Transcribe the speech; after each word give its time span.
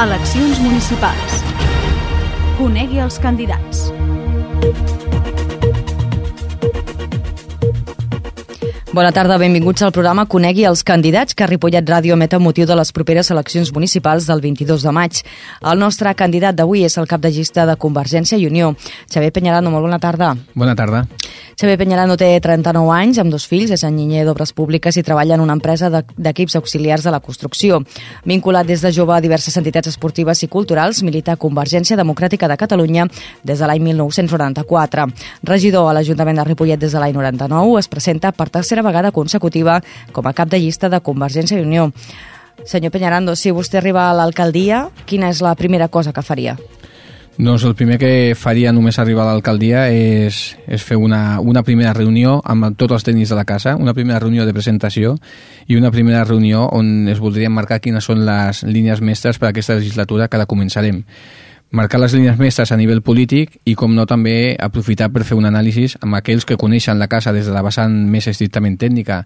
Eleccions 0.00 0.56
municipals. 0.64 1.34
Conegui 2.56 3.02
els 3.04 3.18
candidats. 3.20 3.82
Bona 8.90 9.12
tarda, 9.14 9.36
benvinguts 9.38 9.84
al 9.86 9.92
programa 9.94 10.24
Conegui 10.26 10.64
els 10.66 10.80
candidats 10.82 11.36
que 11.38 11.46
Ripollet 11.46 11.86
Ràdio 11.86 12.16
emet 12.16 12.32
amb 12.34 12.42
motiu 12.48 12.66
de 12.66 12.74
les 12.74 12.90
properes 12.90 13.28
eleccions 13.30 13.70
municipals 13.70 14.26
del 14.26 14.42
22 14.42 14.82
de 14.82 14.92
maig. 14.96 15.20
El 15.62 15.78
nostre 15.78 16.10
candidat 16.18 16.58
d'avui 16.58 16.82
és 16.82 16.98
el 16.98 17.06
cap 17.06 17.22
de 17.22 17.30
llista 17.30 17.68
de 17.70 17.76
Convergència 17.78 18.34
i 18.34 18.48
Unió. 18.50 18.72
Xavier 19.06 19.30
Peñarano, 19.30 19.70
molt 19.70 19.86
bona 19.86 20.00
tarda. 20.02 20.32
Bona 20.58 20.74
tarda. 20.74 21.04
Xavier 21.60 21.76
Peñarano 21.78 22.16
té 22.16 22.32
39 22.42 22.90
anys, 22.96 23.18
amb 23.20 23.30
dos 23.30 23.44
fills, 23.46 23.70
és 23.70 23.82
enginyer 23.84 24.24
d'obres 24.26 24.54
públiques 24.56 24.96
i 24.96 25.02
treballa 25.06 25.36
en 25.36 25.42
una 25.44 25.52
empresa 25.52 25.90
d'equips 25.92 26.56
auxiliars 26.56 27.04
de 27.04 27.12
la 27.14 27.20
construcció. 27.20 27.82
Vinculat 28.24 28.66
des 28.66 28.80
de 28.82 28.90
jove 28.96 29.14
a 29.14 29.20
diverses 29.20 29.54
entitats 29.60 29.92
esportives 29.92 30.42
i 30.42 30.48
culturals, 30.48 31.02
milita 31.04 31.36
Convergència 31.36 31.98
Democràtica 32.00 32.48
de 32.48 32.56
Catalunya 32.56 33.06
des 33.44 33.60
de 33.60 33.68
l'any 33.68 33.84
1994. 33.86 35.06
Regidor 35.44 35.90
a 35.90 35.94
l'Ajuntament 35.94 36.40
de 36.40 36.48
Ripollet 36.48 36.80
des 36.80 36.96
de 36.96 36.98
l'any 36.98 37.12
99, 37.14 37.78
es 37.78 37.92
presenta 37.92 38.32
per 38.32 38.48
tercera 38.48 38.79
vegada 38.82 39.12
consecutiva 39.12 39.80
com 40.12 40.26
a 40.26 40.34
cap 40.34 40.50
de 40.50 40.60
llista 40.60 40.88
de 40.88 41.00
Convergència 41.00 41.58
i 41.58 41.64
Unió. 41.64 41.90
Senyor 42.64 42.92
Peñarando, 42.92 43.36
si 43.36 43.50
vostè 43.50 43.78
arriba 43.80 44.10
a 44.10 44.14
l'alcaldia, 44.14 44.88
quina 45.06 45.30
és 45.30 45.40
la 45.40 45.54
primera 45.56 45.88
cosa 45.88 46.12
que 46.12 46.22
faria? 46.22 46.58
Doncs 47.40 47.62
el 47.64 47.72
primer 47.72 47.96
que 47.96 48.34
faria 48.36 48.72
només 48.74 48.98
arribar 49.00 49.22
a 49.24 49.30
l'alcaldia 49.30 49.86
és, 49.88 50.58
és 50.68 50.82
fer 50.84 50.98
una, 51.00 51.40
una 51.40 51.62
primera 51.64 51.94
reunió 51.96 52.34
amb 52.44 52.74
tots 52.76 52.98
els 52.98 53.06
tècnics 53.06 53.30
de 53.32 53.38
la 53.38 53.46
casa, 53.48 53.76
una 53.80 53.94
primera 53.96 54.18
reunió 54.20 54.44
de 54.44 54.52
presentació 54.52 55.14
i 55.66 55.78
una 55.78 55.92
primera 55.94 56.24
reunió 56.26 56.66
on 56.68 57.08
es 57.08 57.22
voldrien 57.22 57.54
marcar 57.54 57.80
quines 57.80 58.04
són 58.04 58.26
les 58.26 58.60
línies 58.68 59.00
mestres 59.00 59.40
per 59.40 59.48
a 59.48 59.54
aquesta 59.54 59.78
legislatura 59.78 60.28
que 60.28 60.42
la 60.42 60.48
començarem 60.50 61.00
marcar 61.70 62.00
les 62.00 62.12
línies 62.14 62.38
mestres 62.38 62.72
a 62.72 62.76
nivell 62.76 63.02
polític 63.06 63.60
i, 63.64 63.76
com 63.78 63.92
no, 63.94 64.02
també 64.08 64.56
aprofitar 64.58 65.10
per 65.14 65.22
fer 65.26 65.36
un 65.38 65.46
anàlisi 65.46 65.86
amb 66.02 66.18
aquells 66.18 66.44
que 66.46 66.58
coneixen 66.58 66.98
la 66.98 67.06
casa 67.08 67.32
des 67.32 67.46
de 67.46 67.54
la 67.54 67.62
vessant 67.62 67.94
més 68.10 68.26
estrictament 68.26 68.76
tècnica, 68.80 69.20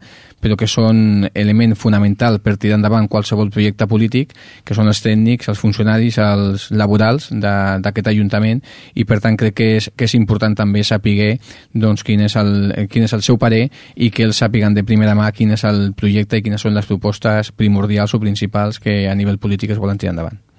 però 0.45 0.59
que 0.61 0.69
són 0.69 1.25
element 1.33 1.75
fonamental 1.81 2.41
per 2.45 2.59
tirar 2.61 2.77
endavant 2.77 3.09
qualsevol 3.09 3.51
projecte 3.55 3.89
polític, 3.89 4.37
que 4.65 4.77
són 4.77 4.93
els 4.93 5.01
tècnics, 5.05 5.49
els 5.49 5.61
funcionaris, 5.61 6.21
els 6.21 6.69
laborals 6.71 7.31
d'aquest 7.33 8.13
Ajuntament, 8.13 8.61
i 8.95 9.09
per 9.09 9.21
tant 9.25 9.39
crec 9.41 9.57
que 9.57 9.69
és, 9.79 9.91
que 9.97 10.05
és 10.05 10.15
important 10.19 10.55
també 10.55 10.85
saber 10.85 11.39
doncs, 11.73 12.05
quin, 12.05 12.27
és 12.29 12.37
el, 12.37 12.73
quin 12.93 13.09
és 13.09 13.13
el 13.17 13.23
seu 13.25 13.39
parer 13.41 13.69
i 13.97 14.11
que 14.11 14.25
ells 14.27 14.41
sàpiguen 14.43 14.75
de 14.77 14.85
primera 14.85 15.17
mà 15.17 15.31
quin 15.33 15.57
és 15.57 15.65
el 15.65 15.93
projecte 15.97 16.41
i 16.41 16.45
quines 16.45 16.61
són 16.61 16.75
les 16.77 16.87
propostes 16.87 17.53
primordials 17.57 18.15
o 18.15 18.21
principals 18.21 18.81
que 18.81 19.05
a 19.09 19.15
nivell 19.15 19.41
polític 19.41 19.73
es 19.73 19.81
volen 19.81 19.99
tirar 20.01 20.17
endavant. 20.19 20.54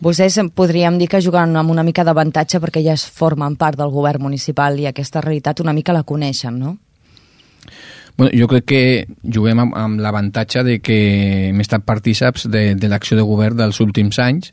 Vostès 0.00 0.38
podríem 0.56 0.96
dir 0.96 1.10
que 1.12 1.20
juguen 1.20 1.52
amb 1.60 1.70
una 1.70 1.82
mica 1.84 2.06
d'avantatge 2.08 2.56
perquè 2.62 2.80
ja 2.80 2.94
es 2.96 3.02
formen 3.04 3.58
part 3.60 3.76
del 3.76 3.90
govern 3.92 4.22
municipal 4.24 4.78
i 4.80 4.86
aquesta 4.88 5.20
realitat 5.20 5.60
una 5.60 5.74
mica 5.76 5.92
la 5.92 6.06
coneixen, 6.08 6.56
no? 6.56 6.78
Bueno, 8.20 8.36
jo 8.36 8.48
crec 8.52 8.64
que 8.68 8.80
juguem 9.24 9.62
amb, 9.62 9.72
amb 9.80 10.00
l'avantatge 10.04 10.60
de 10.60 10.74
que 10.84 10.96
hem 11.48 11.62
estat 11.64 11.86
partíceps 11.88 12.50
de, 12.52 12.74
de 12.76 12.90
l'acció 12.92 13.16
de 13.16 13.24
govern 13.24 13.56
dels 13.56 13.80
últims 13.80 14.18
anys, 14.20 14.50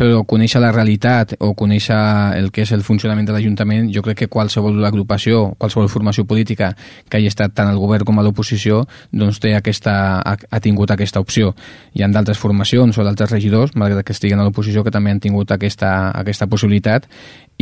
però 0.00 0.22
conèixer 0.24 0.62
la 0.64 0.70
realitat 0.72 1.34
o 1.44 1.50
conèixer 1.52 1.98
el 2.38 2.48
que 2.48 2.64
és 2.64 2.72
el 2.72 2.80
funcionament 2.86 3.28
de 3.28 3.34
l'Ajuntament, 3.36 3.90
jo 3.92 4.00
crec 4.06 4.22
que 4.22 4.30
qualsevol 4.32 4.80
agrupació, 4.88 5.52
qualsevol 5.60 5.92
formació 5.92 6.24
política 6.24 6.72
que 7.10 7.20
hagi 7.20 7.28
estat 7.28 7.52
tant 7.52 7.68
al 7.68 7.76
govern 7.82 8.08
com 8.08 8.16
a 8.16 8.24
l'oposició, 8.24 8.86
doncs 9.12 9.44
té 9.44 9.52
aquesta, 9.58 9.94
ha, 10.24 10.34
ha 10.48 10.64
tingut 10.64 10.96
aquesta 10.96 11.20
opció. 11.20 11.52
Hi 11.92 12.06
ha 12.06 12.08
d'altres 12.08 12.40
formacions 12.40 12.96
o 12.96 13.04
d'altres 13.04 13.36
regidors, 13.36 13.76
malgrat 13.76 14.08
que 14.08 14.16
estiguen 14.16 14.40
a 14.40 14.48
l'oposició, 14.48 14.88
que 14.88 14.94
també 14.94 15.12
han 15.12 15.20
tingut 15.20 15.52
aquesta, 15.52 16.14
aquesta 16.16 16.48
possibilitat 16.48 17.12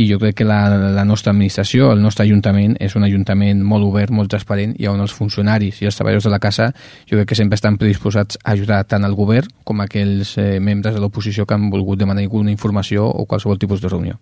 i 0.01 0.07
jo 0.09 0.17
crec 0.17 0.39
que 0.39 0.45
la, 0.47 0.69
la 0.95 1.03
nostra 1.05 1.31
administració, 1.31 1.91
el 1.91 2.01
nostre 2.01 2.25
ajuntament, 2.25 2.77
és 2.79 2.95
un 2.95 3.03
ajuntament 3.05 3.61
molt 3.61 3.85
obert, 3.85 4.09
molt 4.15 4.31
transparent, 4.31 4.73
i 4.79 4.87
on 4.89 5.01
els 5.03 5.13
funcionaris 5.13 5.40
i 5.81 5.87
els 5.89 5.95
treballadors 5.97 6.27
de 6.27 6.33
la 6.33 6.39
casa 6.39 6.71
jo 7.09 7.17
crec 7.17 7.29
que 7.29 7.35
sempre 7.35 7.55
estan 7.55 7.77
predisposats 7.77 8.37
a 8.43 8.51
ajudar 8.53 8.83
tant 8.85 9.05
al 9.05 9.15
govern 9.15 9.49
com 9.63 9.81
a 9.81 9.89
aquells 9.89 10.37
eh, 10.37 10.59
membres 10.59 10.93
de 10.93 11.01
l'oposició 11.01 11.45
que 11.45 11.53
han 11.53 11.69
volgut 11.69 11.99
demanar 11.99 12.21
alguna 12.21 12.51
informació 12.51 13.07
o 13.07 13.25
qualsevol 13.25 13.59
tipus 13.59 13.81
de 13.81 13.89
reunió. 13.89 14.19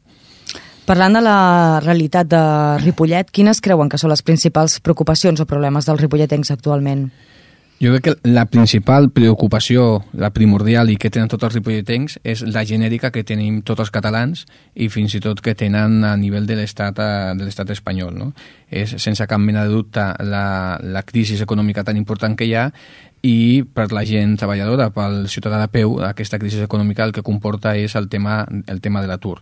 Parlant 0.90 1.14
de 1.14 1.22
la 1.22 1.80
realitat 1.84 2.26
de 2.26 2.42
Ripollet, 2.82 3.30
quines 3.30 3.62
creuen 3.62 3.90
que 3.90 3.98
són 4.02 4.10
les 4.10 4.24
principals 4.26 4.80
preocupacions 4.82 5.40
o 5.40 5.46
problemes 5.46 5.86
dels 5.86 6.02
ripolletens 6.02 6.50
actualment? 6.50 7.12
Jo 7.80 7.94
crec 7.94 8.04
que 8.04 8.28
la 8.28 8.44
principal 8.52 9.06
preocupació, 9.16 10.04
la 10.12 10.34
primordial 10.36 10.90
i 10.92 10.98
que 11.00 11.08
tenen 11.08 11.30
tots 11.32 11.46
els 11.48 11.54
ripolletens 11.56 12.18
és 12.28 12.42
la 12.44 12.66
genèrica 12.68 13.08
que 13.16 13.24
tenim 13.24 13.62
tots 13.64 13.86
els 13.86 13.92
catalans 13.96 14.42
i 14.76 14.90
fins 14.92 15.16
i 15.16 15.22
tot 15.24 15.40
que 15.40 15.54
tenen 15.56 16.04
a 16.04 16.12
nivell 16.20 16.44
de 16.50 16.58
l'estat 16.60 17.00
eh, 17.00 17.38
de 17.40 17.48
l'estat 17.48 17.72
espanyol. 17.72 18.12
No? 18.20 18.34
És 18.68 18.98
sense 19.00 19.24
cap 19.32 19.40
mena 19.40 19.64
de 19.64 19.72
dubte 19.72 20.10
la, 20.28 20.76
la 20.84 21.06
crisi 21.08 21.40
econòmica 21.40 21.86
tan 21.88 21.96
important 21.96 22.36
que 22.36 22.50
hi 22.50 22.58
ha 22.60 22.68
i 23.24 23.64
per 23.64 23.94
la 23.96 24.04
gent 24.04 24.36
treballadora, 24.44 24.92
pel 24.92 25.30
ciutadà 25.32 25.64
de 25.64 25.72
peu, 25.72 26.02
aquesta 26.04 26.40
crisi 26.40 26.60
econòmica 26.60 27.08
el 27.08 27.16
que 27.16 27.24
comporta 27.24 27.78
és 27.80 27.96
el 27.96 28.12
tema, 28.12 28.42
el 28.68 28.84
tema 28.84 29.00
de 29.00 29.08
l'atur. 29.08 29.40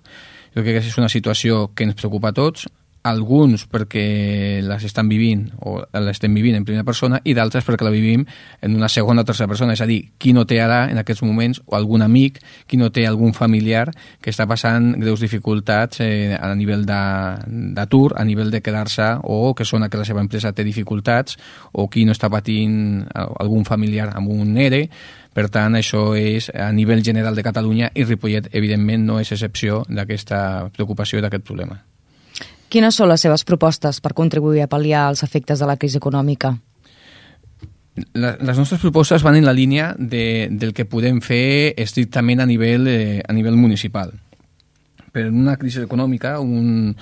Jo 0.53 0.61
crec 0.61 0.77
que 0.77 0.85
és 0.85 1.01
una 1.01 1.09
situació 1.09 1.71
que 1.73 1.89
ens 1.89 1.97
preocupa 1.97 2.29
a 2.29 2.37
tots, 2.37 2.69
alguns 3.09 3.66
perquè 3.69 4.62
les 4.66 4.85
estan 4.88 5.09
vivint 5.09 5.47
o 5.66 5.79
l'estem 6.03 6.34
vivint 6.35 6.57
en 6.57 6.66
primera 6.68 6.85
persona 6.88 7.19
i 7.23 7.34
d'altres 7.38 7.66
perquè 7.68 7.88
la 7.88 7.94
vivim 7.94 8.25
en 8.62 8.75
una 8.75 8.90
segona 8.90 9.23
o 9.23 9.28
tercera 9.28 9.47
persona, 9.47 9.73
és 9.73 9.81
a 9.81 9.88
dir, 9.90 10.00
qui 10.18 10.34
no 10.34 10.45
té 10.45 10.59
ara 10.62 10.85
en 10.91 11.00
aquests 11.01 11.23
moments 11.23 11.62
o 11.66 11.75
algun 11.78 12.03
amic, 12.06 12.41
qui 12.67 12.78
no 12.78 12.91
té 12.91 13.07
algun 13.07 13.34
familiar 13.34 13.88
que 14.22 14.31
està 14.34 14.47
passant 14.47 14.94
greus 15.00 15.23
dificultats 15.23 16.01
eh, 16.06 16.35
a 16.38 16.53
nivell 16.56 16.85
d'atur, 16.88 18.13
a 18.16 18.25
nivell 18.28 18.51
de 18.51 18.62
quedar-se 18.62 19.13
o 19.23 19.53
que 19.56 19.66
sona 19.66 19.90
que 19.90 20.00
la 20.00 20.06
seva 20.06 20.23
empresa 20.23 20.53
té 20.53 20.66
dificultats 20.67 21.38
o 21.73 21.88
qui 21.90 22.06
no 22.06 22.16
està 22.16 22.29
patint 22.29 23.06
algun 23.13 23.66
familiar 23.66 24.12
amb 24.16 24.31
un 24.34 24.57
ERE, 24.57 24.88
per 25.38 25.51
tant, 25.53 25.75
això 25.78 26.16
és 26.17 26.47
a 26.50 26.72
nivell 26.73 27.03
general 27.06 27.38
de 27.38 27.44
Catalunya 27.46 27.91
i 27.94 28.07
Ripollet, 28.07 28.50
evidentment, 28.57 29.06
no 29.06 29.19
és 29.22 29.29
excepció 29.35 29.84
d'aquesta 29.85 30.40
preocupació 30.73 31.19
i 31.19 31.25
d'aquest 31.25 31.46
problema. 31.46 31.78
Quines 32.69 32.97
són 33.00 33.07
les 33.07 33.23
seves 33.23 33.45
propostes 33.47 34.01
per 34.03 34.11
contribuir 34.16 34.66
a 34.66 34.72
pal·liar 34.72 35.07
els 35.11 35.23
efectes 35.23 35.59
de 35.59 35.67
la 35.69 35.78
crisi 35.79 36.01
econòmica? 36.01 36.57
Les 38.13 38.57
nostres 38.59 38.81
propostes 38.81 39.23
van 39.25 39.38
en 39.39 39.47
la 39.47 39.55
línia 39.57 39.94
de, 39.97 40.50
del 40.51 40.73
que 40.78 40.85
podem 40.85 41.22
fer 41.25 41.73
estrictament 41.79 42.44
a 42.44 42.45
nivell, 42.45 42.85
eh, 42.91 43.23
a 43.25 43.33
nivell 43.33 43.57
municipal. 43.57 44.11
Per 45.16 45.29
una 45.31 45.55
crisi 45.57 45.81
econòmica, 45.81 46.35
un, 46.44 46.94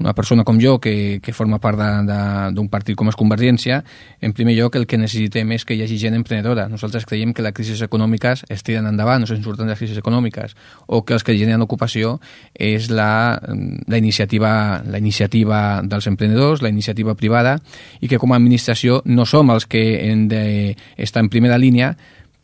una 0.00 0.12
persona 0.12 0.42
com 0.42 0.58
jo 0.58 0.80
que, 0.82 1.20
que 1.22 1.32
forma 1.32 1.60
part 1.62 1.78
d'un 1.78 2.68
partit 2.70 2.96
com 2.98 3.08
és 3.10 3.18
Convergència, 3.18 3.78
en 4.20 4.34
primer 4.34 4.56
lloc 4.58 4.74
el 4.74 4.88
que 4.90 4.98
necessitem 4.98 5.52
és 5.54 5.64
que 5.64 5.76
hi 5.76 5.84
hagi 5.84 5.98
gent 6.00 6.16
emprenedora. 6.18 6.66
Nosaltres 6.68 7.06
creiem 7.06 7.34
que 7.34 7.44
les 7.46 7.54
crisis 7.54 7.82
econòmiques 7.86 8.44
es 8.50 8.64
tiren 8.66 8.88
endavant, 8.90 9.22
no 9.22 9.30
se'n 9.30 9.44
surten 9.44 9.70
les 9.70 9.78
crisis 9.78 10.00
econòmiques, 10.00 10.56
o 10.86 11.04
que 11.06 11.14
els 11.14 11.22
que 11.22 11.36
generen 11.38 11.62
ocupació 11.62 12.18
és 12.54 12.90
la, 12.90 13.38
la, 13.38 14.00
iniciativa, 14.00 14.82
la 14.82 14.98
iniciativa 14.98 15.60
dels 15.86 16.10
emprenedors, 16.10 16.62
la 16.62 16.74
iniciativa 16.74 17.14
privada, 17.14 17.60
i 18.00 18.10
que 18.10 18.18
com 18.18 18.34
a 18.34 18.40
administració 18.40 19.00
no 19.06 19.28
som 19.30 19.54
els 19.54 19.68
que 19.70 19.84
hem 20.10 20.26
d'estar 20.28 21.22
en 21.22 21.30
primera 21.30 21.58
línia, 21.58 21.94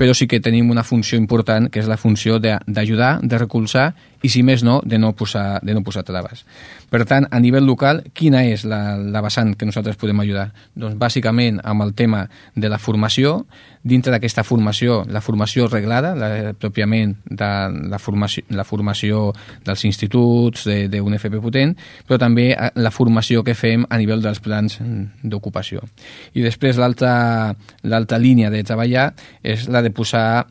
però 0.00 0.14
sí 0.16 0.24
que 0.24 0.40
tenim 0.40 0.70
una 0.72 0.80
funció 0.80 1.18
important, 1.20 1.68
que 1.68 1.82
és 1.82 1.88
la 1.90 1.98
funció 2.00 2.38
d'ajudar, 2.40 3.18
de, 3.20 3.28
de 3.28 3.40
recolzar 3.42 3.90
i, 4.22 4.30
si 4.32 4.42
més 4.44 4.62
no, 4.64 4.78
de 4.84 4.98
no 5.00 5.12
posar, 5.16 5.60
de 5.64 5.74
no 5.76 5.82
posar 5.84 6.06
traves. 6.08 6.44
Per 6.90 7.02
tant, 7.08 7.26
a 7.30 7.40
nivell 7.40 7.66
local, 7.68 8.02
quina 8.16 8.42
és 8.48 8.64
la, 8.68 8.96
la 8.96 9.20
vessant 9.24 9.52
que 9.56 9.68
nosaltres 9.68 9.98
podem 10.00 10.24
ajudar? 10.24 10.50
Doncs 10.76 10.96
bàsicament 11.00 11.60
amb 11.64 11.84
el 11.84 11.92
tema 11.96 12.26
de 12.56 12.72
la 12.72 12.80
formació, 12.80 13.44
dintre 13.82 14.12
d'aquesta 14.12 14.44
formació, 14.44 15.04
la 15.08 15.22
formació 15.24 15.68
reglada, 15.70 16.12
la, 16.18 16.52
pròpiament 16.52 17.14
de 17.24 17.50
la 17.88 18.00
formació, 18.00 18.44
la 18.52 18.66
formació 18.68 19.22
dels 19.64 19.84
instituts, 19.88 20.66
d'un 20.66 21.12
de, 21.12 21.20
FP 21.20 21.40
potent, 21.40 21.76
però 22.08 22.18
també 22.20 22.50
eh, 22.52 22.70
la 22.76 22.92
formació 22.92 23.44
que 23.44 23.56
fem 23.56 23.86
a 23.88 24.00
nivell 24.00 24.20
dels 24.24 24.42
plans 24.44 24.80
d'ocupació. 25.22 25.84
I 26.36 26.44
després 26.44 26.76
l'altra 26.80 28.20
línia 28.20 28.50
de 28.52 28.64
treballar 28.64 29.10
és 29.42 29.68
la 29.68 29.80
de 29.80 29.89
posar, 29.96 30.46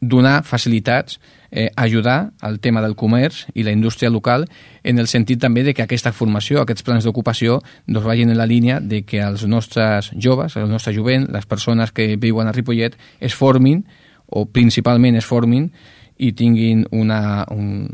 donar 0.00 0.44
facilitats 0.44 1.18
eh, 1.50 1.70
ajudar 1.76 2.32
al 2.40 2.60
tema 2.60 2.80
del 2.80 2.94
comerç 2.96 3.46
i 3.54 3.64
la 3.66 3.72
indústria 3.72 4.10
local 4.10 4.46
en 4.82 4.98
el 4.98 5.08
sentit 5.10 5.40
també 5.42 5.64
de 5.66 5.74
que 5.74 5.82
aquesta 5.82 6.12
formació, 6.12 6.62
aquests 6.62 6.86
plans 6.86 7.04
d'ocupació 7.04 7.58
doncs 7.86 8.06
vagin 8.06 8.30
en 8.30 8.38
la 8.38 8.46
línia 8.46 8.80
de 8.80 9.02
que 9.02 9.20
els 9.20 9.44
nostres 9.46 10.12
joves, 10.16 10.56
el 10.56 10.70
nostre 10.70 10.94
jovent, 10.94 11.28
les 11.30 11.46
persones 11.46 11.92
que 11.92 12.16
viuen 12.16 12.48
a 12.48 12.54
Ripollet 12.56 12.96
es 13.20 13.34
formin 13.34 13.84
o 14.26 14.46
principalment 14.46 15.18
es 15.18 15.26
formin 15.26 15.70
i 16.16 16.32
tinguin 16.32 16.86
una, 16.92 17.44
un, 17.50 17.88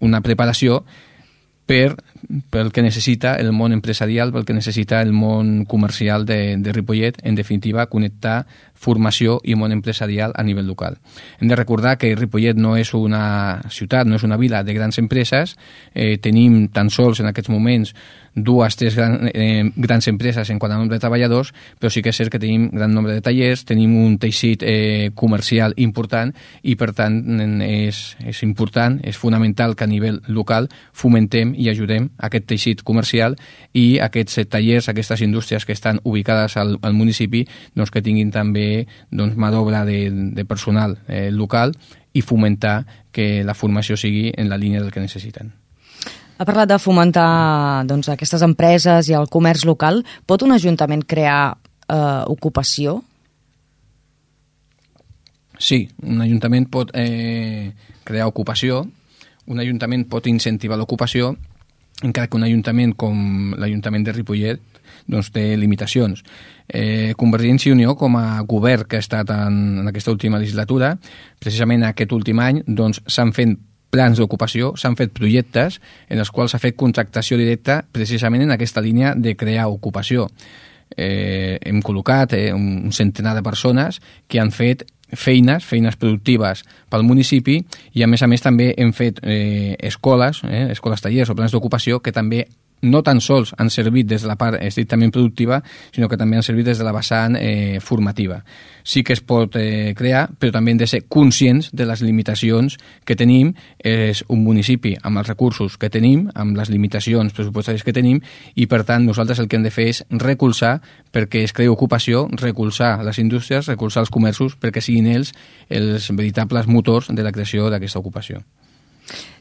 una 0.00 0.22
preparació 0.22 0.84
per 1.68 1.98
pel 2.50 2.72
que 2.72 2.82
necessita 2.82 3.34
el 3.36 3.52
món 3.52 3.74
empresarial, 3.76 4.32
pel 4.32 4.46
que 4.48 4.56
necessita 4.56 5.02
el 5.04 5.12
món 5.12 5.66
comercial 5.68 6.24
de, 6.26 6.56
de 6.56 6.72
Ripollet, 6.72 7.20
en 7.22 7.36
definitiva, 7.36 7.86
connectar 7.92 8.46
formació 8.78 9.38
i 9.44 9.56
món 9.58 9.74
empresarial 9.74 10.32
a 10.36 10.44
nivell 10.46 10.68
local. 10.68 10.98
Hem 11.40 11.50
de 11.50 11.58
recordar 11.58 11.96
que 11.98 12.14
Ripollet 12.16 12.56
no 12.56 12.76
és 12.78 12.94
una 12.94 13.60
ciutat, 13.70 14.06
no 14.06 14.16
és 14.16 14.24
una 14.24 14.38
vila 14.38 14.62
de 14.62 14.74
grans 14.74 14.98
empreses, 15.02 15.56
eh, 15.94 16.16
tenim 16.18 16.68
tan 16.72 16.90
sols 16.90 17.20
en 17.20 17.30
aquests 17.32 17.50
moments 17.50 17.94
dues, 18.44 18.76
tres 18.76 18.94
gran, 18.94 19.30
eh, 19.34 19.70
grans 19.74 20.06
empreses 20.08 20.50
en 20.50 20.58
quant 20.58 20.72
a 20.72 20.76
nombre 20.78 20.96
de 20.96 21.00
treballadors, 21.00 21.52
però 21.80 21.90
sí 21.90 22.02
que 22.02 22.10
és 22.10 22.16
cert 22.16 22.30
que 22.30 22.38
tenim 22.38 22.68
gran 22.70 22.94
nombre 22.94 23.14
de 23.14 23.22
tallers, 23.24 23.64
tenim 23.64 23.96
un 23.96 24.18
teixit 24.18 24.62
eh, 24.62 25.10
comercial 25.14 25.74
important 25.76 26.34
i, 26.62 26.76
per 26.76 26.92
tant, 26.94 27.18
és, 27.64 28.16
és 28.24 28.42
important, 28.46 28.98
és 29.02 29.16
fonamental 29.16 29.74
que 29.74 29.84
a 29.84 29.90
nivell 29.90 30.20
local 30.28 30.68
fomentem 30.92 31.54
i 31.56 31.68
ajudem 31.70 32.10
aquest 32.18 32.46
teixit 32.46 32.82
comercial 32.82 33.36
i 33.72 33.98
aquests 34.02 34.44
tallers, 34.48 34.88
aquestes 34.88 35.22
indústries 35.22 35.66
que 35.66 35.74
estan 35.74 36.00
ubicades 36.04 36.56
al, 36.56 36.76
al 36.82 36.94
municipi, 36.94 37.44
doncs 37.74 37.90
que 37.90 38.02
tinguin 38.04 38.30
també 38.30 38.67
doncs, 39.10 39.36
mà 39.36 39.50
d'obra 39.54 39.84
de, 39.88 40.08
de 40.34 40.44
personal 40.48 40.98
eh, 41.06 41.28
local 41.30 41.74
i 42.12 42.22
fomentar 42.22 42.82
que 43.12 43.44
la 43.44 43.54
formació 43.54 43.96
sigui 43.96 44.28
en 44.34 44.48
la 44.50 44.58
línia 44.58 44.82
del 44.82 44.92
que 44.94 45.02
necessiten. 45.02 45.52
Ha 46.38 46.46
parlat 46.46 46.70
de 46.70 46.78
fomentar 46.78 47.84
doncs, 47.90 48.10
aquestes 48.12 48.44
empreses 48.46 49.10
i 49.10 49.16
el 49.18 49.26
comerç 49.30 49.64
local. 49.66 50.04
Pot 50.26 50.44
un 50.46 50.54
ajuntament 50.54 51.02
crear 51.06 51.56
eh, 51.88 52.22
ocupació? 52.30 53.00
Sí, 55.58 55.88
un 56.06 56.22
ajuntament 56.22 56.68
pot 56.70 56.92
eh, 56.94 57.74
crear 58.06 58.28
ocupació, 58.30 58.84
un 59.50 59.58
ajuntament 59.58 60.06
pot 60.06 60.28
incentivar 60.30 60.78
l'ocupació, 60.78 61.32
encara 62.06 62.28
que 62.30 62.38
un 62.38 62.46
ajuntament 62.46 62.94
com 62.94 63.54
l'Ajuntament 63.58 64.04
de 64.06 64.14
Ripollet 64.14 64.77
doncs 65.08 65.32
té 65.34 65.44
limitacions. 65.56 66.22
Eh, 66.68 67.14
Convergència 67.18 67.70
i 67.70 67.76
Unió, 67.76 67.96
com 67.96 68.16
a 68.20 68.42
govern 68.46 68.86
que 68.88 69.00
ha 69.00 69.04
estat 69.04 69.32
en, 69.34 69.80
en 69.82 69.88
aquesta 69.88 70.12
última 70.12 70.38
legislatura, 70.38 70.94
precisament 71.40 71.86
aquest 71.88 72.12
últim 72.12 72.40
any, 72.44 72.62
doncs 72.66 73.02
s'han 73.08 73.32
fet 73.36 73.56
plans 73.90 74.20
d'ocupació, 74.20 74.74
s'han 74.76 74.96
fet 74.98 75.14
projectes 75.16 75.80
en 76.12 76.20
els 76.20 76.30
quals 76.30 76.52
s'ha 76.52 76.60
fet 76.60 76.76
contractació 76.76 77.38
directa 77.40 77.80
precisament 77.92 78.44
en 78.44 78.52
aquesta 78.52 78.84
línia 78.84 79.14
de 79.16 79.34
crear 79.36 79.68
ocupació. 79.72 80.28
Eh, 80.96 81.58
hem 81.68 81.80
col·locat 81.84 82.34
eh, 82.36 82.52
un 82.52 82.92
centenar 82.92 83.34
de 83.36 83.44
persones 83.44 84.00
que 84.28 84.40
han 84.40 84.52
fet 84.52 84.84
feines, 85.08 85.64
feines 85.64 85.96
productives 85.96 86.64
pel 86.92 87.04
municipi 87.04 87.58
i 87.96 88.04
a 88.04 88.08
més 88.08 88.22
a 88.22 88.28
més 88.28 88.44
també 88.44 88.70
hem 88.76 88.92
fet 88.92 89.20
eh, 89.22 89.76
escoles, 89.80 90.42
eh, 90.44 90.68
escoles 90.72 91.04
tallers 91.04 91.30
o 91.30 91.36
plans 91.36 91.52
d'ocupació 91.52 92.00
que 92.04 92.12
també 92.12 92.46
no 92.82 93.02
tan 93.02 93.20
sols 93.20 93.54
han 93.58 93.70
servit 93.70 94.06
des 94.06 94.22
de 94.22 94.28
la 94.28 94.36
part 94.38 94.60
estrictament 94.62 95.12
productiva, 95.12 95.62
sinó 95.94 96.08
que 96.08 96.16
també 96.16 96.36
han 96.36 96.46
servit 96.46 96.66
des 96.66 96.78
de 96.78 96.84
la 96.86 96.92
vessant 96.92 97.36
eh, 97.38 97.78
formativa. 97.80 98.42
Sí 98.82 99.02
que 99.04 99.12
es 99.12 99.20
pot 99.20 99.56
eh, 99.60 99.94
crear, 99.96 100.28
però 100.38 100.52
també 100.54 100.72
hem 100.72 100.80
de 100.80 100.86
ser 100.86 101.02
conscients 101.08 101.70
de 101.72 101.86
les 101.86 102.02
limitacions 102.02 102.78
que 103.04 103.16
tenim. 103.16 103.54
És 103.78 104.22
un 104.28 104.42
municipi 104.44 104.94
amb 105.02 105.20
els 105.20 105.28
recursos 105.28 105.76
que 105.78 105.90
tenim, 105.90 106.28
amb 106.34 106.56
les 106.56 106.70
limitacions 106.70 107.34
pressupostàries 107.34 107.84
que 107.84 107.92
tenim, 107.92 108.20
i 108.54 108.66
per 108.66 108.84
tant 108.88 109.04
nosaltres 109.06 109.42
el 109.42 109.48
que 109.48 109.58
hem 109.58 109.66
de 109.66 109.74
fer 109.74 109.88
és 109.92 110.02
recolzar 110.10 110.78
perquè 111.12 111.42
es 111.44 111.52
creï 111.52 111.68
ocupació, 111.68 112.26
recolzar 112.40 112.98
les 113.04 113.18
indústries, 113.18 113.68
recolzar 113.68 114.04
els 114.04 114.12
comerços, 114.14 114.56
perquè 114.60 114.82
siguin 114.84 115.08
ells 115.10 115.34
els 115.68 116.10
veritables 116.14 116.66
motors 116.66 117.12
de 117.12 117.22
la 117.24 117.32
creació 117.32 117.68
d'aquesta 117.70 118.00
ocupació. 118.00 118.42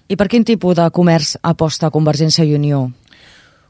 I 0.07 0.15
per 0.15 0.29
quin 0.31 0.45
tipus 0.47 0.77
de 0.77 0.85
comerç 0.95 1.35
aposta 1.43 1.91
Convergència 1.91 2.45
i 2.47 2.55
Unió? 2.55 2.87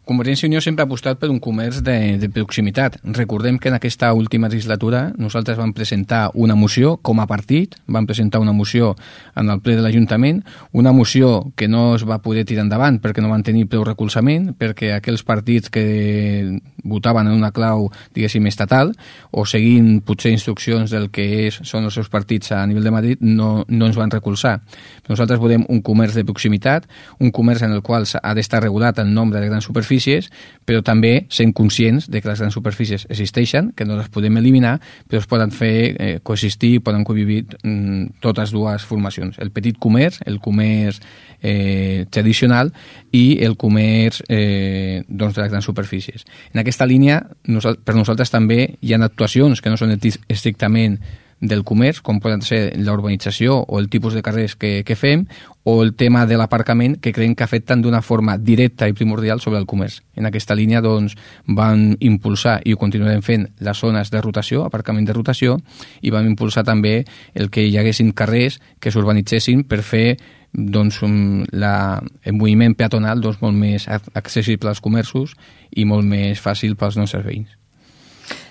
Convergència 0.07 0.45
i 0.45 0.48
Unió 0.48 0.62
sempre 0.63 0.86
ha 0.86 0.88
apostat 0.88 1.18
per 1.19 1.27
un 1.27 1.42
comerç 1.44 1.81
de, 1.83 2.15
de 2.15 2.30
proximitat. 2.31 2.95
Recordem 3.18 3.57
que 3.59 3.68
en 3.68 3.75
aquesta 3.75 4.13
última 4.15 4.48
legislatura 4.48 5.09
nosaltres 5.19 5.57
vam 5.59 5.74
presentar 5.75 6.30
una 6.33 6.56
moció 6.56 6.94
com 7.04 7.19
a 7.19 7.25
partit, 7.27 7.75
vam 7.92 8.07
presentar 8.07 8.39
una 8.39 8.54
moció 8.56 8.94
en 9.36 9.51
el 9.51 9.59
ple 9.59 9.75
de 9.75 9.83
l'Ajuntament, 9.83 10.39
una 10.71 10.94
moció 10.95 11.51
que 11.59 11.68
no 11.68 11.98
es 11.98 12.06
va 12.07 12.21
poder 12.24 12.45
tirar 12.48 12.63
endavant 12.63 13.01
perquè 13.04 13.19
no 13.19 13.33
van 13.33 13.44
tenir 13.44 13.65
prou 13.68 13.83
recolzament, 13.83 14.54
perquè 14.56 14.94
aquells 14.95 15.25
partits 15.27 15.68
que 15.68 15.83
votaven 16.88 17.27
en 17.27 17.36
una 17.36 17.51
clau, 17.51 17.89
diguéssim, 18.15 18.48
estatal, 18.48 18.94
o 19.36 19.44
seguint 19.44 20.00
potser 20.07 20.31
instruccions 20.31 20.94
del 20.95 21.10
que 21.12 21.27
és, 21.50 21.60
són 21.68 21.83
els 21.83 22.00
seus 22.00 22.07
partits 22.07 22.56
a 22.56 22.62
nivell 22.63 22.88
de 22.88 22.95
Madrid, 22.95 23.27
no, 23.27 23.65
no 23.68 23.92
ens 23.92 24.00
van 24.00 24.13
recolzar. 24.13 24.62
Nosaltres 25.12 25.44
volem 25.44 25.68
un 25.68 25.83
comerç 25.83 26.15
de 26.15 26.24
proximitat, 26.24 26.88
un 27.19 27.36
comerç 27.36 27.68
en 27.68 27.75
el 27.75 27.83
qual 27.83 28.07
ha 28.07 28.33
d'estar 28.38 28.63
regulat 28.63 29.03
el 29.03 29.12
nombre 29.12 29.44
de 29.44 29.51
grans 29.51 29.68
superfícies 29.68 29.96
superfícies, 29.97 30.29
però 30.65 30.81
també 30.83 31.27
sent 31.29 31.53
conscients 31.53 32.09
de 32.09 32.21
que 32.21 32.29
les 32.29 32.39
grans 32.39 32.53
superfícies 32.53 33.05
existeixen, 33.09 33.71
que 33.75 33.85
no 33.85 33.97
les 33.97 34.09
podem 34.09 34.38
eliminar, 34.38 34.79
però 35.07 35.21
es 35.21 35.27
poden 35.27 35.51
fer 35.51 35.95
eh, 35.97 36.19
coexistir, 36.23 36.81
poden 36.83 37.03
convivir 37.03 37.45
mm, 37.63 38.19
totes 38.21 38.51
dues 38.51 38.83
formacions. 38.83 39.38
El 39.39 39.51
petit 39.51 39.77
comerç, 39.79 40.19
el 40.25 40.39
comerç 40.39 40.99
eh, 41.41 42.05
tradicional 42.09 42.73
i 43.11 43.39
el 43.44 43.55
comerç 43.55 44.23
eh, 44.27 45.03
doncs 45.07 45.35
de 45.35 45.41
les 45.41 45.51
grans 45.51 45.65
superfícies. 45.65 46.25
En 46.53 46.59
aquesta 46.59 46.85
línia, 46.85 47.21
per 47.83 47.95
nosaltres 47.95 48.31
també 48.31 48.77
hi 48.81 48.93
ha 48.93 49.03
actuacions 49.03 49.61
que 49.61 49.71
no 49.71 49.77
són 49.77 49.95
estrictament 49.95 51.00
del 51.39 51.63
comerç, 51.63 52.01
com 52.01 52.19
poden 52.19 52.42
ser 52.42 52.72
la 52.81 52.94
urbanització 52.95 53.60
o 53.62 53.80
el 53.80 53.89
tipus 53.94 54.16
de 54.18 54.24
carrers 54.25 54.56
que, 54.56 54.84
que 54.84 54.95
fem, 54.95 55.28
o 55.68 55.84
el 55.84 55.94
tema 56.00 56.25
de 56.25 56.38
l'aparcament, 56.39 56.95
que 57.01 57.12
creiem 57.13 57.36
que 57.36 57.44
afecten 57.44 57.81
d'una 57.84 58.01
forma 58.01 58.38
directa 58.38 58.88
i 58.88 58.95
primordial 58.98 59.42
sobre 59.44 59.60
el 59.60 59.68
comerç. 59.68 60.00
En 60.16 60.25
aquesta 60.25 60.56
línia 60.56 60.81
doncs, 60.81 61.18
van 61.45 61.92
impulsar, 62.00 62.62
i 62.66 62.74
ho 62.74 62.80
continuarem 62.81 63.22
fent, 63.22 63.50
les 63.60 63.84
zones 63.84 64.10
de 64.13 64.22
rotació, 64.24 64.63
aparcament 64.66 65.06
de 65.06 65.13
rotació, 65.13 65.60
i 66.01 66.13
vam 66.13 66.25
impulsar 66.25 66.66
també 66.66 67.04
el 67.36 67.51
que 67.51 67.68
hi 67.68 67.78
haguessin 67.78 68.13
carrers 68.18 68.62
que 68.80 68.92
s'urbanitzessin 68.92 69.68
per 69.68 69.84
fer 69.84 70.18
doncs, 70.57 71.01
la, 71.51 72.01
el 72.24 72.34
moviment 72.34 72.74
peatonal 72.75 73.22
doncs, 73.22 73.42
molt 73.44 73.56
més 73.57 73.86
accessible 73.92 74.72
als 74.72 74.81
comerços 74.81 75.36
i 75.75 75.86
molt 75.86 76.07
més 76.07 76.42
fàcil 76.42 76.75
pels 76.80 76.98
nostres 76.98 77.25
veïns. 77.28 77.54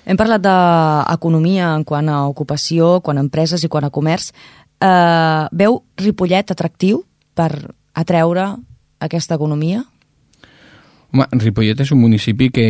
Hem 0.06 0.14
parlat 0.14 0.44
d'economia 0.44 1.72
en 1.74 1.82
quant 1.84 2.08
a 2.08 2.20
ocupació, 2.30 3.00
quan 3.02 3.18
a 3.18 3.24
empreses 3.24 3.64
i 3.66 3.68
quan 3.68 3.88
a 3.88 3.90
comerç. 3.90 4.30
Eh, 4.78 5.42
veu 5.50 5.80
Ripollet 5.98 6.52
atractiu 6.54 7.02
per 7.34 7.50
atreure 7.92 8.52
aquesta 9.02 9.34
economia? 9.34 9.82
Home, 11.10 11.26
Ripollet 11.42 11.82
és 11.82 11.90
un 11.90 11.98
municipi 12.04 12.52
que 12.54 12.68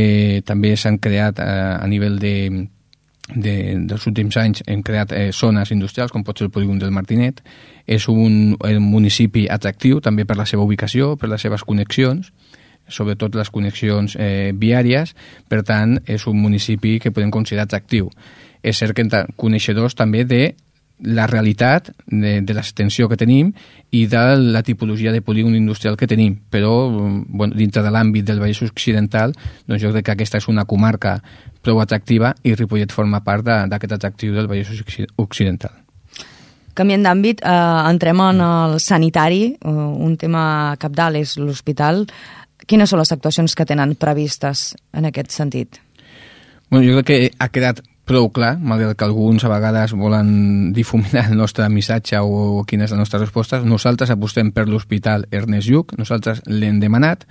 també 0.49 0.73
s'han 0.81 0.97
creat 1.03 1.43
eh, 1.43 1.77
a 1.77 1.87
nivell 1.91 2.17
de, 2.23 2.35
de, 3.35 3.55
dels 3.85 4.09
últims 4.09 4.37
anys 4.41 4.65
hem 4.67 4.81
creat 4.87 5.13
eh, 5.13 5.29
zones 5.33 5.73
industrials, 5.75 6.13
com 6.15 6.25
pot 6.25 6.39
ser 6.39 6.49
el 6.49 6.55
polígon 6.55 6.81
del 6.81 6.95
Martinet. 6.95 7.43
És 7.85 8.09
un, 8.09 8.57
un 8.57 8.83
municipi 8.87 9.45
atractiu 9.53 10.01
també 10.01 10.25
per 10.25 10.39
la 10.41 10.49
seva 10.49 10.65
ubicació, 10.65 11.17
per 11.21 11.29
les 11.29 11.45
seves 11.45 11.69
connexions, 11.69 12.33
sobretot 12.89 13.35
les 13.35 13.51
connexions 13.51 14.17
eh, 14.19 14.53
viàries, 14.55 15.15
per 15.49 15.63
tant, 15.67 15.99
és 16.07 16.27
un 16.27 16.39
municipi 16.41 16.99
que 17.03 17.13
podem 17.13 17.31
considerar 17.31 17.67
atractiu. 17.67 18.11
És 18.63 18.79
cert 18.79 18.97
que 18.97 19.27
coneixedors 19.37 19.95
també 19.95 20.25
de 20.25 20.55
la 20.99 21.27
realitat 21.27 21.91
de, 22.07 22.41
de 22.41 22.55
l'extensió 22.57 23.09
que 23.09 23.19
tenim 23.21 23.53
i 23.93 24.07
de 24.09 24.23
la 24.41 24.63
tipologia 24.65 25.13
de 25.13 25.21
polígon 25.21 25.55
industrial 25.55 25.97
que 25.97 26.09
tenim, 26.09 26.39
però 26.51 26.89
bueno, 26.89 27.55
dintre 27.55 27.83
de 27.85 27.93
l'àmbit 27.93 28.25
del 28.25 28.41
Vallès 28.41 28.63
Occidental 28.65 29.35
doncs 29.67 29.83
jo 29.83 29.93
crec 29.93 30.07
que 30.07 30.17
aquesta 30.17 30.41
és 30.41 30.49
una 30.49 30.65
comarca 30.65 31.19
prou 31.61 31.83
atractiva 31.85 32.33
i 32.45 32.55
Ripollet 32.55 32.95
forma 32.95 33.21
part 33.21 33.45
d'aquest 33.45 33.99
atractiu 33.99 34.33
del 34.35 34.49
Vallès 34.49 34.73
Occidental. 35.21 35.83
Canviant 36.77 37.07
d'àmbit, 37.07 37.41
eh, 37.41 37.91
entrem 37.91 38.21
en 38.21 38.41
el 38.41 38.81
sanitari, 38.81 39.57
eh, 39.57 39.69
un 39.69 40.17
tema 40.17 40.77
capdalt 40.79 41.17
és 41.17 41.39
l'hospital. 41.39 42.07
Quines 42.67 42.91
són 42.91 42.99
les 42.99 43.13
actuacions 43.15 43.55
que 43.55 43.67
tenen 43.69 43.95
previstes 43.95 44.73
en 44.93 45.07
aquest 45.07 45.31
sentit? 45.35 45.79
Bueno, 46.71 46.83
jo 46.89 46.99
crec 46.99 47.07
que 47.07 47.31
ha 47.39 47.49
quedat 47.55 47.83
prou 48.07 48.29
clar, 48.31 48.55
malgrat 48.63 48.95
que 48.95 49.05
alguns 49.05 49.43
a 49.45 49.49
vegades 49.51 49.91
volen 49.99 50.73
difuminar 50.73 51.25
el 51.27 51.37
nostre 51.37 51.67
missatge 51.69 52.21
o, 52.23 52.61
o 52.61 52.65
quina 52.65 52.87
és 52.87 52.93
la 52.95 53.01
nostra 53.01 53.19
resposta, 53.19 53.59
nosaltres 53.67 54.13
apostem 54.15 54.53
per 54.55 54.69
l'Hospital 54.71 55.27
Ernest 55.35 55.67
Lluc, 55.67 55.97
nosaltres 55.99 56.45
l'hem 56.47 56.79
demanat, 56.79 57.25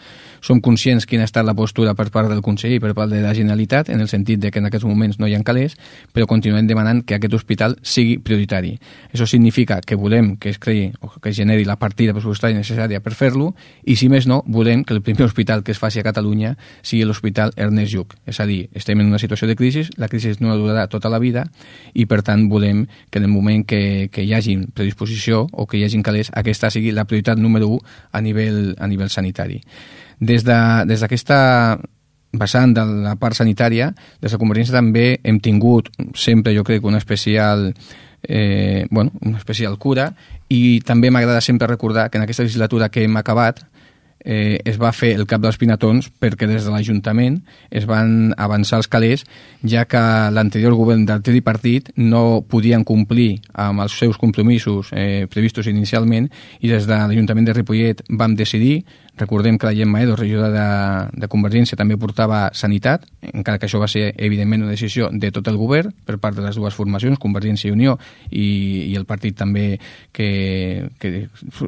som 0.43 0.59
conscients 0.59 1.07
quina 1.07 1.23
ha 1.23 1.29
estat 1.31 1.47
la 1.47 1.55
postura 1.55 1.93
per 1.95 2.09
part 2.11 2.27
del 2.27 2.43
Consell 2.43 2.75
i 2.75 2.81
per 2.83 2.91
part 2.93 3.07
de 3.13 3.21
la 3.23 3.31
Generalitat, 3.33 3.87
en 3.89 4.03
el 4.03 4.11
sentit 4.11 4.41
de 4.43 4.51
que 4.51 4.59
en 4.59 4.67
aquests 4.67 4.83
moments 4.85 5.15
no 5.17 5.29
hi 5.31 5.37
ha 5.37 5.39
calés, 5.47 5.77
però 6.11 6.27
continuem 6.27 6.67
demanant 6.67 7.05
que 7.07 7.15
aquest 7.15 7.33
hospital 7.39 7.77
sigui 7.81 8.17
prioritari. 8.19 8.75
Això 9.13 9.29
significa 9.31 9.79
que 9.79 9.95
volem 9.95 10.35
que 10.35 10.51
es 10.51 10.59
creï 10.59 10.91
o 10.99 11.13
que 11.21 11.31
es 11.31 11.39
generi 11.39 11.63
la 11.63 11.79
partida 11.79 12.11
pressupostària 12.11 12.59
necessària 12.59 12.99
per 12.99 13.15
fer-lo, 13.15 13.53
i 13.87 13.95
si 13.95 14.11
més 14.11 14.27
no, 14.27 14.41
volem 14.45 14.83
que 14.83 14.93
el 14.93 15.01
primer 15.01 15.29
hospital 15.29 15.63
que 15.63 15.71
es 15.71 15.79
faci 15.79 16.03
a 16.03 16.05
Catalunya 16.05 16.57
sigui 16.81 17.07
l'Hospital 17.07 17.55
Ernest 17.55 17.95
Lluc. 17.95 18.19
És 18.27 18.43
a 18.43 18.49
dir, 18.49 18.65
estem 18.75 18.99
en 18.99 19.07
una 19.07 19.23
situació 19.23 19.47
de 19.47 19.55
crisi, 19.55 19.87
la 19.95 20.11
crisi 20.11 20.35
no 20.43 20.64
perdurarà 20.65 20.87
tota 20.89 21.09
la 21.09 21.19
vida 21.21 21.45
i 21.93 22.05
per 22.09 22.21
tant 22.25 22.49
volem 22.49 22.85
que 23.09 23.19
en 23.19 23.25
el 23.25 23.31
moment 23.31 23.65
que, 23.65 24.09
que 24.11 24.25
hi 24.25 24.33
hagi 24.33 24.57
predisposició 24.73 25.45
o 25.51 25.65
que 25.65 25.77
hi 25.77 25.85
hagi 25.85 26.01
calés 26.03 26.31
aquesta 26.33 26.71
sigui 26.73 26.91
la 26.91 27.05
prioritat 27.05 27.37
número 27.37 27.69
1 27.69 27.79
a 28.11 28.21
nivell, 28.21 28.75
a 28.79 28.87
nivell 28.87 29.09
sanitari. 29.09 29.61
Des 30.19 30.43
d'aquesta 30.43 31.37
de, 31.77 31.89
vessant 32.39 32.73
de 32.75 32.83
la 33.05 33.15
part 33.19 33.35
sanitària, 33.37 33.91
des 34.21 34.31
de 34.31 34.39
Convergència 34.39 34.75
també 34.75 35.19
hem 35.23 35.39
tingut 35.39 35.89
sempre, 36.15 36.55
jo 36.55 36.63
crec, 36.63 36.83
una 36.83 36.97
especial 36.97 37.73
eh, 38.27 38.87
bueno, 38.89 39.11
una 39.21 39.37
especial 39.37 39.77
cura 39.77 40.13
i 40.49 40.81
també 40.85 41.11
m'agrada 41.11 41.41
sempre 41.41 41.67
recordar 41.67 42.09
que 42.09 42.17
en 42.17 42.23
aquesta 42.25 42.43
legislatura 42.43 42.89
que 42.89 43.03
hem 43.03 43.17
acabat 43.17 43.63
eh, 44.25 44.59
es 44.65 44.79
va 44.81 44.91
fer 44.91 45.13
el 45.15 45.27
cap 45.29 45.43
dels 45.43 45.59
pinatons 45.61 46.09
perquè 46.19 46.49
des 46.49 46.65
de 46.65 46.73
l'Ajuntament 46.73 47.37
es 47.69 47.85
van 47.87 48.33
avançar 48.41 48.81
els 48.81 48.89
calés 48.91 49.23
ja 49.63 49.85
que 49.85 50.01
l'anterior 50.33 50.75
govern 50.75 51.05
del 51.05 51.23
tripartit 51.23 51.93
no 51.95 52.41
podien 52.49 52.83
complir 52.83 53.39
amb 53.53 53.85
els 53.85 53.95
seus 54.01 54.17
compromisos 54.17 54.91
eh, 54.91 55.29
previstos 55.31 55.69
inicialment 55.71 56.29
i 56.59 56.73
des 56.73 56.89
de 56.89 56.97
l'Ajuntament 56.97 57.47
de 57.47 57.55
Ripollet 57.55 58.03
vam 58.09 58.35
decidir 58.35 58.83
Recordem 59.17 59.57
que 59.57 59.67
la 59.67 59.73
Gemma 59.73 60.01
Edo, 60.03 60.15
regidora 60.15 60.49
de, 60.51 61.19
de 61.21 61.27
Convergència, 61.31 61.77
també 61.79 61.95
portava 61.95 62.49
sanitat, 62.53 63.05
encara 63.31 63.59
que 63.59 63.69
això 63.69 63.79
va 63.79 63.87
ser, 63.87 64.09
evidentment, 64.17 64.65
una 64.65 64.73
decisió 64.75 65.07
de 65.11 65.31
tot 65.31 65.47
el 65.47 65.55
govern 65.55 65.93
per 66.05 66.17
part 66.19 66.35
de 66.35 66.43
les 66.43 66.59
dues 66.59 66.75
formacions, 66.75 67.19
Convergència 67.21 67.69
i 67.69 67.75
Unió, 67.75 67.95
i, 68.29 68.47
i 68.91 68.95
el 68.99 69.07
partit 69.07 69.37
també 69.39 69.79
que, 70.11 70.89
que 70.99 71.13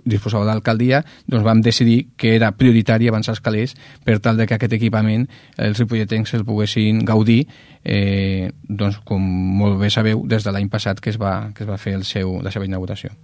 disposava 0.04 0.44
d'alcaldia, 0.50 1.04
doncs 1.28 1.48
vam 1.48 1.64
decidir 1.64 2.10
que 2.20 2.36
era 2.36 2.52
prioritari 2.52 3.08
avançar 3.08 3.38
els 3.38 3.44
calés 3.44 3.78
per 4.04 4.20
tal 4.20 4.36
de 4.36 4.48
que 4.48 4.58
aquest 4.58 4.76
equipament 4.76 5.28
els 5.56 5.80
ripolletens 5.80 6.36
el 6.36 6.44
poguessin 6.48 7.06
gaudir 7.08 7.46
eh, 7.88 8.52
doncs, 8.68 9.00
com 9.08 9.24
molt 9.24 9.80
bé 9.80 9.90
sabeu, 9.94 10.26
des 10.28 10.44
de 10.44 10.52
l'any 10.52 10.68
passat 10.70 11.00
que 11.00 11.16
es 11.16 11.22
va, 11.22 11.54
que 11.56 11.64
es 11.64 11.70
va 11.70 11.80
fer 11.80 11.96
el 11.96 12.04
seu, 12.04 12.42
la 12.44 12.52
seva 12.52 12.68
inauguració. 12.68 13.16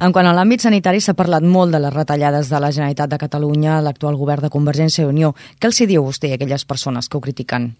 En 0.00 0.14
quant 0.16 0.24
a 0.24 0.30
l'àmbit 0.32 0.62
sanitari, 0.64 1.02
s'ha 1.04 1.12
parlat 1.12 1.44
molt 1.44 1.74
de 1.76 1.80
les 1.84 1.92
retallades 1.92 2.48
de 2.48 2.60
la 2.64 2.70
Generalitat 2.72 3.10
de 3.12 3.18
Catalunya 3.20 3.82
l'actual 3.84 4.16
govern 4.16 4.46
de 4.46 4.52
Convergència 4.54 5.04
i 5.04 5.10
Unió. 5.10 5.34
Què 5.60 5.68
els 5.68 5.80
hi 5.82 5.90
diu 5.90 6.06
vostè 6.06 6.30
a 6.32 6.38
aquelles 6.38 6.64
persones 6.64 7.08
que 7.08 7.18
ho 7.18 7.24
critiquen? 7.26 7.74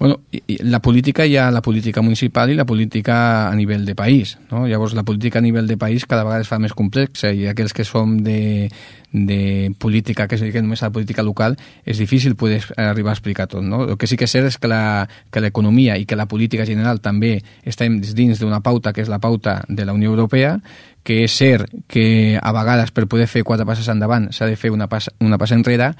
Bueno, 0.00 0.20
la 0.46 0.80
política 0.80 1.26
hi 1.26 1.36
ha 1.36 1.50
la 1.50 1.60
política 1.60 2.00
municipal 2.00 2.48
i 2.48 2.54
la 2.56 2.64
política 2.64 3.50
a 3.50 3.54
nivell 3.54 3.84
de 3.84 3.94
país. 3.94 4.38
No? 4.50 4.62
Llavors, 4.66 4.94
la 4.96 5.02
política 5.02 5.40
a 5.40 5.42
nivell 5.42 5.66
de 5.68 5.76
país 5.76 6.06
cada 6.06 6.24
vegada 6.24 6.40
es 6.40 6.48
fa 6.48 6.56
més 6.56 6.72
complexa 6.72 7.34
i 7.36 7.44
aquells 7.50 7.74
que 7.76 7.84
som 7.84 8.14
de, 8.24 8.70
de 9.12 9.74
política, 9.76 10.24
que 10.24 10.38
es 10.38 10.40
dediquen 10.40 10.64
només 10.64 10.80
a 10.80 10.88
la 10.88 10.94
política 10.94 11.20
local, 11.20 11.58
és 11.84 12.00
difícil 12.00 12.32
poder 12.32 12.62
arribar 12.80 13.12
a 13.12 13.18
explicar 13.18 13.44
tot. 13.52 13.60
No? 13.60 13.82
El 13.90 13.98
que 14.00 14.08
sí 14.08 14.16
que 14.16 14.24
és 14.24 14.32
cert 14.32 14.48
és 14.48 14.56
que 14.56 15.44
l'economia 15.44 15.98
i 16.00 16.08
que 16.08 16.16
la 16.16 16.24
política 16.24 16.64
general 16.64 17.04
també 17.04 17.34
estem 17.68 18.00
dins 18.00 18.40
d'una 18.40 18.62
pauta 18.64 18.94
que 18.96 19.04
és 19.04 19.12
la 19.12 19.20
pauta 19.20 19.58
de 19.68 19.84
la 19.84 19.92
Unió 19.92 20.14
Europea, 20.16 20.56
que 21.04 21.26
és 21.26 21.36
cert 21.36 21.68
que 21.92 22.40
a 22.40 22.56
vegades 22.56 22.96
per 22.96 23.04
poder 23.04 23.28
fer 23.28 23.44
quatre 23.44 23.68
passes 23.68 23.92
endavant 23.92 24.30
s'ha 24.32 24.48
de 24.48 24.56
fer 24.56 24.72
una 24.72 24.88
passa, 24.88 25.12
una 25.20 25.36
passa 25.36 25.60
enrere 25.60 25.92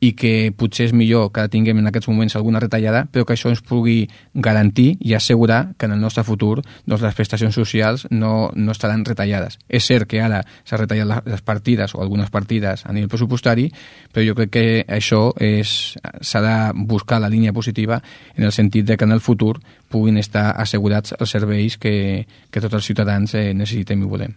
i 0.00 0.12
que 0.12 0.52
potser 0.56 0.90
és 0.90 0.94
millor 0.96 1.30
que 1.32 1.46
tinguem 1.48 1.78
en 1.80 1.88
aquests 1.88 2.08
moments 2.10 2.36
alguna 2.36 2.60
retallada, 2.60 3.06
però 3.12 3.24
que 3.24 3.34
això 3.36 3.48
ens 3.52 3.62
pugui 3.64 4.06
garantir 4.34 4.96
i 5.00 5.14
assegurar 5.16 5.72
que 5.78 5.86
en 5.88 5.96
el 5.96 6.00
nostre 6.00 6.24
futur 6.24 6.60
doncs, 6.84 7.02
les 7.02 7.16
prestacions 7.16 7.54
socials 7.54 8.06
no, 8.10 8.50
no 8.54 8.72
estaran 8.72 9.04
retallades. 9.08 9.58
És 9.68 9.88
cert 9.88 10.08
que 10.10 10.20
ara 10.20 10.42
s'ha 10.64 10.80
retallat 10.82 11.26
les 11.26 11.42
partides 11.42 11.96
o 11.96 12.02
algunes 12.04 12.30
partides 12.30 12.84
a 12.84 12.92
nivell 12.92 13.10
pressupostari, 13.12 13.70
però 14.12 14.26
jo 14.26 14.36
crec 14.36 14.52
que 14.52 14.66
això 14.86 15.30
s'ha 15.36 16.44
de 16.44 16.56
buscar 16.86 17.20
la 17.20 17.32
línia 17.32 17.54
positiva 17.56 18.02
en 18.36 18.44
el 18.44 18.52
sentit 18.52 18.86
de 18.86 18.96
que 18.96 19.04
en 19.04 19.16
el 19.16 19.24
futur 19.24 19.56
puguin 19.88 20.18
estar 20.18 20.52
assegurats 20.60 21.14
els 21.18 21.30
serveis 21.30 21.78
que, 21.78 22.26
que 22.50 22.60
tots 22.60 22.74
els 22.74 22.84
ciutadans 22.84 23.34
eh, 23.34 23.52
necessitem 23.54 24.02
i 24.02 24.10
volem. 24.10 24.36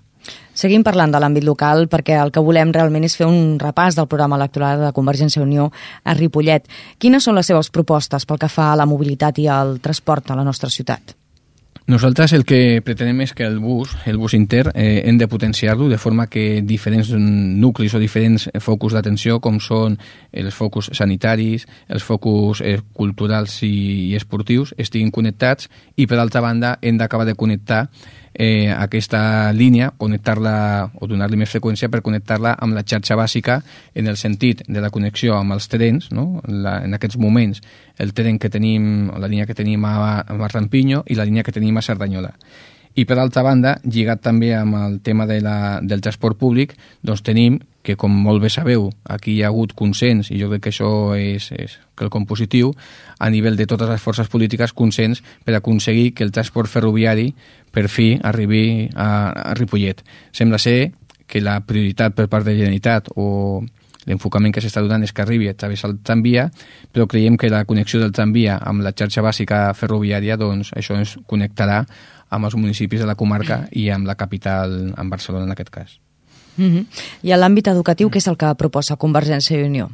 Seguim 0.53 0.83
parlant 0.83 1.13
de 1.13 1.21
l'àmbit 1.21 1.45
local 1.47 1.87
perquè 1.87 2.17
el 2.19 2.33
que 2.35 2.43
volem 2.43 2.73
realment 2.75 3.05
és 3.07 3.15
fer 3.15 3.29
un 3.29 3.55
repàs 3.61 3.95
del 3.95 4.09
programa 4.11 4.39
electoral 4.39 4.83
de 4.87 4.95
Convergència 4.95 5.39
i 5.39 5.45
Unió 5.45 5.69
a 6.03 6.17
Ripollet. 6.17 6.67
Quines 6.99 7.23
són 7.23 7.39
les 7.39 7.47
seves 7.47 7.71
propostes 7.71 8.27
pel 8.27 8.41
que 8.41 8.51
fa 8.51 8.73
a 8.73 8.75
la 8.79 8.89
mobilitat 8.89 9.39
i 9.39 9.47
al 9.47 9.79
transport 9.79 10.31
a 10.31 10.39
la 10.39 10.43
nostra 10.43 10.69
ciutat? 10.69 11.15
Nosaltres 11.89 12.35
el 12.37 12.43
que 12.45 12.83
pretenem 12.85 13.23
és 13.23 13.31
que 13.33 13.47
el 13.49 13.55
bus, 13.57 13.95
el 14.05 14.19
bus 14.21 14.35
inter, 14.37 14.67
eh, 14.75 15.01
hem 15.09 15.17
de 15.17 15.27
potenciar-lo 15.27 15.87
de 15.89 15.97
forma 15.97 16.27
que 16.29 16.61
diferents 16.61 17.09
nuclis 17.09 17.95
o 17.97 18.01
diferents 18.03 18.45
focus 18.61 18.93
d'atenció, 18.93 19.39
com 19.41 19.57
són 19.57 19.97
els 20.29 20.53
focus 20.53 20.91
sanitaris, 20.93 21.65
els 21.87 22.05
focus 22.05 22.61
eh, 22.61 22.77
culturals 22.93 23.63
i, 23.65 24.11
i 24.11 24.15
esportius, 24.19 24.75
estiguin 24.77 25.09
connectats 25.09 25.65
i, 25.95 26.05
per 26.05 26.19
altra 26.21 26.45
banda, 26.45 26.75
hem 26.83 27.01
d'acabar 27.01 27.25
de 27.25 27.33
connectar 27.33 27.87
eh, 28.33 28.71
aquesta 28.71 29.51
línia, 29.53 29.91
connectar-la 29.97 30.91
o 30.99 31.07
donar-li 31.07 31.37
més 31.39 31.51
freqüència 31.51 31.89
per 31.89 32.01
connectar-la 32.05 32.55
amb 32.59 32.77
la 32.77 32.83
xarxa 32.83 33.17
bàsica 33.19 33.59
en 33.95 34.07
el 34.07 34.17
sentit 34.17 34.63
de 34.67 34.81
la 34.81 34.89
connexió 34.89 35.37
amb 35.37 35.55
els 35.57 35.67
trens, 35.67 36.11
no? 36.11 36.41
la, 36.47 36.79
en 36.85 36.93
aquests 36.97 37.17
moments 37.17 37.61
el 37.99 38.13
tren 38.13 38.39
que 38.39 38.49
tenim, 38.49 39.09
la 39.11 39.27
línia 39.27 39.47
que 39.47 39.57
tenim 39.57 39.85
a, 39.85 40.21
a 40.21 40.47
Rampinyo 40.47 41.03
i 41.07 41.15
la 41.15 41.25
línia 41.25 41.43
que 41.43 41.55
tenim 41.55 41.77
a 41.77 41.85
Cerdanyola. 41.85 42.33
I 42.95 43.05
per 43.05 43.19
altra 43.21 43.43
banda, 43.45 43.77
lligat 43.85 44.23
també 44.25 44.53
amb 44.57 44.75
el 44.75 44.99
tema 45.05 45.27
de 45.29 45.39
la, 45.43 45.79
del 45.81 46.01
transport 46.01 46.39
públic, 46.39 46.73
doncs 47.05 47.21
tenim 47.23 47.59
que 47.83 47.95
com 47.95 48.11
molt 48.11 48.41
bé 48.43 48.49
sabeu, 48.51 48.89
aquí 49.07 49.37
hi 49.37 49.43
ha 49.43 49.49
hagut 49.49 49.73
consens, 49.77 50.29
i 50.31 50.39
jo 50.41 50.49
crec 50.51 50.65
que 50.65 50.73
això 50.73 50.91
és, 51.15 51.49
és 51.55 51.77
quelcom 51.97 52.25
positiu, 52.27 52.73
a 53.19 53.29
nivell 53.31 53.57
de 53.59 53.67
totes 53.69 53.89
les 53.89 54.01
forces 54.01 54.27
polítiques, 54.27 54.73
consens 54.73 55.23
per 55.45 55.55
aconseguir 55.55 56.13
que 56.13 56.25
el 56.27 56.33
transport 56.35 56.69
ferroviari 56.71 57.29
per 57.71 57.87
fi 57.87 58.13
arribi 58.21 58.89
a, 58.95 59.31
a 59.31 59.53
Ripollet. 59.57 60.03
Sembla 60.35 60.59
ser 60.59 60.91
que 61.29 61.41
la 61.41 61.59
prioritat 61.61 62.15
per 62.17 62.27
part 62.27 62.45
de 62.45 62.55
la 62.55 62.63
Generalitat 62.63 63.11
o 63.15 63.61
l'enfocament 64.09 64.53
que 64.55 64.63
s'està 64.63 64.81
donant 64.81 65.05
és 65.05 65.13
que 65.13 65.21
arribi 65.21 65.49
a 65.51 65.55
través 65.55 65.83
del 65.85 65.99
tramvia, 66.03 66.49
però 66.91 67.05
creiem 67.07 67.37
que 67.37 67.51
la 67.53 67.63
connexió 67.69 68.01
del 68.01 68.15
tramvia 68.15 68.57
amb 68.57 68.83
la 68.83 68.95
xarxa 68.97 69.23
bàsica 69.23 69.67
ferroviària, 69.77 70.39
doncs 70.41 70.73
això 70.75 70.97
ens 70.97 71.17
connectarà 71.29 71.83
amb 72.29 72.49
els 72.49 72.57
municipis 72.57 73.01
de 73.01 73.09
la 73.09 73.17
comarca 73.19 73.63
i 73.71 73.89
amb 73.93 74.09
la 74.09 74.17
capital, 74.17 74.93
en 74.97 75.09
Barcelona 75.09 75.45
en 75.45 75.57
aquest 75.57 75.73
cas. 75.73 75.99
Mm 76.59 76.69
-hmm. 76.75 76.85
I 77.23 77.31
en 77.31 77.39
l'àmbit 77.39 77.67
educatiu, 77.67 78.09
què 78.09 78.17
és 78.17 78.27
el 78.27 78.37
que 78.37 78.55
proposa 78.55 78.97
Convergència 78.97 79.57
i 79.57 79.63
Unió? 79.63 79.89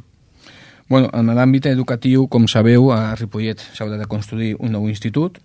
Bueno, 0.88 1.10
en 1.12 1.26
l'àmbit 1.26 1.66
educatiu, 1.66 2.28
com 2.28 2.46
sabeu, 2.46 2.92
a 2.92 3.14
Ripollet 3.14 3.60
s'haurà 3.74 3.96
de 3.98 4.06
construir 4.06 4.56
un 4.58 4.72
nou 4.72 4.88
institut, 4.88 5.38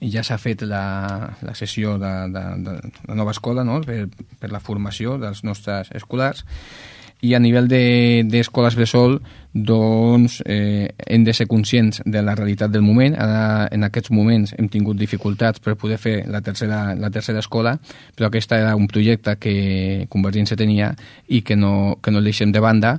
ja 0.00 0.22
s'ha 0.22 0.38
fet 0.38 0.62
la, 0.62 1.36
la 1.42 1.54
sessió 1.54 1.98
de, 1.98 2.12
de, 2.34 2.44
de 2.64 2.74
la 3.08 3.14
nova 3.14 3.32
escola 3.34 3.64
no? 3.64 3.80
per, 3.80 4.08
per 4.38 4.52
la 4.52 4.60
formació 4.60 5.18
dels 5.18 5.42
nostres 5.44 5.90
escolars 5.96 6.44
i 7.22 7.34
a 7.34 7.40
nivell 7.40 7.68
d'escoles 7.68 8.74
de, 8.74 8.80
bressol 8.80 9.18
doncs 9.52 10.40
eh, 10.46 10.88
hem 11.06 11.24
de 11.26 11.34
ser 11.34 11.48
conscients 11.50 12.00
de 12.04 12.22
la 12.22 12.36
realitat 12.38 12.70
del 12.70 12.84
moment. 12.86 13.16
Ara, 13.18 13.66
en 13.72 13.84
aquests 13.84 14.12
moments 14.14 14.54
hem 14.56 14.70
tingut 14.70 14.96
dificultats 14.96 15.60
per 15.60 15.76
poder 15.76 15.98
fer 15.98 16.14
la 16.30 16.40
tercera, 16.40 16.94
la 16.94 17.10
tercera 17.10 17.42
escola, 17.42 17.74
però 18.14 18.30
aquest 18.30 18.54
era 18.56 18.76
un 18.78 18.86
projecte 18.88 19.36
que 19.40 20.06
Convergència 20.10 20.56
tenia 20.56 20.94
i 21.28 21.42
que 21.42 21.56
no, 21.56 21.98
que 22.02 22.10
no 22.10 22.22
el 22.22 22.30
deixem 22.30 22.52
de 22.52 22.62
banda 22.62 22.98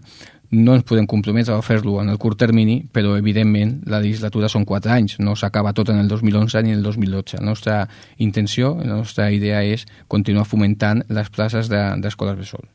no 0.51 0.73
ens 0.75 0.83
podem 0.83 1.07
comprometre 1.07 1.55
a 1.55 1.63
fer-lo 1.63 1.95
en 2.01 2.11
el 2.11 2.17
curt 2.19 2.37
termini, 2.43 2.81
però 2.91 3.15
evidentment 3.15 3.77
la 3.87 4.01
legislatura 4.03 4.49
són 4.51 4.65
quatre 4.67 4.91
anys, 4.91 5.15
no 5.23 5.35
s'acaba 5.39 5.71
tot 5.71 5.89
en 5.93 6.01
el 6.03 6.11
2011 6.11 6.63
ni 6.65 6.75
en 6.75 6.81
el 6.81 6.83
2012. 6.83 7.39
La 7.39 7.47
nostra 7.47 7.77
intenció, 8.17 8.75
la 8.83 8.99
nostra 8.99 9.31
idea 9.31 9.63
és 9.63 9.87
continuar 10.11 10.45
fomentant 10.45 11.05
les 11.07 11.31
places 11.31 11.71
d'escoles 11.71 12.35
de, 12.35 12.41
bressol. 12.43 12.67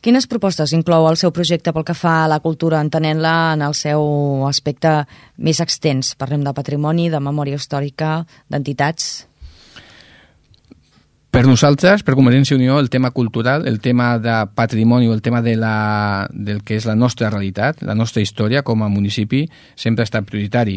Quines 0.00 0.24
propostes 0.24 0.72
inclou 0.72 1.04
el 1.10 1.18
seu 1.20 1.28
projecte 1.28 1.74
pel 1.76 1.84
que 1.84 1.92
fa 1.92 2.22
a 2.22 2.28
la 2.32 2.38
cultura, 2.40 2.78
entenent-la 2.80 3.52
en 3.52 3.64
el 3.66 3.74
seu 3.76 4.46
aspecte 4.48 4.94
més 5.36 5.60
extens? 5.60 6.14
Parlem 6.16 6.46
de 6.46 6.54
patrimoni, 6.56 7.10
de 7.12 7.20
memòria 7.20 7.60
històrica, 7.60 8.22
d'entitats... 8.48 9.29
Per 11.40 11.46
nosaltres, 11.48 12.02
per 12.04 12.12
Convergència 12.18 12.52
i 12.52 12.58
Unió, 12.58 12.74
el 12.76 12.90
tema 12.92 13.12
cultural, 13.16 13.62
el 13.66 13.78
tema 13.80 14.18
de 14.20 14.34
patrimoni 14.52 15.06
o 15.08 15.14
el 15.14 15.22
tema 15.22 15.40
de 15.40 15.54
la, 15.56 16.28
del 16.28 16.58
que 16.60 16.76
és 16.76 16.84
la 16.84 16.92
nostra 16.92 17.30
realitat, 17.30 17.80
la 17.80 17.94
nostra 17.96 18.20
història 18.20 18.60
com 18.60 18.82
a 18.84 18.90
municipi, 18.92 19.46
sempre 19.72 20.04
ha 20.04 20.08
estat 20.10 20.26
prioritari. 20.28 20.74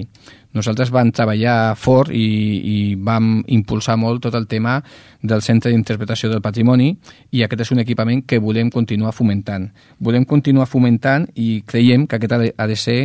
Nosaltres 0.55 0.93
vam 0.95 1.09
treballar 1.11 1.75
fort 1.75 2.13
i, 2.15 2.23
i 2.63 2.75
vam 2.95 3.41
impulsar 3.51 3.97
molt 3.99 4.23
tot 4.23 4.37
el 4.39 4.47
tema 4.47 4.77
del 5.19 5.43
Centre 5.43 5.73
d'Interpretació 5.73 6.29
del 6.31 6.39
Patrimoni 6.45 6.93
i 7.35 7.43
aquest 7.43 7.65
és 7.65 7.73
un 7.75 7.83
equipament 7.83 8.21
que 8.23 8.39
volem 8.39 8.71
continuar 8.71 9.11
fomentant. 9.11 9.67
Volem 9.99 10.23
continuar 10.23 10.69
fomentant 10.71 11.27
i 11.35 11.65
creiem 11.67 12.07
que 12.07 12.21
aquest 12.21 12.37
ha 12.55 12.69
de 12.71 12.77
ser 12.79 13.01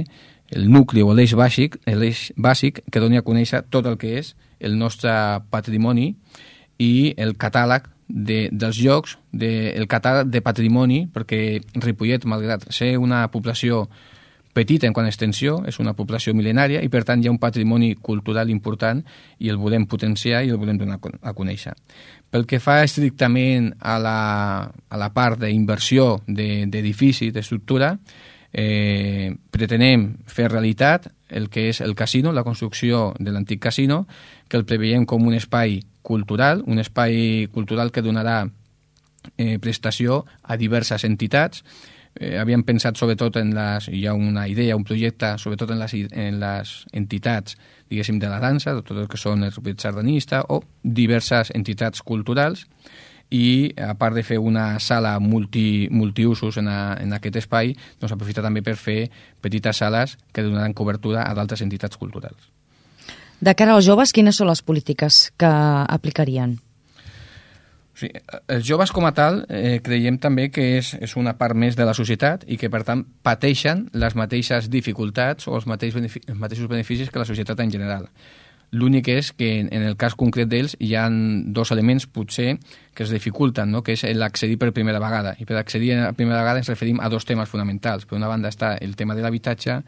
el 0.54 0.70
nucli 0.70 1.02
o 1.02 1.10
l'eix 1.10 1.34
bàsic, 1.34 1.80
bàsic 2.38 2.84
que 2.86 3.02
doni 3.02 3.18
a 3.18 3.26
conèixer 3.26 3.64
tot 3.66 3.90
el 3.90 3.98
que 3.98 4.14
és 4.22 4.36
el 4.62 4.78
nostre 4.78 5.10
patrimoni 5.50 6.12
i 6.78 7.14
el 7.18 7.36
catàleg 7.36 7.88
de, 8.08 8.48
dels 8.52 8.78
llocs, 8.80 9.18
de, 9.32 9.74
el 9.76 9.88
catàleg 9.90 10.30
de 10.32 10.42
patrimoni, 10.42 11.02
perquè 11.12 11.60
Ripollet, 11.82 12.24
malgrat 12.24 12.68
ser 12.72 12.96
una 12.98 13.26
població 13.32 13.86
petita 14.58 14.88
en 14.88 14.94
quant 14.96 15.06
a 15.06 15.12
extensió, 15.12 15.60
és 15.68 15.78
una 15.78 15.94
població 15.94 16.32
mil·lenària 16.34 16.80
i 16.82 16.88
per 16.90 17.04
tant 17.06 17.20
hi 17.22 17.28
ha 17.28 17.34
un 17.34 17.38
patrimoni 17.38 17.92
cultural 18.02 18.50
important 18.50 19.04
i 19.38 19.52
el 19.52 19.60
volem 19.60 19.86
potenciar 19.86 20.42
i 20.44 20.50
el 20.50 20.58
volem 20.58 20.80
donar 20.80 20.98
a 20.98 21.34
conèixer. 21.36 21.76
Pel 22.30 22.46
que 22.48 22.60
fa 22.60 22.80
estrictament 22.84 23.70
a 23.78 23.98
la, 24.02 24.18
a 24.66 24.98
la 25.00 25.12
part 25.14 25.38
d'inversió 25.44 26.18
d'edifici, 26.26 27.30
d'estructura, 27.32 27.94
eh, 28.52 29.30
pretenem 29.52 30.10
fer 30.26 30.48
realitat 30.50 31.06
el 31.28 31.48
que 31.52 31.68
és 31.68 31.82
el 31.84 31.94
casino, 31.94 32.32
la 32.32 32.44
construcció 32.44 33.12
de 33.18 33.32
l'antic 33.32 33.60
casino, 33.60 34.06
que 34.48 34.56
el 34.56 34.64
preveiem 34.64 35.04
com 35.06 35.26
un 35.28 35.36
espai 35.36 35.78
cultural, 36.08 36.64
un 36.66 36.80
espai 36.80 37.46
cultural 37.52 37.92
que 37.92 38.02
donarà 38.02 38.40
eh, 39.36 39.58
prestació 39.60 40.24
a 40.42 40.56
diverses 40.56 41.04
entitats. 41.04 41.64
Eh, 42.16 42.38
havíem 42.40 42.64
pensat 42.66 42.96
sobretot 42.96 43.36
en 43.40 43.52
les... 43.56 43.90
Hi 43.92 44.06
ha 44.08 44.14
una 44.16 44.46
idea, 44.48 44.76
un 44.76 44.86
projecte, 44.88 45.34
sobretot 45.38 45.74
en 45.74 45.82
les, 45.82 45.94
en 46.08 46.40
les 46.40 46.72
entitats, 46.96 47.58
diguéssim, 47.90 48.18
de 48.18 48.32
la 48.32 48.40
dansa, 48.40 48.74
tot 48.80 48.96
el 48.96 49.10
que 49.10 49.20
són 49.20 49.44
el 49.44 49.52
Rupit 49.52 49.84
Sardanista, 49.84 50.42
o 50.48 50.62
diverses 50.82 51.52
entitats 51.54 52.02
culturals, 52.02 52.66
i 53.30 53.74
a 53.76 53.92
part 54.00 54.16
de 54.16 54.24
fer 54.24 54.38
una 54.40 54.78
sala 54.80 55.18
multi, 55.20 55.88
multiusos 55.92 56.56
en, 56.56 56.68
a, 56.72 56.96
en 56.96 57.12
aquest 57.12 57.42
espai, 57.44 57.74
doncs 58.00 58.14
aprofita 58.16 58.44
també 58.44 58.64
per 58.64 58.78
fer 58.80 59.02
petites 59.44 59.84
sales 59.84 60.16
que 60.32 60.46
donaran 60.46 60.72
cobertura 60.72 61.26
a 61.28 61.34
d'altres 61.36 61.62
entitats 61.66 62.00
culturals. 62.00 62.48
De 63.40 63.54
cara 63.54 63.76
als 63.76 63.86
joves, 63.86 64.12
quines 64.12 64.38
són 64.38 64.50
les 64.50 64.62
polítiques 64.66 65.28
que 65.38 65.50
aplicarien? 65.98 66.56
Sí, 67.98 68.08
els 68.46 68.62
joves 68.66 68.92
com 68.94 69.08
a 69.08 69.12
tal 69.14 69.40
eh, 69.50 69.78
creiem 69.82 70.20
també 70.22 70.48
que 70.54 70.64
és, 70.76 70.92
és 71.02 71.16
una 71.18 71.32
part 71.38 71.58
més 71.58 71.74
de 71.74 71.86
la 71.86 71.94
societat 71.98 72.44
i 72.46 72.58
que 72.58 72.70
per 72.70 72.84
tant 72.86 73.02
pateixen 73.26 73.88
les 73.98 74.14
mateixes 74.14 74.68
dificultats 74.70 75.48
o 75.50 75.56
els, 75.58 75.66
mateix 75.66 75.96
benefici, 75.96 76.28
els 76.30 76.38
mateixos 76.38 76.70
beneficis 76.70 77.10
que 77.10 77.18
la 77.18 77.26
societat 77.26 77.58
en 77.64 77.74
general. 77.74 78.06
L'únic 78.70 79.08
és 79.08 79.32
que 79.32 79.48
en, 79.62 79.70
en 79.74 79.86
el 79.88 79.96
cas 79.98 80.14
concret 80.18 80.50
d'ells 80.50 80.76
hi 80.78 80.92
ha 80.94 81.08
dos 81.10 81.72
elements 81.74 82.06
potser 82.06 82.58
que 82.94 83.02
es 83.06 83.10
dificulten, 83.10 83.72
no? 83.72 83.82
que 83.82 83.96
és 83.96 84.04
l'accedir 84.14 84.60
per 84.60 84.70
primera 84.76 85.00
vegada. 85.02 85.34
I 85.40 85.46
per 85.48 85.56
accedir 85.58 85.94
a 85.96 86.12
primera 86.12 86.42
vegada 86.44 86.62
ens 86.62 86.70
referim 86.70 87.00
a 87.00 87.08
dos 87.10 87.26
temes 87.26 87.48
fonamentals. 87.50 88.06
Per 88.06 88.18
una 88.18 88.30
banda 88.30 88.52
està 88.52 88.76
el 88.76 88.94
tema 88.94 89.16
de 89.18 89.24
l'habitatge 89.24 89.80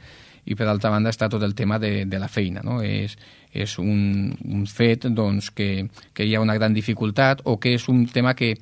i 0.50 0.56
per 0.56 0.66
altra 0.66 0.90
banda 0.90 1.12
està 1.12 1.28
tot 1.28 1.44
el 1.44 1.54
tema 1.54 1.78
de, 1.78 2.06
de 2.10 2.18
la 2.18 2.28
feina. 2.28 2.64
No? 2.64 2.80
És, 2.82 3.18
és 3.52 3.78
un, 3.78 4.30
un 4.44 4.66
fet 4.66 5.08
doncs, 5.10 5.50
que, 5.50 5.88
que 6.14 6.26
hi 6.26 6.34
ha 6.34 6.44
una 6.44 6.56
gran 6.58 6.74
dificultat 6.74 7.42
o 7.44 7.58
que 7.60 7.74
és 7.74 7.88
un 7.88 8.06
tema 8.06 8.34
que 8.34 8.56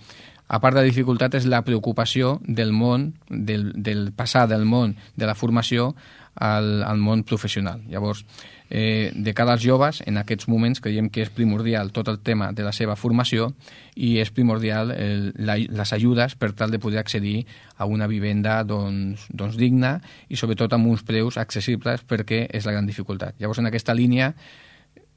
a 0.48 0.60
part 0.60 0.74
de 0.74 0.80
la 0.80 0.88
dificultat 0.88 1.34
és 1.36 1.46
la 1.46 1.60
preocupació 1.62 2.38
del 2.46 2.72
món, 2.72 3.12
del, 3.28 3.72
del 3.76 4.12
passar 4.16 4.46
del 4.48 4.64
món 4.64 4.96
de 5.16 5.28
la 5.28 5.36
formació 5.36 5.92
al, 6.38 6.82
al 6.82 6.98
món 6.98 7.24
professional. 7.24 7.82
Llavors, 7.90 8.24
eh, 8.70 9.10
de 9.14 9.34
cara 9.34 9.52
als 9.52 9.64
joves, 9.64 10.00
en 10.06 10.16
aquests 10.16 10.48
moments 10.48 10.80
creiem 10.80 11.10
que 11.10 11.24
és 11.24 11.32
primordial 11.34 11.90
tot 11.92 12.08
el 12.08 12.20
tema 12.24 12.52
de 12.52 12.64
la 12.64 12.72
seva 12.72 12.96
formació 12.96 13.50
i 13.96 14.16
és 14.22 14.30
primordial 14.32 14.92
el, 14.94 15.32
la, 15.36 15.58
les 15.58 15.92
ajudes 15.92 16.36
per 16.38 16.52
tal 16.56 16.70
de 16.70 16.80
poder 16.80 17.02
accedir 17.02 17.42
a 17.76 17.84
una 17.84 18.06
vivenda 18.06 18.62
doncs, 18.64 19.26
doncs 19.28 19.58
digna 19.58 19.98
i 20.28 20.36
sobretot 20.36 20.72
amb 20.72 20.88
uns 20.88 21.04
preus 21.04 21.36
accessibles 21.36 22.06
perquè 22.08 22.46
és 22.48 22.64
la 22.64 22.72
gran 22.76 22.86
dificultat. 22.86 23.36
Llavors, 23.38 23.60
en 23.60 23.68
aquesta 23.68 23.96
línia, 23.96 24.32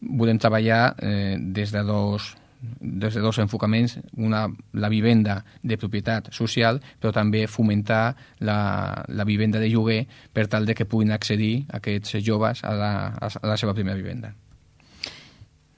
volem 0.01 0.39
treballar 0.41 0.95
eh, 0.99 1.37
des 1.39 1.71
de 1.71 1.83
dos 1.85 2.35
des 2.79 3.15
de 3.15 3.21
dos 3.21 3.39
enfocaments, 3.39 3.97
una, 4.17 4.47
la 4.73 4.89
vivenda 4.89 5.43
de 5.63 5.77
propietat 5.81 6.29
social, 6.29 6.77
però 7.01 7.09
també 7.13 7.47
fomentar 7.49 8.15
la, 8.45 9.03
la 9.07 9.25
vivenda 9.25 9.59
de 9.59 9.69
lloguer 9.71 10.03
per 10.33 10.45
tal 10.47 10.67
de 10.69 10.75
que 10.77 10.85
puguin 10.85 11.11
accedir 11.11 11.65
aquests 11.73 12.21
joves 12.21 12.61
a 12.63 12.75
la, 12.77 12.91
a 13.17 13.47
la 13.47 13.57
seva 13.57 13.73
primera 13.73 13.97
vivenda. 13.97 14.35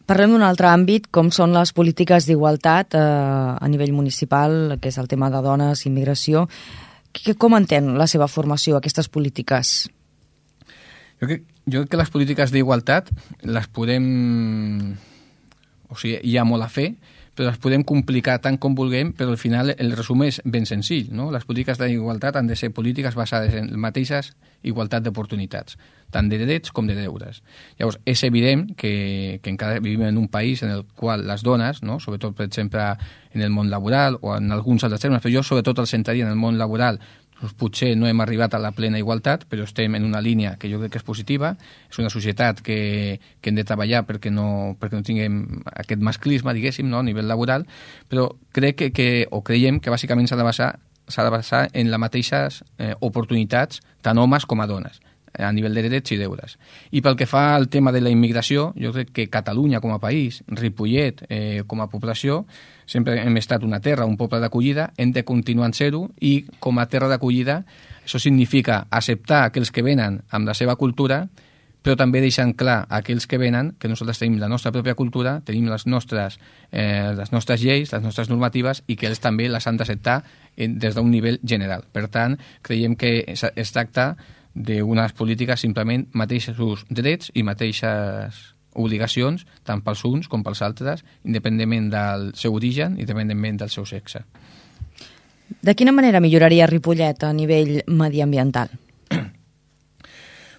Parlem 0.03 0.33
d'un 0.35 0.43
altre 0.43 0.67
àmbit, 0.67 1.07
com 1.15 1.31
són 1.31 1.55
les 1.55 1.71
polítiques 1.71 2.27
d'igualtat 2.27 2.97
eh, 2.99 3.03
a 3.55 3.67
nivell 3.71 3.95
municipal, 3.95 4.75
que 4.81 4.91
és 4.91 4.99
el 4.99 5.07
tema 5.07 5.31
de 5.31 5.39
dones, 5.39 5.85
immigració. 5.87 6.49
Com 7.39 7.55
entén 7.55 7.93
la 7.95 8.09
seva 8.11 8.27
formació, 8.27 8.75
aquestes 8.75 9.07
polítiques? 9.07 9.87
Jo 11.21 11.29
crec, 11.29 11.47
jo 11.65 11.83
crec 11.83 11.91
que 11.91 12.01
les 12.01 12.13
polítiques 12.13 12.53
d'igualtat 12.53 13.11
les 13.43 13.67
podem... 13.67 14.05
O 15.89 15.97
sigui, 15.99 16.17
hi 16.25 16.37
ha 16.37 16.45
molt 16.47 16.65
a 16.65 16.71
fer, 16.73 16.93
però 17.33 17.49
les 17.49 17.57
podem 17.61 17.83
complicar 17.85 18.37
tant 18.41 18.59
com 18.61 18.75
vulguem, 18.77 19.11
però 19.17 19.33
al 19.33 19.39
final 19.41 19.73
el 19.73 19.91
resum 19.97 20.23
és 20.25 20.39
ben 20.45 20.67
senzill. 20.69 21.09
No? 21.13 21.31
Les 21.33 21.45
polítiques 21.45 21.79
d'igualtat 21.81 22.37
han 22.37 22.49
de 22.49 22.57
ser 22.57 22.69
polítiques 22.73 23.17
basades 23.17 23.55
en 23.57 23.71
mateixes 23.81 24.33
igualtat 24.63 25.03
d'oportunitats, 25.03 25.77
tant 26.13 26.29
de 26.29 26.37
drets 26.39 26.71
com 26.71 26.87
de 26.87 26.95
deures. 26.95 27.41
Llavors, 27.79 27.97
és 28.05 28.23
evident 28.23 28.67
que, 28.77 29.39
que 29.43 29.51
encara 29.51 29.81
vivim 29.83 30.05
en 30.07 30.21
un 30.21 30.29
país 30.31 30.61
en 30.63 30.71
el 30.71 30.85
qual 30.95 31.25
les 31.27 31.43
dones, 31.43 31.81
no? 31.83 31.99
sobretot, 31.99 32.37
per 32.37 32.47
exemple, 32.47 32.85
en 33.33 33.41
el 33.41 33.51
món 33.51 33.69
laboral 33.73 34.19
o 34.21 34.37
en 34.37 34.51
alguns 34.53 34.85
altres 34.85 35.01
termes, 35.01 35.21
però 35.23 35.33
jo 35.33 35.43
sobretot 35.43 35.81
el 35.83 35.89
centraria 35.89 36.27
en 36.27 36.31
el 36.31 36.39
món 36.39 36.61
laboral, 36.61 37.01
potser 37.51 37.91
no 37.99 38.07
hem 38.07 38.21
arribat 38.23 38.53
a 38.55 38.61
la 38.61 38.71
plena 38.71 39.01
igualtat, 39.01 39.43
però 39.51 39.65
estem 39.67 39.97
en 39.97 40.05
una 40.07 40.21
línia 40.23 40.55
que 40.59 40.71
jo 40.71 40.79
crec 40.79 40.93
que 40.93 41.01
és 41.01 41.07
positiva. 41.07 41.53
És 41.91 41.99
una 41.99 42.11
societat 42.13 42.61
que, 42.63 43.19
que 43.41 43.51
hem 43.51 43.59
de 43.59 43.67
treballar 43.67 44.05
perquè 44.07 44.31
no, 44.31 44.77
perquè 44.79 44.95
no 44.95 45.03
tinguem 45.03 45.43
aquest 45.73 46.01
masclisme, 46.01 46.55
diguéssim, 46.55 46.87
no, 46.89 47.01
a 47.01 47.07
nivell 47.07 47.27
laboral, 47.27 47.67
però 48.07 48.29
crec 48.55 48.79
que, 48.79 48.91
que 48.95 49.09
o 49.31 49.43
creiem 49.43 49.81
que 49.83 49.91
bàsicament 49.91 50.31
s'ha 50.31 50.39
de 50.39 50.47
basar 50.47 50.73
s'ha 51.11 51.23
de 51.25 51.31
basar 51.33 51.65
en 51.75 51.89
les 51.91 51.99
mateixes 51.99 52.61
eh, 52.79 52.93
oportunitats 53.03 53.81
tant 54.01 54.17
homes 54.17 54.45
com 54.47 54.61
a 54.63 54.67
dones 54.71 55.01
a 55.39 55.51
nivell 55.51 55.73
de 55.73 55.87
drets 55.87 56.13
i 56.13 56.19
deures. 56.19 56.57
I 56.91 57.01
pel 57.01 57.17
que 57.17 57.27
fa 57.29 57.55
al 57.55 57.69
tema 57.69 57.91
de 57.91 58.01
la 58.01 58.11
immigració, 58.13 58.71
jo 58.79 58.93
crec 58.93 59.13
que 59.13 59.29
Catalunya 59.33 59.81
com 59.81 59.93
a 59.93 60.01
país, 60.01 60.43
Ripollet 60.47 61.25
eh, 61.29 61.63
com 61.67 61.81
a 61.81 61.89
població, 61.89 62.43
sempre 62.85 63.19
hem 63.21 63.37
estat 63.39 63.63
una 63.63 63.79
terra, 63.81 64.05
un 64.05 64.17
poble 64.17 64.41
d'acollida, 64.43 64.91
hem 64.97 65.13
de 65.15 65.23
continuar 65.23 65.71
en 65.71 65.73
ser-ho 65.73 66.07
i 66.21 66.43
com 66.59 66.79
a 66.79 66.87
terra 66.91 67.09
d'acollida 67.09 67.63
això 68.03 68.19
significa 68.19 68.85
acceptar 68.91 69.45
aquells 69.47 69.71
que 69.71 69.83
venen 69.83 70.21
amb 70.31 70.47
la 70.47 70.53
seva 70.57 70.75
cultura, 70.75 71.23
però 71.83 71.97
també 71.99 72.21
deixant 72.23 72.53
clar 72.55 72.77
a 72.87 72.99
aquells 73.01 73.25
que 73.27 73.39
venen 73.39 73.73
que 73.79 73.89
nosaltres 73.91 74.21
tenim 74.21 74.37
la 74.39 74.47
nostra 74.51 74.71
pròpia 74.71 74.95
cultura, 74.95 75.37
tenim 75.43 75.67
les 75.71 75.85
nostres, 75.87 76.37
eh, 76.71 77.11
les 77.15 77.31
nostres 77.31 77.63
lleis, 77.63 77.91
les 77.91 78.03
nostres 78.03 78.29
normatives 78.31 78.83
i 78.87 78.95
que 78.95 79.09
ells 79.09 79.19
també 79.19 79.49
les 79.51 79.67
han 79.67 79.79
d'acceptar 79.79 80.21
des 80.55 80.95
d'un 80.95 81.11
nivell 81.11 81.39
general. 81.43 81.83
Per 81.91 82.07
tant, 82.07 82.37
creiem 82.61 82.95
que 82.95 83.25
es 83.27 83.71
tracta 83.75 84.15
d'unes 84.53 85.13
polítiques 85.17 85.59
simplement 85.59 86.05
mateixos 86.13 86.85
drets 86.89 87.31
i 87.33 87.43
mateixes 87.43 88.53
obligacions 88.73 89.45
tant 89.65 89.83
pels 89.85 90.03
uns 90.05 90.29
com 90.29 90.43
pels 90.45 90.61
altres, 90.65 91.03
independentment 91.25 91.89
del 91.93 92.31
seu 92.37 92.55
origen 92.57 92.97
i 92.97 93.05
independentment 93.05 93.61
del 93.61 93.71
seu 93.73 93.85
sexe. 93.85 94.23
De 95.61 95.75
quina 95.75 95.93
manera 95.93 96.21
milloraria 96.23 96.67
Ripollet 96.67 97.23
a 97.23 97.33
nivell 97.33 97.81
mediambiental? 97.87 98.73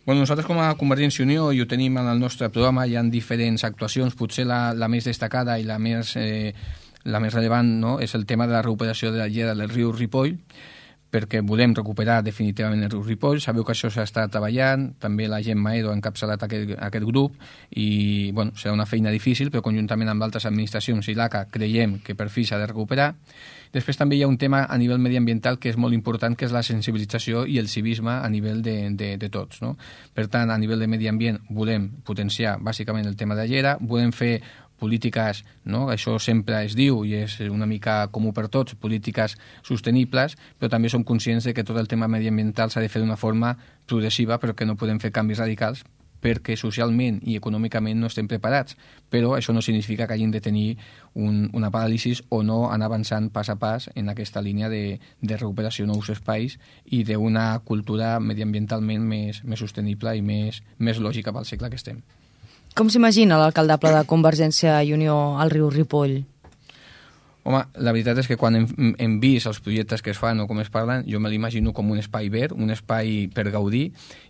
Bueno, 0.05 0.21
nosaltres 0.21 0.45
com 0.45 0.59
a 0.61 0.75
Convergència 0.77 1.23
i 1.23 1.25
Unió 1.25 1.47
i 1.57 1.63
ho 1.63 1.65
tenim 1.65 1.95
en 1.97 2.11
el 2.11 2.19
nostre 2.21 2.51
programa, 2.53 2.83
hi 2.85 2.99
ha 3.01 3.03
diferents 3.09 3.63
actuacions, 3.65 4.13
potser 4.13 4.45
la, 4.45 4.75
la 4.77 4.85
més 4.93 5.07
destacada 5.09 5.55
i 5.57 5.65
la 5.65 5.79
més, 5.81 6.11
eh, 6.21 6.53
la 7.09 7.23
més 7.25 7.33
rellevant 7.33 7.71
no? 7.81 7.95
és 8.05 8.13
el 8.13 8.27
tema 8.29 8.45
de 8.45 8.53
la 8.53 8.61
recuperació 8.61 9.15
de 9.15 9.23
la 9.23 9.31
llera 9.33 9.55
del 9.57 9.73
riu 9.73 9.95
Ripoll, 9.97 10.35
perquè 11.15 11.45
volem 11.47 11.75
recuperar 11.77 12.19
definitivament 12.27 12.83
el 12.89 12.95
Ripoll. 13.07 13.41
Sabeu 13.43 13.63
que 13.67 13.75
això 13.77 13.91
s'està 13.93 14.27
treballant, 14.33 14.89
també 14.99 15.29
la 15.31 15.41
gent 15.47 15.61
Maedo 15.63 15.93
ha 15.93 15.97
encapçalat 15.97 16.43
aquest, 16.43 16.75
aquest 16.75 17.07
grup 17.07 17.39
i 17.79 18.33
bueno, 18.35 18.57
serà 18.59 18.75
una 18.75 18.89
feina 18.91 19.15
difícil, 19.15 19.53
però 19.55 19.63
conjuntament 19.63 20.11
amb 20.11 20.27
altres 20.27 20.49
administracions 20.51 21.09
i 21.09 21.15
l'ACA 21.19 21.47
creiem 21.55 22.01
que 22.03 22.19
per 22.19 22.31
fi 22.35 22.47
s'ha 22.49 22.59
de 22.59 22.67
recuperar. 22.71 23.13
Després 23.75 23.99
també 23.99 24.15
hi 24.15 24.23
ha 24.23 24.29
un 24.31 24.39
tema 24.39 24.61
a 24.71 24.77
nivell 24.79 25.01
mediambiental 25.03 25.59
que 25.59 25.73
és 25.73 25.79
molt 25.81 25.95
important, 25.97 26.37
que 26.39 26.47
és 26.47 26.53
la 26.55 26.63
sensibilització 26.63 27.43
i 27.51 27.59
el 27.59 27.67
civisme 27.69 28.13
a 28.21 28.29
nivell 28.31 28.63
de, 28.63 28.77
de, 28.95 29.09
de 29.19 29.31
tots. 29.35 29.63
No? 29.65 29.73
Per 30.15 30.29
tant, 30.31 30.51
a 30.51 30.59
nivell 30.63 30.79
de 30.79 30.87
medi 30.91 31.11
ambient 31.11 31.41
volem 31.51 31.89
potenciar 32.07 32.55
bàsicament 32.63 33.11
el 33.11 33.17
tema 33.19 33.35
de 33.35 33.49
llera, 33.51 33.75
volem 33.81 34.15
fer 34.15 34.37
polítiques, 34.79 35.45
no? 35.65 35.89
això 35.91 36.19
sempre 36.19 36.63
es 36.67 36.77
diu 36.79 37.05
i 37.05 37.15
és 37.23 37.39
una 37.47 37.67
mica 37.67 38.09
comú 38.13 38.33
per 38.37 38.49
tots, 38.49 38.75
polítiques 38.75 39.39
sostenibles, 39.63 40.39
però 40.59 40.71
també 40.71 40.91
som 40.93 41.05
conscients 41.05 41.45
de 41.45 41.55
que 41.55 41.65
tot 41.65 41.79
el 41.81 41.89
tema 41.89 42.09
mediambiental 42.09 42.71
s'ha 42.71 42.85
de 42.85 42.93
fer 42.93 43.03
d'una 43.03 43.21
forma 43.21 43.57
progressiva 43.87 44.41
perquè 44.43 44.67
no 44.67 44.79
podem 44.81 45.01
fer 45.01 45.13
canvis 45.13 45.43
radicals 45.45 45.85
perquè 46.25 46.57
socialment 46.57 47.21
i 47.29 47.37
econòmicament 47.37 48.01
no 48.01 48.09
estem 48.09 48.29
preparats, 48.31 48.79
però 49.13 49.35
això 49.37 49.53
no 49.53 49.63
significa 49.63 50.07
que 50.09 50.17
hagin 50.17 50.33
de 50.33 50.41
tenir 50.41 50.79
un, 51.13 51.51
una 51.53 51.71
paràlisi 51.75 52.15
o 52.33 52.41
no 52.43 52.63
anar 52.73 52.89
avançant 52.89 53.29
pas 53.35 53.53
a 53.53 53.59
pas 53.61 53.91
en 53.95 54.09
aquesta 54.09 54.41
línia 54.41 54.73
de, 54.73 54.99
de 55.21 55.37
recuperació 55.37 55.85
de 55.85 55.93
nous 55.93 56.09
espais 56.17 56.57
i 56.87 57.05
d'una 57.05 57.47
cultura 57.69 58.17
mediambientalment 58.21 59.05
més, 59.05 59.45
més 59.45 59.61
sostenible 59.61 60.17
i 60.17 60.25
més, 60.25 60.63
més 60.79 61.01
lògica 61.01 61.35
pel 61.37 61.49
segle 61.49 61.69
que 61.69 61.83
estem. 61.83 62.01
Com 62.75 62.89
s'imagina 62.91 63.37
l'alcaldable 63.39 63.93
de 63.95 64.07
Convergència 64.11 64.81
i 64.83 64.89
Unió 64.97 65.15
al 65.39 65.53
riu 65.53 65.69
Ripoll? 65.71 66.17
Home, 67.47 67.61
la 67.87 67.93
veritat 67.95 68.19
és 68.19 68.27
que 68.27 68.35
quan 68.41 68.57
hem, 68.59 68.95
hem 68.99 69.13
vist 69.23 69.47
els 69.47 69.61
projectes 69.63 70.03
que 70.03 70.11
es 70.11 70.19
fan 70.19 70.41
o 70.43 70.47
com 70.51 70.59
es 70.59 70.73
parlen, 70.75 71.05
jo 71.07 71.21
me 71.23 71.31
l'imagino 71.31 71.71
com 71.77 71.93
un 71.95 72.01
espai 72.01 72.33
verd, 72.35 72.57
un 72.59 72.73
espai 72.75 73.29
per 73.31 73.45
gaudir 73.55 73.85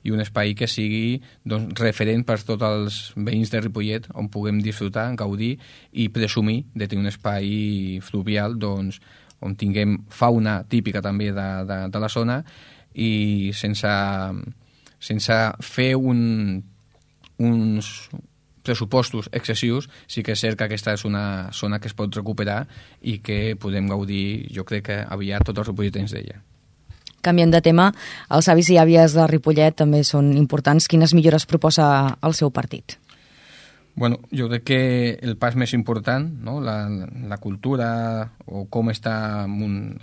i 0.04 0.12
un 0.12 0.20
espai 0.20 0.52
que 0.58 0.68
sigui 0.68 1.22
doncs, 1.40 1.72
referent 1.80 2.26
per 2.28 2.36
tots 2.42 2.66
els 2.68 2.98
veïns 3.16 3.54
de 3.54 3.62
Ripollet 3.64 4.10
on 4.12 4.28
puguem 4.34 4.60
disfrutar, 4.60 5.06
gaudir 5.16 5.54
i 5.92 6.10
presumir 6.12 6.66
de 6.74 6.84
tenir 6.84 7.06
un 7.06 7.12
espai 7.14 7.48
fluvial 8.04 8.58
doncs, 8.60 9.00
on 9.40 9.56
tinguem 9.56 10.02
fauna 10.12 10.58
típica 10.68 11.00
també 11.00 11.30
de, 11.32 11.48
de, 11.64 11.80
de 11.96 12.04
la 12.04 12.12
zona 12.12 12.42
i 12.92 13.54
sense, 13.56 13.96
sense 15.00 15.40
fer 15.64 15.94
un, 15.96 16.60
uns, 17.38 17.94
pressupostos 18.64 19.28
excessius, 19.32 19.90
sí 20.08 20.24
que 20.24 20.34
és 20.34 20.40
cert 20.40 20.58
que 20.58 20.66
aquesta 20.66 20.96
és 20.96 21.04
una 21.04 21.52
zona 21.52 21.78
que 21.78 21.90
es 21.90 21.94
pot 21.94 22.16
recuperar 22.16 22.64
i 23.02 23.20
que 23.24 23.54
podem 23.60 23.88
gaudir, 23.92 24.48
jo 24.54 24.64
crec 24.64 24.88
que 24.90 24.98
aviat 25.04 25.46
tots 25.46 25.62
els 25.62 25.70
ripolletens 25.70 26.16
d'ella. 26.16 26.40
Canviant 27.24 27.54
de 27.54 27.62
tema, 27.64 27.88
els 28.36 28.50
avis 28.52 28.68
i 28.68 28.76
àvies 28.76 29.14
de 29.16 29.24
Ripollet 29.30 29.78
també 29.80 30.02
són 30.04 30.34
importants. 30.36 30.90
Quines 30.92 31.14
millores 31.16 31.46
proposa 31.48 31.86
el 32.20 32.36
seu 32.36 32.52
partit? 32.52 32.98
Bueno, 33.96 34.18
jo 34.34 34.48
crec 34.50 34.64
que 34.66 34.78
el 35.22 35.36
pas 35.38 35.54
més 35.54 35.72
important, 35.76 36.26
no? 36.42 36.58
la, 36.60 36.88
la 37.30 37.38
cultura 37.38 38.32
o 38.46 38.64
com 38.66 38.90
està 38.90 39.46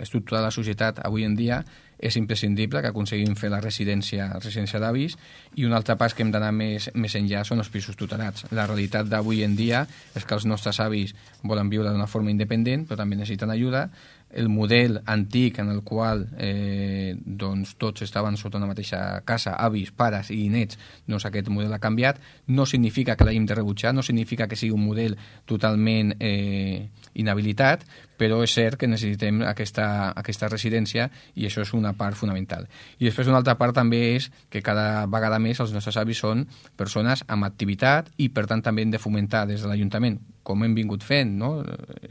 estructurada 0.00 0.48
la 0.48 0.54
societat 0.54 1.02
avui 1.04 1.26
en 1.28 1.36
dia, 1.36 1.60
és 2.02 2.16
imprescindible 2.18 2.80
que 2.82 2.90
aconseguim 2.90 3.36
fer 3.38 3.48
la 3.52 3.60
residència, 3.62 4.26
la 4.32 4.40
residència 4.42 4.80
d'avis 4.82 5.14
i 5.54 5.68
un 5.68 5.76
altre 5.76 5.94
pas 6.00 6.16
que 6.16 6.24
hem 6.24 6.32
d'anar 6.34 6.50
més, 6.56 6.88
més 6.98 7.14
enllà 7.14 7.44
són 7.46 7.62
els 7.62 7.70
pisos 7.70 7.96
tutelats. 7.96 8.48
La 8.50 8.66
realitat 8.66 9.06
d'avui 9.06 9.44
en 9.46 9.54
dia 9.56 9.84
és 10.18 10.26
que 10.26 10.34
els 10.34 10.48
nostres 10.50 10.80
avis 10.82 11.14
volen 11.46 11.70
viure 11.70 11.92
d'una 11.92 12.10
forma 12.10 12.34
independent 12.34 12.88
però 12.88 12.98
també 13.04 13.20
necessiten 13.20 13.54
ajuda 13.54 13.86
el 14.32 14.48
model 14.48 15.00
antic 15.06 15.58
en 15.58 15.68
el 15.68 15.82
qual 15.82 16.26
eh, 16.38 17.14
doncs, 17.16 17.76
tots 17.76 18.02
estaven 18.02 18.36
sota 18.36 18.58
una 18.58 18.70
mateixa 18.70 19.20
casa, 19.28 19.54
avis, 19.60 19.92
pares 19.92 20.30
i 20.32 20.48
nets, 20.52 20.78
doncs 21.06 21.26
aquest 21.28 21.50
model 21.52 21.72
ha 21.72 21.80
canviat. 21.82 22.20
No 22.48 22.66
significa 22.66 23.16
que 23.16 23.26
l'hàgim 23.28 23.46
de 23.46 23.58
rebutjar, 23.58 23.94
no 23.94 24.02
significa 24.02 24.48
que 24.48 24.56
sigui 24.56 24.74
un 24.74 24.84
model 24.84 25.18
totalment 25.46 26.16
eh, 26.18 26.88
inhabilitat, 27.14 27.84
però 28.22 28.42
és 28.44 28.54
cert 28.54 28.78
que 28.78 28.88
necessitem 28.88 29.42
aquesta, 29.48 29.86
aquesta 30.16 30.48
residència 30.48 31.08
i 31.34 31.48
això 31.48 31.64
és 31.66 31.72
una 31.74 31.94
part 31.98 32.16
fonamental. 32.16 32.68
I 32.98 33.08
després 33.08 33.28
una 33.28 33.40
altra 33.42 33.56
part 33.60 33.74
també 33.76 34.02
és 34.16 34.30
que 34.48 34.62
cada 34.62 35.06
vegada 35.10 35.40
més 35.42 35.60
els 35.60 35.74
nostres 35.74 35.98
avis 36.00 36.22
són 36.22 36.46
persones 36.78 37.24
amb 37.28 37.48
activitat 37.48 38.12
i 38.18 38.30
per 38.30 38.46
tant 38.46 38.62
també 38.62 38.86
hem 38.86 38.94
de 38.94 39.02
fomentar 39.02 39.46
des 39.50 39.62
de 39.62 39.70
l'Ajuntament 39.70 40.20
com 40.42 40.64
hem 40.64 40.74
vingut 40.74 41.04
fent, 41.06 41.36
no? 41.38 41.52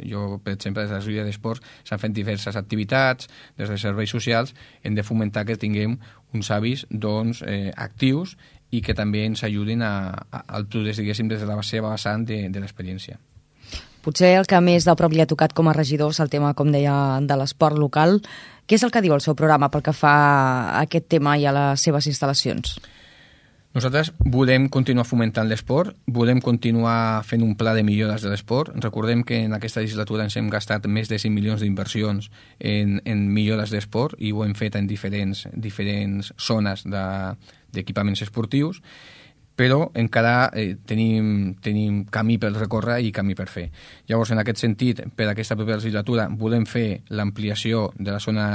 Jo, 0.08 0.39
per 0.44 0.56
exemple, 0.56 0.86
des 0.86 0.94
de 0.94 1.02
Societat 1.04 1.30
d'Esports 1.30 1.63
s'han 1.88 2.02
fet 2.02 2.15
diverses 2.15 2.58
activitats, 2.60 3.30
des 3.60 3.70
de 3.70 3.78
serveis 3.82 4.12
socials, 4.13 4.56
hem 4.84 4.96
de 4.96 5.04
fomentar 5.04 5.46
que 5.46 5.60
tinguem 5.60 5.98
uns 6.34 6.52
avis 6.52 6.86
doncs, 6.89 7.44
eh, 7.48 7.72
actius 7.76 8.38
i 8.72 8.80
que 8.82 8.96
també 8.96 9.26
ens 9.28 9.44
ajudin 9.44 9.84
a, 9.84 9.94
a, 10.32 10.63
progrés, 10.63 10.98
diguéssim, 11.02 11.28
des 11.28 11.44
de 11.44 11.50
la 11.50 11.60
seva 11.63 11.91
vessant 11.91 12.24
de, 12.28 12.46
de 12.50 12.63
l'experiència. 12.63 13.20
Potser 14.02 14.32
el 14.39 14.48
que 14.50 14.58
més 14.63 14.88
de 14.88 14.96
prop 14.98 15.13
li 15.13 15.22
ha 15.22 15.30
tocat 15.30 15.54
com 15.54 15.67
a 15.70 15.76
regidor 15.78 16.15
és 16.15 16.22
el 16.24 16.32
tema, 16.32 16.56
com 16.58 16.72
deia, 16.74 17.20
de 17.22 17.38
l'esport 17.38 17.78
local. 17.78 18.17
Què 18.65 18.80
és 18.80 18.86
el 18.88 18.94
que 18.94 19.04
diu 19.04 19.13
el 19.13 19.22
seu 19.22 19.36
programa 19.38 19.70
pel 19.70 19.84
que 19.86 19.94
fa 19.94 20.15
a 20.72 20.80
aquest 20.82 21.12
tema 21.12 21.36
i 21.38 21.46
a 21.46 21.54
les 21.54 21.86
seves 21.86 22.08
instal·lacions? 22.10 22.80
Nosaltres 23.72 24.10
volem 24.20 24.66
continuar 24.68 25.06
fomentant 25.08 25.48
l'esport, 25.48 25.96
volem 26.12 26.42
continuar 26.44 27.24
fent 27.24 27.44
un 27.46 27.54
pla 27.56 27.72
de 27.72 27.86
millores 27.88 28.20
de 28.20 28.28
l'esport. 28.28 28.74
Recordem 28.84 29.24
que 29.24 29.40
en 29.46 29.56
aquesta 29.56 29.80
legislatura 29.80 30.26
ens 30.28 30.36
hem 30.36 30.50
gastat 30.52 30.90
més 30.92 31.08
de 31.08 31.20
5 31.22 31.32
milions 31.32 31.64
d'inversions 31.64 32.28
en, 32.60 33.00
en 33.06 33.24
millores 33.32 33.72
d'esport 33.72 34.20
i 34.20 34.34
ho 34.36 34.44
hem 34.44 34.58
fet 34.60 34.76
en 34.76 34.92
diferents, 34.92 35.46
diferents 35.56 36.34
zones 36.36 36.84
d'equipaments 36.84 38.20
de, 38.20 38.28
esportius 38.28 38.84
però 39.62 39.92
encara 40.00 40.50
eh, 40.58 40.76
tenim, 40.88 41.54
tenim 41.62 42.02
camí 42.10 42.38
per 42.42 42.50
recórrer 42.56 42.98
i 43.06 43.12
camí 43.14 43.36
per 43.38 43.48
fer. 43.52 43.68
Llavors, 44.10 44.32
en 44.34 44.42
aquest 44.42 44.64
sentit, 44.64 45.04
per 45.16 45.28
aquesta 45.30 45.58
propera 45.60 45.78
legislatura 45.78 46.28
volem 46.32 46.66
fer 46.66 47.04
l'ampliació 47.14 47.90
de 47.98 48.10
la 48.10 48.20
zona 48.24 48.48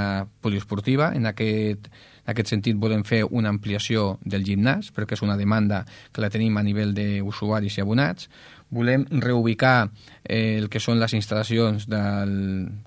poliesportiva. 0.43 1.13
En 1.15 1.29
aquest, 1.31 1.87
en 2.27 2.33
aquest 2.35 2.51
sentit, 2.51 2.77
volem 2.77 3.05
fer 3.07 3.23
una 3.25 3.53
ampliació 3.55 4.17
del 4.25 4.43
gimnàs, 4.43 4.91
perquè 4.91 5.15
és 5.15 5.23
una 5.23 5.39
demanda 5.39 5.85
que 6.13 6.25
la 6.25 6.31
tenim 6.31 6.59
a 6.59 6.65
nivell 6.67 6.91
d'usuaris 6.97 7.79
i 7.79 7.85
abonats 7.85 8.27
volem 8.71 9.07
reubicar 9.11 9.91
eh, 10.25 10.59
el 10.59 10.69
que 10.69 10.81
són 10.83 10.99
les 10.99 11.15
instal·lacions 11.15 11.87
del, 11.87 12.35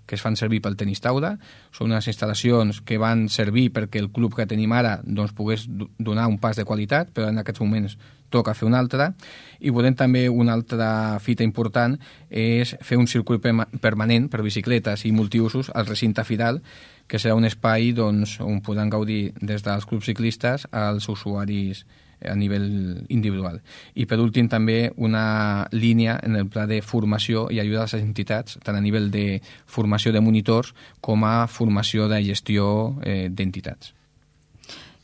que 0.06 0.18
es 0.18 0.24
fan 0.24 0.36
servir 0.36 0.60
pel 0.64 0.76
tenis 0.76 1.00
taula. 1.00 1.38
Són 1.72 1.92
unes 1.92 2.10
instal·lacions 2.12 2.82
que 2.86 3.00
van 3.00 3.28
servir 3.32 3.70
perquè 3.76 4.02
el 4.04 4.12
club 4.12 4.36
que 4.36 4.48
tenim 4.50 4.74
ara 4.76 5.00
doncs, 5.04 5.34
pogués 5.38 5.68
donar 5.70 6.28
un 6.28 6.40
pas 6.40 6.60
de 6.60 6.68
qualitat, 6.68 7.14
però 7.16 7.30
en 7.32 7.40
aquests 7.40 7.64
moments 7.64 7.98
toca 8.30 8.54
fer 8.54 8.68
un 8.68 8.76
altre. 8.78 9.14
I 9.60 9.72
volem 9.74 9.96
també 9.98 10.28
una 10.30 10.54
altra 10.54 11.18
fita 11.24 11.48
important 11.48 11.96
és 12.30 12.76
fer 12.86 13.00
un 13.00 13.08
circuit 13.08 13.42
permanent 13.82 14.30
per 14.30 14.44
bicicletes 14.46 15.08
i 15.08 15.16
multiusos 15.16 15.72
al 15.74 15.88
recinte 15.88 16.24
Fidal, 16.28 16.62
que 17.10 17.20
serà 17.20 17.36
un 17.36 17.48
espai 17.48 17.92
doncs, 17.98 18.38
on 18.46 18.62
podran 18.62 18.92
gaudir 18.94 19.34
des 19.42 19.66
dels 19.66 19.88
clubs 19.90 20.06
ciclistes 20.06 20.68
als 20.72 21.10
usuaris 21.10 21.84
a 22.22 22.36
nivell 22.36 23.06
individual. 23.08 23.60
I 23.96 24.06
per 24.06 24.20
últim 24.20 24.50
també 24.52 24.92
una 24.98 25.68
línia 25.72 26.20
en 26.24 26.36
el 26.36 26.50
pla 26.52 26.66
de 26.68 26.82
formació 26.84 27.48
i 27.52 27.62
ajuda 27.64 27.86
a 27.86 27.88
les 27.88 28.04
entitats, 28.04 28.60
tant 28.64 28.76
a 28.76 28.84
nivell 28.84 29.10
de 29.12 29.40
formació 29.66 30.12
de 30.12 30.22
monitors 30.22 30.74
com 31.02 31.24
a 31.24 31.48
formació 31.48 32.10
de 32.12 32.22
gestió 32.28 33.00
eh, 33.04 33.30
d'entitats. 33.32 33.94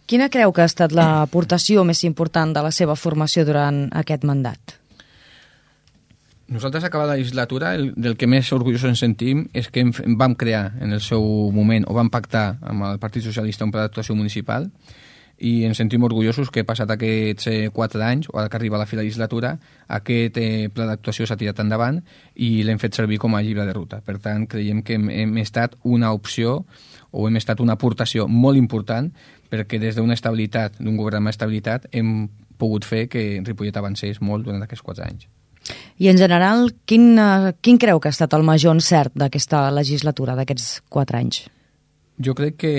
Quina 0.06 0.30
creu 0.30 0.52
que 0.54 0.62
ha 0.62 0.70
estat 0.70 0.94
l'aportació 0.94 1.84
més 1.84 2.04
important 2.06 2.52
de 2.54 2.62
la 2.62 2.72
seva 2.72 2.94
formació 3.00 3.46
durant 3.48 3.88
aquest 3.96 4.28
mandat? 4.28 4.76
Nosaltres, 6.56 6.86
acabada 6.86 7.10
la 7.10 7.18
legislatura, 7.18 7.76
el, 7.76 7.90
del 7.98 8.14
que 8.16 8.30
més 8.32 8.48
orgullosos 8.56 8.88
ens 8.88 9.02
sentim 9.04 9.42
és 9.52 9.66
que 9.68 9.82
vam 10.16 10.38
crear 10.40 10.70
en 10.80 10.96
el 10.96 11.02
seu 11.04 11.26
moment, 11.52 11.84
o 11.92 11.96
vam 11.98 12.08
pactar 12.08 12.46
amb 12.64 12.86
el 12.88 13.02
Partit 13.02 13.26
Socialista 13.28 13.68
un 13.68 13.74
pla 13.76 13.84
d'actuació 13.84 14.16
municipal 14.16 14.70
i 15.36 15.66
ens 15.68 15.82
sentim 15.84 16.08
orgullosos 16.08 16.48
que 16.56 16.64
passat 16.64 16.94
aquests 16.96 17.52
eh, 17.52 17.58
quatre 17.76 18.00
anys, 18.08 18.32
o 18.32 18.40
que 18.40 18.56
arriba 18.56 18.80
la 18.80 18.88
fi 18.88 18.96
de 18.96 19.02
la 19.02 19.04
legislatura, 19.04 19.52
aquest 20.00 20.40
eh, 20.40 20.72
pla 20.72 20.88
d'actuació 20.88 21.28
s'ha 21.28 21.36
tirat 21.36 21.60
endavant 21.60 22.00
i 22.40 22.64
l'hem 22.64 22.80
fet 22.80 22.96
servir 22.96 23.20
com 23.20 23.36
a 23.36 23.44
llibre 23.44 23.68
de 23.68 23.76
ruta. 23.76 24.00
Per 24.00 24.16
tant, 24.24 24.48
creiem 24.48 24.80
que 24.80 24.96
hem, 24.96 25.12
hem 25.12 25.38
estat 25.44 25.76
una 25.84 26.16
opció 26.16 26.62
o 27.12 27.28
hem 27.28 27.36
estat 27.36 27.60
una 27.60 27.76
aportació 27.76 28.30
molt 28.32 28.56
important 28.56 29.12
perquè 29.52 29.84
des 29.84 30.00
d'una 30.00 30.16
estabilitat, 30.16 30.80
d'un 30.80 30.96
govern 30.96 31.20
amb 31.20 31.36
estabilitat, 31.36 31.92
hem 31.92 32.30
pogut 32.56 32.88
fer 32.88 33.10
que 33.12 33.44
Ripollet 33.44 33.76
avancés 33.76 34.24
molt 34.24 34.48
durant 34.48 34.64
aquests 34.64 34.88
quatre 34.88 35.04
anys. 35.04 35.28
I 35.98 36.10
en 36.12 36.18
general, 36.18 36.70
quin, 36.86 37.18
eh, 37.20 37.54
quin 37.62 37.80
creu 37.82 38.00
que 38.00 38.10
ha 38.10 38.16
estat 38.16 38.34
el 38.34 38.44
major 38.44 38.76
encert 38.76 39.16
d'aquesta 39.16 39.70
legislatura, 39.72 40.36
d'aquests 40.36 40.82
quatre 40.90 41.18
anys? 41.18 41.46
Jo 42.22 42.36
crec 42.36 42.58
que 42.58 42.74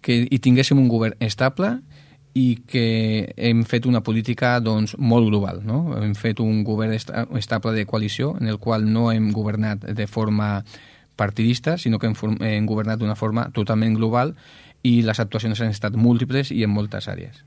que 0.00 0.26
hi 0.30 0.38
tinguéssim 0.42 0.78
un 0.80 0.88
govern 0.88 1.16
estable 1.20 1.76
i 2.34 2.62
que 2.70 3.32
hem 3.36 3.64
fet 3.66 3.86
una 3.90 4.02
política 4.06 4.54
doncs, 4.62 4.94
molt 4.98 5.28
global. 5.28 5.60
No? 5.66 5.96
Hem 5.98 6.14
fet 6.14 6.40
un 6.40 6.62
govern 6.64 6.94
estable 6.94 7.74
de 7.76 7.86
coalició 7.86 8.36
en 8.40 8.48
el 8.48 8.58
qual 8.58 8.86
no 8.92 9.10
hem 9.12 9.30
governat 9.34 9.84
de 9.84 10.06
forma 10.06 10.64
partidista, 11.16 11.76
sinó 11.76 11.98
que 11.98 12.08
hem, 12.08 12.16
hem 12.40 12.66
governat 12.66 13.00
d'una 13.00 13.18
forma 13.18 13.50
totalment 13.52 13.98
global 13.98 14.34
i 14.82 15.00
les 15.04 15.20
actuacions 15.20 15.60
han 15.60 15.74
estat 15.74 15.98
múltiples 15.98 16.54
i 16.54 16.62
en 16.64 16.72
moltes 16.72 17.10
àrees. 17.12 17.42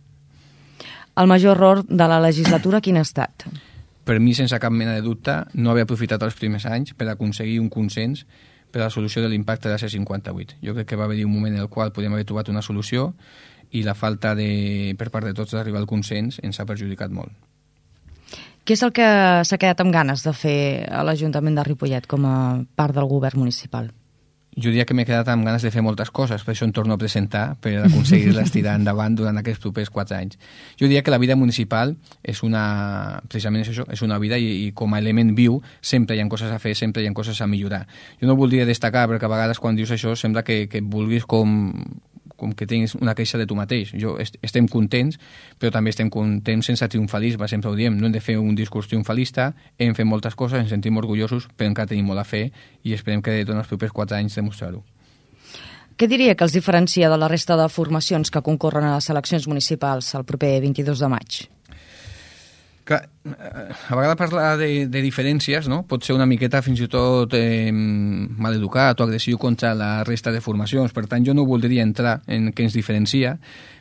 El 1.16 1.28
major 1.28 1.58
error 1.58 1.84
de 1.86 2.08
la 2.10 2.20
legislatura 2.20 2.82
quin 2.82 2.98
ha 2.98 3.06
estat? 3.06 3.46
Per 4.04 4.18
mi, 4.20 4.34
sense 4.34 4.58
cap 4.60 4.74
mena 4.74 4.96
de 4.98 5.04
dubte, 5.06 5.36
no 5.54 5.72
haver 5.72 5.86
aprofitat 5.86 6.24
els 6.26 6.36
primers 6.40 6.66
anys 6.66 6.96
per 6.98 7.08
aconseguir 7.12 7.60
un 7.62 7.70
consens 7.72 8.26
per 8.74 8.82
a 8.82 8.88
la 8.88 8.92
solució 8.92 9.22
de 9.22 9.30
l'impacte 9.30 9.70
de 9.70 9.78
C58. 9.78 10.58
Jo 10.66 10.74
crec 10.74 10.90
que 10.90 10.98
va 10.98 11.06
haver-hi 11.06 11.24
un 11.24 11.32
moment 11.36 11.54
en 11.54 11.62
el 11.62 11.70
qual 11.70 11.94
podíem 11.94 12.18
haver 12.18 12.26
trobat 12.26 12.50
una 12.50 12.66
solució 12.66 13.12
i 13.72 13.86
la 13.86 13.94
falta 13.94 14.34
de, 14.36 14.94
per 14.98 15.12
part 15.14 15.30
de 15.30 15.38
tots 15.38 15.54
d'arribar 15.54 15.84
al 15.84 15.90
consens 15.90 16.42
ens 16.42 16.60
ha 16.60 16.66
perjudicat 16.66 17.14
molt. 17.14 17.32
Què 18.64 18.74
és 18.74 18.84
el 18.86 18.94
que 18.96 19.06
s'ha 19.46 19.60
quedat 19.60 19.82
amb 19.84 19.94
ganes 19.94 20.24
de 20.26 20.34
fer 20.34 20.58
a 20.90 21.04
l'Ajuntament 21.06 21.60
de 21.60 21.66
Ripollet 21.68 22.08
com 22.10 22.26
a 22.26 22.38
part 22.80 22.96
del 22.96 23.10
govern 23.12 23.44
municipal? 23.44 23.92
Jo 24.56 24.70
diria 24.70 24.86
que 24.86 24.94
m'he 24.94 25.06
quedat 25.06 25.28
amb 25.32 25.46
ganes 25.46 25.64
de 25.66 25.72
fer 25.74 25.82
moltes 25.86 26.12
coses, 26.14 26.44
per 26.46 26.54
això 26.54 26.68
em 26.68 26.74
torno 26.76 26.96
a 26.96 27.00
presentar 27.02 27.56
per 27.64 27.76
aconseguir-les 27.88 28.52
tirar 28.56 28.76
endavant 28.80 29.16
durant 29.18 29.38
aquests 29.42 29.62
propers 29.64 29.90
quatre 29.94 30.18
anys. 30.18 30.40
Jo 30.80 30.88
diria 30.88 31.04
que 31.04 31.12
la 31.14 31.22
vida 31.22 31.36
municipal 31.40 31.96
és 32.22 32.44
una, 32.44 33.22
precisament 33.28 33.66
és 33.66 33.74
això, 33.74 33.88
és 33.92 34.06
una 34.06 34.20
vida 34.22 34.38
i, 34.38 34.68
i 34.68 34.72
com 34.78 34.94
a 34.94 35.02
element 35.02 35.34
viu 35.38 35.60
sempre 35.82 36.16
hi 36.16 36.24
ha 36.24 36.30
coses 36.30 36.54
a 36.54 36.62
fer, 36.62 36.76
sempre 36.78 37.04
hi 37.04 37.10
ha 37.10 37.14
coses 37.18 37.42
a 37.42 37.48
millorar. 37.48 37.86
Jo 38.22 38.30
no 38.30 38.38
voldria 38.40 38.66
destacar 38.70 39.08
perquè 39.10 39.30
a 39.30 39.36
vegades 39.36 39.60
quan 39.60 39.76
dius 39.76 39.94
això 39.94 40.16
sembla 40.20 40.46
que, 40.48 40.66
que 40.70 40.82
vulguis 40.82 41.26
com 41.26 41.72
com 42.44 42.54
que 42.54 42.68
tens 42.68 42.96
una 42.96 43.16
queixa 43.16 43.40
de 43.40 43.48
tu 43.48 43.56
mateix. 43.56 43.94
Jo 44.00 44.18
est 44.22 44.38
estem 44.44 44.68
contents, 44.68 45.20
però 45.62 45.72
també 45.74 45.94
estem 45.94 46.10
contents 46.14 46.68
sense 46.68 46.88
triomfalisme, 46.92 47.48
sempre 47.48 47.72
ho 47.72 47.78
diem. 47.80 47.96
No 48.00 48.10
hem 48.10 48.16
de 48.16 48.22
fer 48.24 48.38
un 48.42 48.58
discurs 48.60 48.90
triomfalista, 48.92 49.54
hem 49.80 49.96
fet 49.96 50.10
moltes 50.10 50.36
coses, 50.36 50.60
ens 50.60 50.74
sentim 50.74 51.00
orgullosos, 51.00 51.48
però 51.58 51.72
encara 51.72 51.90
tenim 51.94 52.10
molt 52.12 52.22
a 52.22 52.28
fer 52.28 52.50
i 52.84 52.96
esperem 52.98 53.24
que 53.24 53.40
en 53.42 53.58
els 53.58 53.70
propers 53.70 53.94
quatre 53.96 54.20
anys 54.20 54.36
demostrar-ho. 54.44 54.84
Què 55.98 56.10
diria 56.10 56.36
que 56.36 56.44
els 56.44 56.54
diferencia 56.54 57.10
de 57.10 57.18
la 57.22 57.30
resta 57.32 57.56
de 57.56 57.70
formacions 57.70 58.34
que 58.34 58.42
concorren 58.44 58.90
a 58.90 58.96
les 58.98 59.10
eleccions 59.14 59.48
municipals 59.48 60.14
el 60.18 60.26
proper 60.28 60.58
22 60.62 61.00
de 61.00 61.12
maig? 61.16 61.44
que 62.84 62.96
eh, 62.96 63.72
a 63.90 63.96
vegades 63.96 64.18
parlar 64.20 64.58
de, 64.58 64.88
de 64.88 65.02
diferències 65.04 65.70
no? 65.72 65.84
pot 65.88 66.04
ser 66.04 66.16
una 66.18 66.28
miqueta 66.28 66.62
fins 66.66 66.82
i 66.84 66.90
tot 66.92 67.36
eh, 67.38 67.72
maleducat 67.72 69.00
o 69.00 69.06
agressiu 69.08 69.40
contra 69.40 69.74
la 69.78 69.92
resta 70.04 70.34
de 70.36 70.42
formacions. 70.44 70.92
Per 70.92 71.06
tant, 71.08 71.24
jo 71.26 71.36
no 71.36 71.48
voldria 71.48 71.86
entrar 71.86 72.20
en 72.28 72.52
què 72.52 72.68
ens 72.68 72.76
diferencia, 72.76 73.38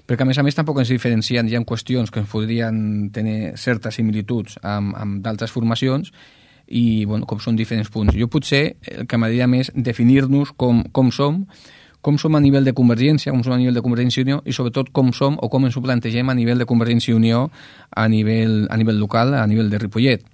perquè 0.06 0.22
a 0.22 0.28
més 0.28 0.38
a 0.38 0.46
més 0.46 0.58
tampoc 0.58 0.78
ens 0.82 0.92
diferencien, 0.94 1.48
hi 1.48 1.58
ha 1.58 1.64
qüestions 1.66 2.14
que 2.14 2.22
ens 2.22 2.30
podrien 2.30 3.10
tenir 3.14 3.56
certes 3.58 3.98
similituds 3.98 4.60
amb, 4.62 4.94
amb 4.98 5.18
d'altres 5.24 5.50
formacions 5.50 6.14
i 6.72 7.04
bueno, 7.04 7.28
com 7.28 7.40
són 7.40 7.56
diferents 7.58 7.92
punts. 7.92 8.16
Jo 8.16 8.30
potser 8.32 8.64
el 8.88 9.06
que 9.06 9.20
m'agradaria 9.20 9.50
més 9.50 9.70
definir-nos 9.76 10.56
com, 10.56 10.82
com 10.92 11.12
som 11.12 11.44
com 12.02 12.18
som 12.18 12.34
a 12.34 12.40
nivell 12.42 12.66
de 12.66 12.74
Convergència, 12.74 13.30
com 13.30 13.44
som 13.46 13.54
a 13.54 13.58
nivell 13.60 13.76
de 13.78 13.82
Convergència 13.82 14.20
i 14.20 14.24
Unió 14.26 14.40
i 14.44 14.52
sobretot 14.52 14.90
com 14.90 15.12
som 15.14 15.36
o 15.38 15.48
com 15.48 15.68
ens 15.68 15.76
ho 15.78 15.82
plantegem 15.84 16.28
a 16.28 16.34
nivell 16.34 16.58
de 16.58 16.66
Convergència 16.66 17.12
i 17.12 17.16
Unió 17.16 17.44
a 17.94 18.08
nivell, 18.10 18.66
a 18.74 18.76
nivell 18.76 18.98
local, 18.98 19.36
a 19.38 19.46
nivell 19.46 19.70
de 19.70 19.78
Ripollet. 19.78 20.24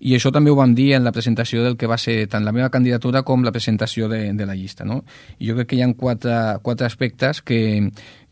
I 0.00 0.16
això 0.16 0.32
també 0.32 0.50
ho 0.50 0.56
vam 0.56 0.72
dir 0.74 0.94
en 0.96 1.04
la 1.04 1.12
presentació 1.12 1.62
del 1.66 1.76
que 1.76 1.90
va 1.90 2.00
ser 2.00 2.22
tant 2.32 2.48
la 2.48 2.54
meva 2.56 2.70
candidatura 2.72 3.22
com 3.28 3.44
la 3.44 3.52
presentació 3.52 4.08
de, 4.08 4.32
de 4.32 4.46
la 4.48 4.56
llista. 4.56 4.88
No? 4.88 5.02
I 5.38 5.50
jo 5.50 5.58
crec 5.58 5.68
que 5.68 5.76
hi 5.76 5.84
ha 5.84 5.92
quatre, 5.92 6.38
quatre 6.64 6.88
aspectes 6.88 7.42
que, 7.44 7.60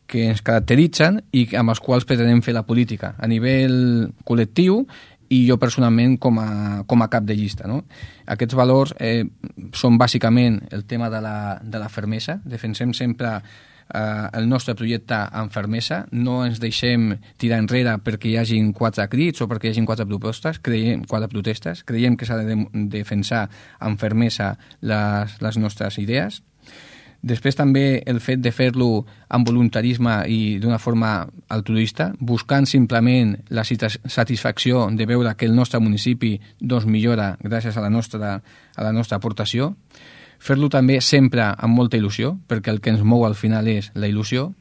que 0.09 0.31
ens 0.31 0.41
caracteritzen 0.47 1.21
i 1.37 1.45
amb 1.59 1.75
els 1.75 1.83
quals 1.85 2.07
pretenem 2.09 2.41
fer 2.47 2.55
la 2.57 2.65
política 2.65 3.13
a 3.19 3.29
nivell 3.29 4.09
col·lectiu 4.25 4.85
i 5.29 5.43
jo 5.49 5.59
personalment 5.59 6.17
com 6.23 6.39
a, 6.43 6.49
com 6.87 7.03
a 7.03 7.09
cap 7.13 7.25
de 7.27 7.37
llista. 7.37 7.69
No? 7.71 7.83
Aquests 8.27 8.57
valors 8.59 8.95
eh, 8.99 9.25
són 9.75 9.99
bàsicament 9.99 10.61
el 10.73 10.85
tema 10.87 11.11
de 11.11 11.23
la, 11.23 11.39
de 11.63 11.81
la 11.83 11.89
fermesa. 11.93 12.39
Defensem 12.45 12.95
sempre 12.95 13.33
eh, 13.37 14.29
el 14.33 14.49
nostre 14.49 14.75
projecte 14.79 15.19
amb 15.19 15.53
fermesa. 15.55 16.05
No 16.13 16.43
ens 16.47 16.61
deixem 16.63 17.13
tirar 17.41 17.61
enrere 17.63 17.97
perquè 18.05 18.31
hi 18.33 18.37
hagin 18.41 18.73
quatre 18.77 19.09
crits 19.13 19.43
o 19.43 19.51
perquè 19.51 19.71
hi 19.71 19.77
hagin 19.77 19.89
quatre 19.89 20.07
propostes, 20.07 20.61
creiem, 20.63 21.05
quatre 21.09 21.31
protestes. 21.33 21.85
Creiem 21.87 22.17
que 22.17 22.29
s'ha 22.29 22.39
de 22.43 22.59
defensar 22.93 23.47
amb 23.79 24.01
fermesa 24.01 24.55
les, 24.81 25.41
les 25.43 25.59
nostres 25.63 25.99
idees 26.03 26.43
Després 27.27 27.57
també 27.59 28.03
el 28.07 28.21
fet 28.23 28.39
de 28.39 28.53
fer-lo 28.55 29.01
amb 29.35 29.49
voluntarisme 29.49 30.21
i 30.31 30.59
d'una 30.63 30.79
forma 30.79 31.25
altruista, 31.51 32.13
buscant 32.21 32.69
simplement 32.71 33.33
la 33.51 33.65
satisfacció 33.67 34.85
de 34.95 35.07
veure 35.11 35.35
que 35.35 35.49
el 35.49 35.57
nostre 35.57 35.81
municipi 35.83 36.37
doncs, 36.61 36.87
millora 36.87 37.33
gràcies 37.43 37.77
a 37.77 37.83
la 37.83 37.91
nostra, 37.91 38.37
a 38.77 38.87
la 38.87 38.93
nostra 38.95 39.19
aportació. 39.19 39.73
Fer-lo 40.39 40.69
també 40.71 41.01
sempre 41.01 41.49
amb 41.51 41.75
molta 41.75 41.99
il·lusió, 41.99 42.37
perquè 42.47 42.71
el 42.71 42.81
que 42.81 42.95
ens 42.95 43.03
mou 43.03 43.27
al 43.27 43.35
final 43.35 43.67
és 43.67 43.91
la 43.95 44.07
il·lusió. 44.07 44.53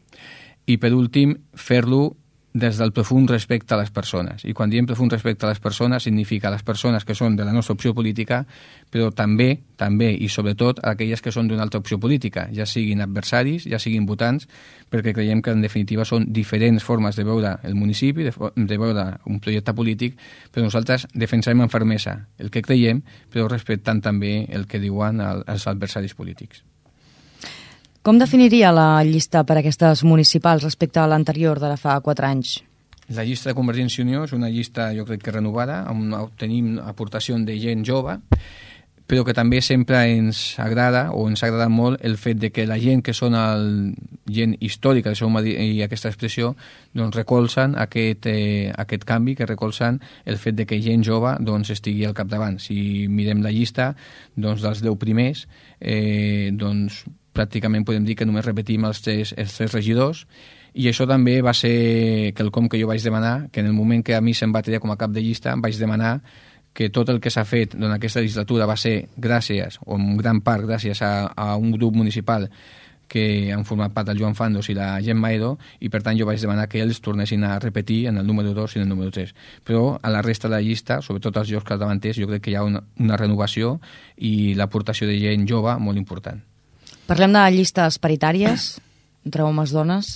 I 0.66 0.80
per 0.82 0.96
últim, 0.98 1.36
fer-lo 1.54 2.16
des 2.56 2.78
del 2.78 2.94
profund 2.94 3.30
respecte 3.30 3.74
a 3.74 3.78
les 3.78 3.92
persones. 3.92 4.46
I 4.48 4.54
quan 4.56 4.72
diem 4.72 4.86
profund 4.88 5.12
respecte 5.12 5.44
a 5.44 5.50
les 5.50 5.60
persones 5.60 6.06
significa 6.08 6.48
les 6.50 6.64
persones 6.64 7.04
que 7.04 7.12
són 7.14 7.36
de 7.36 7.44
la 7.44 7.52
nostra 7.52 7.74
opció 7.76 7.92
política, 7.94 8.46
però 8.90 9.10
també, 9.12 9.50
també 9.76 10.14
i 10.16 10.30
sobretot 10.32 10.80
aquelles 10.88 11.20
que 11.22 11.34
són 11.36 11.50
d'una 11.50 11.66
altra 11.68 11.82
opció 11.84 12.00
política, 12.00 12.46
ja 12.56 12.64
siguin 12.66 13.04
adversaris, 13.04 13.66
ja 13.68 13.76
siguin 13.76 14.06
votants, 14.08 14.48
perquè 14.88 15.12
creiem 15.12 15.42
que 15.44 15.52
en 15.52 15.66
definitiva 15.66 16.06
són 16.08 16.30
diferents 16.32 16.84
formes 16.84 17.20
de 17.20 17.26
veure 17.28 17.58
el 17.68 17.76
municipi, 17.76 18.24
de, 18.30 18.32
de 18.56 18.78
veure 18.80 19.04
un 19.28 19.42
projecte 19.44 19.74
polític, 19.76 20.16
però 20.48 20.64
nosaltres 20.64 21.10
defensem 21.12 21.60
amb 21.60 21.76
fermesa 21.76 22.22
el 22.40 22.54
que 22.56 22.64
creiem, 22.64 23.04
però 23.34 23.50
respectant 23.52 24.00
també 24.00 24.46
el 24.48 24.64
que 24.64 24.80
diuen 24.80 25.20
els 25.20 25.68
adversaris 25.68 26.16
polítics. 26.16 26.64
Com 28.06 28.20
definiria 28.22 28.70
la 28.70 29.02
llista 29.02 29.42
per 29.50 29.56
a 29.56 29.62
aquestes 29.64 30.04
municipals 30.06 30.62
respecte 30.62 31.00
a 31.02 31.08
l'anterior 31.10 31.58
de 31.58 31.72
la 31.72 31.78
fa 31.82 31.96
4 32.06 32.28
anys? 32.28 32.60
La 33.18 33.24
llista 33.26 33.50
de 33.50 33.56
Convergència 33.58 34.04
i 34.04 34.06
Unió 34.06 34.28
és 34.28 34.34
una 34.38 34.52
llista, 34.54 34.92
jo 34.94 35.08
crec 35.08 35.24
que 35.26 35.34
renovada, 35.34 35.80
on 35.90 36.14
tenim 36.38 36.76
aportació 36.86 37.40
de 37.48 37.56
gent 37.58 37.82
jove, 37.82 38.20
però 39.10 39.26
que 39.26 39.34
també 39.34 39.64
sempre 39.66 40.04
ens 40.12 40.44
agrada 40.62 41.08
o 41.18 41.26
ens 41.32 41.42
ha 41.42 41.50
agradat 41.50 41.74
molt 41.74 42.06
el 42.06 42.20
fet 42.22 42.38
de 42.38 42.52
que 42.54 42.68
la 42.70 42.78
gent 42.78 43.02
que 43.02 43.18
són 43.18 43.34
el, 43.42 43.98
gent 44.30 44.54
històrica 44.60 45.18
i 45.50 45.82
aquesta 45.82 46.14
expressió 46.14 46.54
doncs 46.94 47.18
recolzen 47.18 47.74
aquest, 47.74 48.30
eh, 48.30 48.72
aquest 48.86 49.04
canvi, 49.04 49.34
que 49.34 49.50
recolzen 49.50 50.00
el 50.26 50.38
fet 50.38 50.54
de 50.54 50.68
que 50.70 50.80
gent 50.80 51.02
jove 51.02 51.38
doncs, 51.42 51.74
estigui 51.74 52.06
al 52.06 52.14
capdavant. 52.14 52.62
Si 52.62 53.08
mirem 53.10 53.42
la 53.42 53.50
llista 53.50 53.96
doncs, 54.36 54.62
dels 54.62 54.86
10 54.86 54.96
primers, 54.96 55.48
eh, 55.82 56.52
doncs 56.54 57.06
pràcticament 57.36 57.86
podem 57.86 58.06
dir 58.08 58.16
que 58.16 58.28
només 58.28 58.46
repetim 58.46 58.88
els 58.88 59.04
tres, 59.04 59.34
els 59.38 59.54
tres 59.58 59.76
regidors 59.76 60.26
i 60.76 60.90
això 60.92 61.08
també 61.08 61.38
va 61.44 61.54
ser 61.56 62.34
quelcom 62.36 62.68
que 62.68 62.80
jo 62.82 62.88
vaig 62.90 63.04
demanar, 63.04 63.50
que 63.52 63.62
en 63.62 63.70
el 63.70 63.76
moment 63.76 64.04
que 64.04 64.16
a 64.16 64.22
mi 64.22 64.34
se'm 64.36 64.56
va 64.56 64.64
triar 64.64 64.82
com 64.84 64.92
a 64.92 64.98
cap 65.00 65.14
de 65.16 65.24
llista 65.24 65.54
vaig 65.56 65.78
demanar 65.80 66.20
que 66.76 66.90
tot 66.90 67.08
el 67.10 67.22
que 67.24 67.32
s'ha 67.32 67.46
fet 67.48 67.78
en 67.78 67.88
aquesta 67.96 68.20
legislatura 68.20 68.68
va 68.68 68.76
ser 68.76 69.08
gràcies, 69.16 69.80
o 69.86 69.96
en 69.96 70.18
gran 70.20 70.42
part 70.44 70.68
gràcies 70.68 71.00
a, 71.02 71.32
a 71.32 71.56
un 71.56 71.72
grup 71.72 71.96
municipal 71.96 72.50
que 73.08 73.54
han 73.54 73.64
format 73.66 73.94
part 73.94 74.10
el 74.10 74.20
Joan 74.20 74.36
Fandos 74.36 74.68
i 74.70 74.76
la 74.76 74.90
Gent 75.06 75.20
Maedo 75.22 75.54
i 75.80 75.92
per 75.94 76.02
tant 76.04 76.18
jo 76.20 76.26
vaig 76.28 76.42
demanar 76.42 76.68
que 76.68 76.82
ells 76.84 77.00
tornessin 77.06 77.46
a 77.46 77.60
repetir 77.60 78.08
en 78.10 78.18
el 78.18 78.28
número 78.28 78.54
2 78.58 78.76
i 78.76 78.82
en 78.82 78.88
el 78.88 78.90
número 78.90 79.12
3 79.12 79.32
però 79.64 80.00
a 80.02 80.12
la 80.12 80.24
resta 80.26 80.50
de 80.50 80.56
la 80.58 80.62
llista, 80.66 81.00
sobretot 81.06 81.38
els 81.38 81.54
jocs 81.54 81.70
capdavanters 81.70 82.20
jo 82.20 82.28
crec 82.28 82.44
que 82.48 82.52
hi 82.52 82.58
ha 82.60 82.66
una, 82.66 82.84
una 83.00 83.22
renovació 83.22 83.80
i 84.18 84.54
l'aportació 84.58 85.08
de 85.08 85.20
gent 85.22 85.48
jove 85.48 85.78
molt 85.80 86.02
important 86.02 86.44
Parlem 87.06 87.36
de 87.36 87.42
llistes 87.54 88.00
paritàries 88.02 88.76
entre 89.26 89.46
homes 89.46 89.70
i 89.74 89.78
dones. 89.78 90.12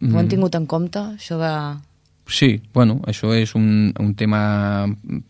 Mm. 0.00 0.12
Ho 0.12 0.20
han 0.20 0.28
tingut 0.28 0.56
en 0.58 0.66
compte, 0.68 1.02
això 1.16 1.38
de... 1.40 1.52
Sí, 2.28 2.60
bueno, 2.74 2.98
això 3.06 3.30
és 3.38 3.52
un, 3.54 3.92
un 4.02 4.14
tema 4.18 4.40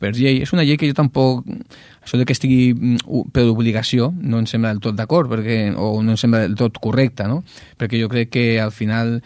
per 0.01 0.15
llei. 0.17 0.41
És 0.41 0.55
una 0.57 0.65
llei 0.65 0.79
que 0.81 0.89
jo 0.89 0.97
tampoc... 0.97 1.45
Això 2.07 2.17
de 2.17 2.25
que 2.25 2.33
estigui 2.33 2.71
mm, 2.73 3.33
per 3.35 3.43
obligació 3.51 4.13
no 4.17 4.39
em 4.39 4.47
sembla 4.49 4.71
del 4.73 4.81
tot 4.81 4.97
d'acord, 4.97 5.29
perquè 5.29 5.75
o 5.77 5.91
no 6.07 6.15
em 6.15 6.21
sembla 6.21 6.45
del 6.47 6.55
tot 6.57 6.79
correcte, 6.81 7.27
no? 7.29 7.43
Perquè 7.77 8.01
jo 8.01 8.09
crec 8.09 8.31
que 8.33 8.47
al 8.63 8.73
final 8.73 9.19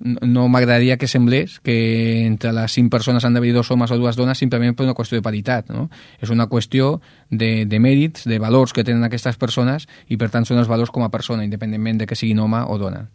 no 0.00 0.46
m'agradaria 0.48 0.96
que 0.96 1.08
semblés 1.08 1.58
que 1.60 2.24
entre 2.24 2.52
les 2.54 2.72
cinc 2.72 2.90
persones 2.92 3.24
han 3.24 3.34
d'haver 3.34 3.52
dos 3.52 3.70
homes 3.74 3.90
o 3.90 3.98
dues 3.98 4.16
dones 4.16 4.38
simplement 4.38 4.76
per 4.76 4.86
una 4.86 4.94
qüestió 4.94 5.18
de 5.18 5.26
paritat. 5.26 5.68
No? 5.74 5.88
És 6.22 6.30
una 6.30 6.48
qüestió 6.48 7.00
de, 7.28 7.66
de 7.66 7.80
mèrits, 7.82 8.24
de 8.24 8.38
valors 8.38 8.72
que 8.72 8.86
tenen 8.86 9.04
aquestes 9.04 9.36
persones 9.36 9.88
i 10.08 10.16
per 10.16 10.30
tant 10.32 10.48
són 10.48 10.62
els 10.62 10.70
valors 10.70 10.94
com 10.94 11.04
a 11.04 11.12
persona, 11.12 11.44
independentment 11.44 12.00
de 12.00 12.08
que 12.08 12.16
siguin 12.16 12.40
home 12.40 12.64
o 12.64 12.78
dona. 12.78 13.08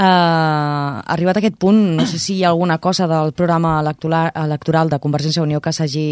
Uh, 0.00 1.02
arribat 1.12 1.36
a 1.36 1.40
aquest 1.42 1.58
punt, 1.60 1.76
no 1.98 2.06
sé 2.08 2.16
si 2.16 2.38
hi 2.38 2.44
ha 2.44 2.54
alguna 2.54 2.78
cosa 2.80 3.04
del 3.04 3.34
programa 3.36 3.74
electoral, 3.82 4.30
electoral 4.32 4.88
de 4.88 4.98
Convergència 5.02 5.42
i 5.42 5.44
Unió 5.44 5.60
que 5.60 5.74
s'hagi 5.76 6.04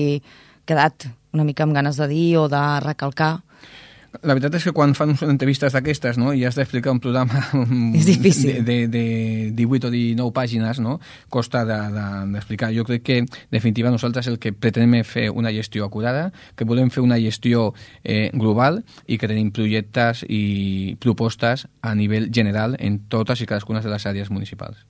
quedat 0.69 1.07
una 1.33 1.47
mica 1.49 1.65
amb 1.65 1.73
ganes 1.73 1.97
de 1.97 2.09
dir 2.11 2.37
o 2.37 2.43
de 2.53 2.61
recalcar. 2.85 3.39
La 4.23 4.33
veritat 4.33 4.55
és 4.57 4.65
que 4.65 4.73
quan 4.73 4.95
fan 4.97 5.13
entrevistes 5.27 5.75
d'aquestes 5.77 6.17
no, 6.17 6.33
i 6.33 6.41
has 6.49 6.57
d'explicar 6.57 6.95
un 6.95 7.01
programa 7.05 7.43
és 7.99 8.09
difícil. 8.09 8.65
de, 8.65 8.87
de, 8.89 9.53
de 9.53 9.53
18 9.59 9.91
o 9.91 9.93
19 9.93 10.33
pàgines, 10.33 10.81
no, 10.81 10.97
costa 11.29 11.65
d'explicar. 11.69 12.71
De, 12.71 12.75
de, 12.75 12.79
jo 12.81 12.87
crec 12.89 13.05
que, 13.05 13.19
en 13.27 13.29
definitiva, 13.53 13.93
nosaltres 13.93 14.31
el 14.33 14.41
que 14.41 14.55
pretenem 14.57 15.03
és 15.03 15.09
fer 15.13 15.29
una 15.31 15.53
gestió 15.53 15.85
acurada, 15.85 16.31
que 16.57 16.65
volem 16.69 16.89
fer 16.95 17.05
una 17.05 17.21
gestió 17.21 17.75
eh, 18.03 18.31
global 18.33 18.83
i 19.07 19.21
que 19.21 19.29
tenim 19.29 19.53
projectes 19.53 20.25
i 20.25 20.97
propostes 21.05 21.69
a 21.83 21.95
nivell 21.95 22.33
general 22.33 22.79
en 22.81 23.03
totes 23.13 23.45
i 23.45 23.51
cadascuna 23.51 23.85
de 23.85 23.93
les 23.93 24.09
àrees 24.09 24.33
municipals. 24.33 24.89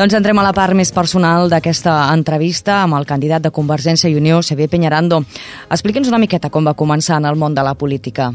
Doncs 0.00 0.14
entrem 0.16 0.38
a 0.40 0.42
la 0.46 0.54
part 0.56 0.72
més 0.72 0.88
personal 0.96 1.50
d'aquesta 1.52 1.92
entrevista 2.14 2.78
amb 2.80 2.96
el 2.96 3.04
candidat 3.04 3.42
de 3.44 3.50
Convergència 3.52 4.08
i 4.08 4.14
Unió, 4.16 4.38
Xavier 4.40 4.70
Peñarando. 4.72 5.18
Expliqui'ns 5.68 6.08
una 6.08 6.20
miqueta 6.22 6.48
com 6.48 6.64
va 6.64 6.72
començar 6.72 7.18
en 7.20 7.26
el 7.28 7.36
món 7.36 7.52
de 7.52 7.60
la 7.60 7.74
política. 7.76 8.30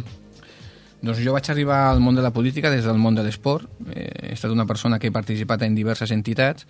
Doncs 1.01 1.23
jo 1.25 1.33
vaig 1.33 1.49
arribar 1.49 1.79
al 1.87 2.03
món 2.05 2.13
de 2.13 2.21
la 2.21 2.29
política 2.29 2.69
des 2.69 2.85
del 2.85 3.01
món 3.01 3.17
de 3.17 3.25
l'esport. 3.25 3.65
Eh, 3.95 4.05
he 4.27 4.35
estat 4.35 4.53
una 4.53 4.67
persona 4.69 4.99
que 5.01 5.09
he 5.09 5.15
participat 5.15 5.65
en 5.65 5.73
diverses 5.73 6.13
entitats 6.13 6.69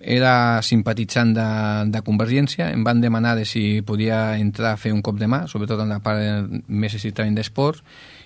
era 0.00 0.58
simpatitzant 0.62 1.30
de, 1.34 1.46
de 1.94 2.02
Convergència, 2.02 2.72
em 2.74 2.82
van 2.82 2.98
demanar 3.02 3.36
de 3.38 3.46
si 3.46 3.82
podia 3.86 4.38
entrar 4.38 4.74
a 4.74 4.78
fer 4.78 4.90
un 4.94 5.02
cop 5.06 5.22
de 5.22 5.30
mà, 5.30 5.44
sobretot 5.50 5.82
en 5.82 5.94
la 5.94 6.02
part 6.02 6.50
més 6.66 6.94
estrictament 6.98 7.38
d'esports, 7.38 7.82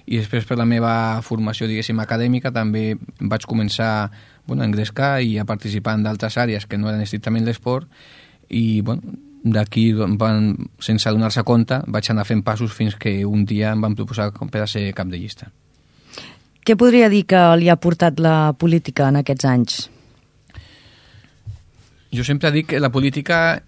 i 0.07 0.19
després 0.21 0.45
per 0.45 0.59
la 0.61 0.67
meva 0.69 1.21
formació, 1.25 1.69
diguéssim, 1.69 2.01
acadèmica, 2.03 2.53
també 2.53 2.95
vaig 3.21 3.47
començar 3.49 4.11
bueno, 4.47 4.63
a 4.63 4.69
engrescar 4.69 5.23
i 5.25 5.39
a 5.39 5.47
participar 5.49 5.97
en 5.97 6.05
d'altres 6.05 6.37
àrees 6.37 6.67
que 6.69 6.79
no 6.79 6.91
eren 6.91 7.05
estrictament 7.05 7.47
l'esport, 7.47 7.89
i 8.53 8.83
bueno, 8.85 9.17
d'aquí 9.45 9.93
van, 9.93 10.55
sense 10.81 11.11
donar-se 11.11 11.45
compte 11.45 11.81
vaig 11.87 12.11
anar 12.11 12.25
fent 12.29 12.43
passos 12.45 12.73
fins 12.73 12.97
que 12.97 13.25
un 13.25 13.45
dia 13.45 13.73
em 13.73 13.81
van 13.81 13.97
proposar 13.97 14.31
per 14.33 14.65
a 14.65 14.69
ser 14.69 14.91
cap 14.97 15.09
de 15.09 15.21
llista. 15.21 15.51
Què 16.65 16.79
podria 16.81 17.11
dir 17.13 17.27
que 17.29 17.41
li 17.61 17.69
ha 17.69 17.77
portat 17.77 18.21
la 18.25 18.55
política 18.57 19.11
en 19.13 19.21
aquests 19.21 19.49
anys? 19.49 19.83
Jo 22.15 22.23
sempre 22.23 22.53
dic 22.55 22.69
que 22.71 22.79
la 22.79 22.93
política 22.95 23.65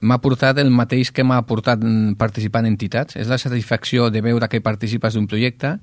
m'ha 0.00 0.18
portat 0.22 0.60
el 0.62 0.70
mateix 0.70 1.10
que 1.10 1.24
m'ha 1.26 1.40
portat 1.48 1.82
participar 2.20 2.62
en 2.62 2.70
entitats. 2.70 3.16
És 3.18 3.26
la 3.26 3.38
satisfacció 3.38 4.10
de 4.14 4.22
veure 4.22 4.48
que 4.48 4.60
participes 4.62 5.14
d'un 5.14 5.26
projecte. 5.26 5.78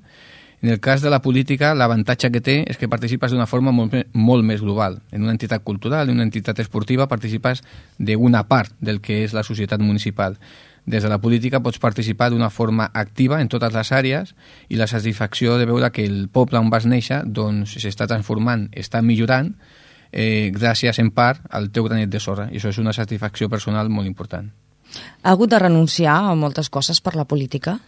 En 0.62 0.70
el 0.70 0.80
cas 0.80 1.02
de 1.02 1.10
la 1.10 1.20
política, 1.20 1.74
l'avantatge 1.74 2.30
que 2.30 2.40
té 2.40 2.54
és 2.70 2.78
que 2.78 2.88
participes 2.88 3.32
d'una 3.34 3.48
forma 3.50 3.74
molt, 3.76 3.96
molt 4.14 4.46
més 4.46 4.62
global. 4.62 5.00
En 5.10 5.26
una 5.26 5.34
entitat 5.34 5.64
cultural, 5.66 6.08
en 6.08 6.14
una 6.14 6.24
entitat 6.28 6.62
esportiva, 6.62 7.10
participes 7.10 7.60
d'una 7.98 8.46
part 8.48 8.72
del 8.80 9.02
que 9.02 9.24
és 9.26 9.34
la 9.34 9.42
societat 9.42 9.82
municipal. 9.82 10.38
Des 10.86 11.02
de 11.02 11.10
la 11.10 11.20
política 11.20 11.60
pots 11.60 11.82
participar 11.82 12.30
d'una 12.30 12.48
forma 12.50 12.88
activa 12.94 13.42
en 13.42 13.50
totes 13.52 13.74
les 13.74 13.92
àrees 13.92 14.34
i 14.68 14.80
la 14.80 14.88
satisfacció 14.88 15.58
de 15.58 15.66
veure 15.66 15.92
que 15.92 16.06
el 16.06 16.28
poble 16.32 16.58
on 16.58 16.70
vas 16.70 16.86
néixer 16.86 17.20
doncs 17.26 17.76
s'està 17.76 18.08
transformant, 18.08 18.70
està 18.72 19.02
millorant 19.02 19.52
eh, 20.12 20.52
gràcies 20.54 20.98
en 21.00 21.10
part 21.10 21.42
al 21.50 21.70
teu 21.72 21.88
granet 21.88 22.10
de 22.12 22.20
sorra 22.20 22.48
i 22.52 22.60
això 22.60 22.70
és 22.70 22.78
una 22.78 22.92
satisfacció 22.92 23.48
personal 23.48 23.88
molt 23.88 24.06
important. 24.06 24.50
Ha 25.22 25.32
hagut 25.32 25.50
de 25.50 25.58
renunciar 25.58 26.18
a 26.28 26.34
moltes 26.36 26.68
coses 26.68 27.00
per 27.00 27.16
la 27.16 27.24
política? 27.24 27.78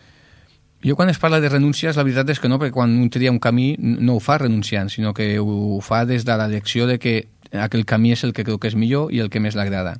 Jo 0.85 0.97
quan 0.97 1.09
es 1.09 1.19
parla 1.19 1.41
de 1.41 1.49
renúncies, 1.49 1.97
la 1.97 2.05
veritat 2.05 2.35
és 2.35 2.41
que 2.41 2.49
no, 2.49 2.59
perquè 2.61 2.75
quan 2.75 2.93
un 3.01 3.09
tria 3.13 3.33
un 3.33 3.41
camí 3.41 3.75
no 3.79 4.17
ho 4.17 4.21
fa 4.21 4.39
renunciant, 4.41 4.91
sinó 4.93 5.15
que 5.15 5.39
ho 5.41 5.81
fa 5.81 6.05
des 6.05 6.25
de 6.25 6.37
l'elecció 6.37 6.87
de 6.87 6.99
que 6.99 7.29
aquell 7.53 7.87
camí 7.89 8.13
és 8.13 8.25
el 8.25 8.33
que 8.33 8.45
creu 8.45 8.59
que 8.59 8.69
és 8.69 8.77
millor 8.77 9.13
i 9.13 9.21
el 9.21 9.31
que 9.31 9.41
més 9.41 9.57
l'agrada 9.57 9.97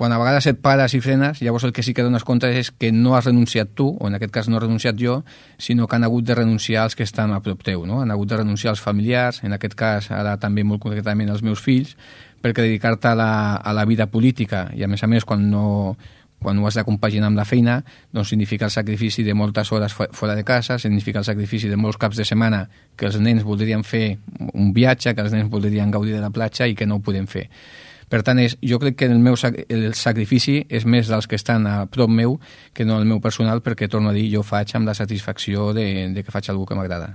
quan 0.00 0.14
a 0.16 0.18
vegades 0.18 0.46
et 0.48 0.56
pares 0.64 0.94
i 0.96 0.98
frenes, 1.04 1.42
llavors 1.44 1.66
el 1.68 1.74
que 1.76 1.82
sí 1.84 1.92
que 1.92 2.00
dones 2.00 2.22
compte 2.24 2.48
és 2.56 2.70
que 2.72 2.88
no 2.88 3.18
has 3.18 3.26
renunciat 3.26 3.74
tu, 3.76 3.90
o 4.00 4.08
en 4.08 4.14
aquest 4.16 4.30
cas 4.32 4.46
no 4.48 4.56
he 4.56 4.60
renunciat 4.62 4.96
jo, 4.96 5.18
sinó 5.60 5.84
que 5.84 5.98
han 5.98 6.06
hagut 6.08 6.24
de 6.24 6.38
renunciar 6.38 6.86
els 6.88 6.96
que 6.96 7.04
estan 7.04 7.34
a 7.36 7.42
prop 7.44 7.60
teu, 7.60 7.82
no? 7.84 7.98
Han 8.00 8.08
hagut 8.08 8.30
de 8.30 8.38
renunciar 8.40 8.72
als 8.72 8.80
familiars, 8.80 9.42
en 9.44 9.52
aquest 9.52 9.76
cas 9.76 10.08
ara 10.08 10.38
també 10.40 10.64
molt 10.64 10.80
concretament 10.80 11.28
als 11.28 11.42
meus 11.44 11.60
fills, 11.60 11.98
perquè 12.40 12.64
dedicar-te 12.64 13.10
a, 13.10 13.14
la, 13.14 13.34
a 13.56 13.74
la 13.76 13.84
vida 13.84 14.06
política, 14.08 14.70
i 14.72 14.86
a 14.86 14.88
més 14.88 15.04
a 15.04 15.10
més 15.12 15.28
quan 15.28 15.44
no, 15.52 15.98
quan 16.40 16.56
ho 16.56 16.64
has 16.70 16.80
de 16.80 16.86
compaginar 16.88 17.28
amb 17.28 17.36
la 17.36 17.44
feina, 17.44 17.82
doncs 18.16 18.32
significa 18.32 18.70
el 18.70 18.72
sacrifici 18.72 19.20
de 19.22 19.36
moltes 19.36 19.68
hores 19.68 19.92
fora 19.92 20.32
de 20.32 20.46
casa, 20.48 20.78
significa 20.78 21.20
el 21.20 21.28
sacrifici 21.28 21.68
de 21.68 21.76
molts 21.76 22.00
caps 22.00 22.16
de 22.16 22.24
setmana 22.24 22.64
que 22.96 23.12
els 23.12 23.20
nens 23.20 23.44
voldrien 23.44 23.84
fer 23.84 24.16
un 24.54 24.72
viatge, 24.72 25.12
que 25.12 25.28
els 25.28 25.36
nens 25.36 25.52
voldrien 25.52 25.92
gaudir 25.92 26.16
de 26.16 26.24
la 26.24 26.32
platja 26.32 26.64
i 26.64 26.74
que 26.74 26.88
no 26.88 27.02
ho 27.02 27.04
podem 27.04 27.28
fer. 27.28 27.50
Per 28.10 28.22
tant, 28.26 28.40
és, 28.42 28.56
jo 28.66 28.80
crec 28.82 28.96
que 28.98 29.06
el 29.06 29.20
meu 29.22 29.36
sac, 29.38 29.54
el 29.70 29.92
sacrifici 29.94 30.58
és 30.68 30.84
més 30.84 31.08
dels 31.10 31.30
que 31.30 31.38
estan 31.38 31.68
a 31.70 31.84
prop 31.86 32.10
meu 32.10 32.40
que 32.74 32.84
no 32.84 32.98
el 32.98 33.06
meu 33.06 33.20
personal, 33.22 33.62
perquè, 33.62 33.88
torno 33.88 34.10
a 34.10 34.16
dir, 34.16 34.26
jo 34.32 34.42
faig 34.42 34.74
amb 34.74 34.90
la 34.90 34.96
satisfacció 34.98 35.70
de, 35.76 36.08
de 36.14 36.24
que 36.26 36.34
faig 36.34 36.50
algú 36.50 36.66
que 36.66 36.78
m'agrada. 36.78 37.12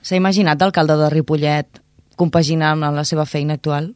S'ha 0.00 0.16
imaginat 0.16 0.60
l'alcalde 0.60 0.96
de 0.98 1.10
Ripollet 1.12 1.82
compaginant 2.16 2.80
amb 2.82 2.96
la 2.96 3.04
seva 3.04 3.26
feina 3.28 3.60
actual? 3.60 3.92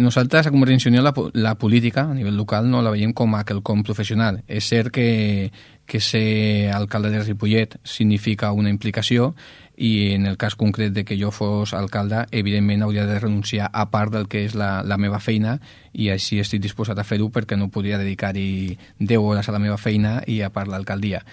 Nosaltres, 0.00 0.46
a 0.46 0.52
Convergència 0.52 0.88
Unió, 0.88 1.02
la, 1.04 1.12
la 1.34 1.54
política 1.60 2.06
a 2.08 2.14
nivell 2.16 2.38
local 2.38 2.68
no 2.70 2.80
la 2.82 2.92
veiem 2.94 3.12
com 3.12 3.34
a 3.36 3.42
quelcom 3.44 3.82
professional. 3.84 4.40
És 4.48 4.68
cert 4.70 4.92
que, 4.94 5.50
que 5.86 6.00
ser 6.00 6.70
alcalde 6.72 7.10
de 7.12 7.22
Ripollet 7.22 7.76
significa 7.84 8.52
una 8.52 8.72
implicació 8.72 9.34
i 9.76 10.12
en 10.14 10.26
el 10.26 10.36
cas 10.36 10.54
concret 10.54 10.92
de 10.92 11.04
que 11.04 11.16
jo 11.18 11.30
fos 11.34 11.74
alcalde, 11.74 12.26
evidentment 12.30 12.84
hauria 12.84 13.06
de 13.06 13.18
renunciar 13.18 13.70
a 13.72 13.88
part 13.90 14.12
del 14.14 14.28
que 14.28 14.44
és 14.46 14.54
la, 14.54 14.84
la 14.86 14.98
meva 14.98 15.18
feina 15.18 15.58
i 15.92 16.10
així 16.14 16.38
estic 16.42 16.62
disposat 16.62 16.98
a 16.98 17.06
fer-ho 17.06 17.30
perquè 17.34 17.58
no 17.58 17.70
podria 17.74 17.98
dedicar-hi 17.98 18.78
10 19.00 19.18
hores 19.18 19.48
a 19.48 19.56
la 19.56 19.62
meva 19.62 19.78
feina 19.78 20.20
i 20.26 20.40
a 20.42 20.52
part 20.54 20.70
l'alcaldia. 20.70 21.24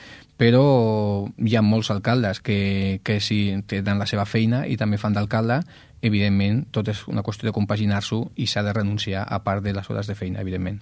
Però 0.41 1.27
hi 1.37 1.55
ha 1.55 1.61
molts 1.61 1.91
alcaldes 1.93 2.41
que, 2.41 2.99
que 3.05 3.19
sí 3.21 3.53
tenen 3.69 4.01
la 4.01 4.09
seva 4.09 4.25
feina 4.25 4.65
i 4.65 4.77
també 4.77 4.97
fan 4.97 5.13
d'alcalde, 5.13 5.61
evidentment 6.01 6.65
tot 6.73 6.89
és 6.89 7.05
una 7.07 7.21
qüestió 7.21 7.45
de 7.45 7.53
compaginar-s'ho 7.53 8.23
i 8.41 8.49
s'ha 8.49 8.65
de 8.65 8.73
renunciar 8.73 9.27
a 9.29 9.43
part 9.45 9.61
de 9.61 9.73
les 9.77 9.89
hores 9.89 10.09
de 10.09 10.17
feina, 10.17 10.41
evidentment. 10.41 10.81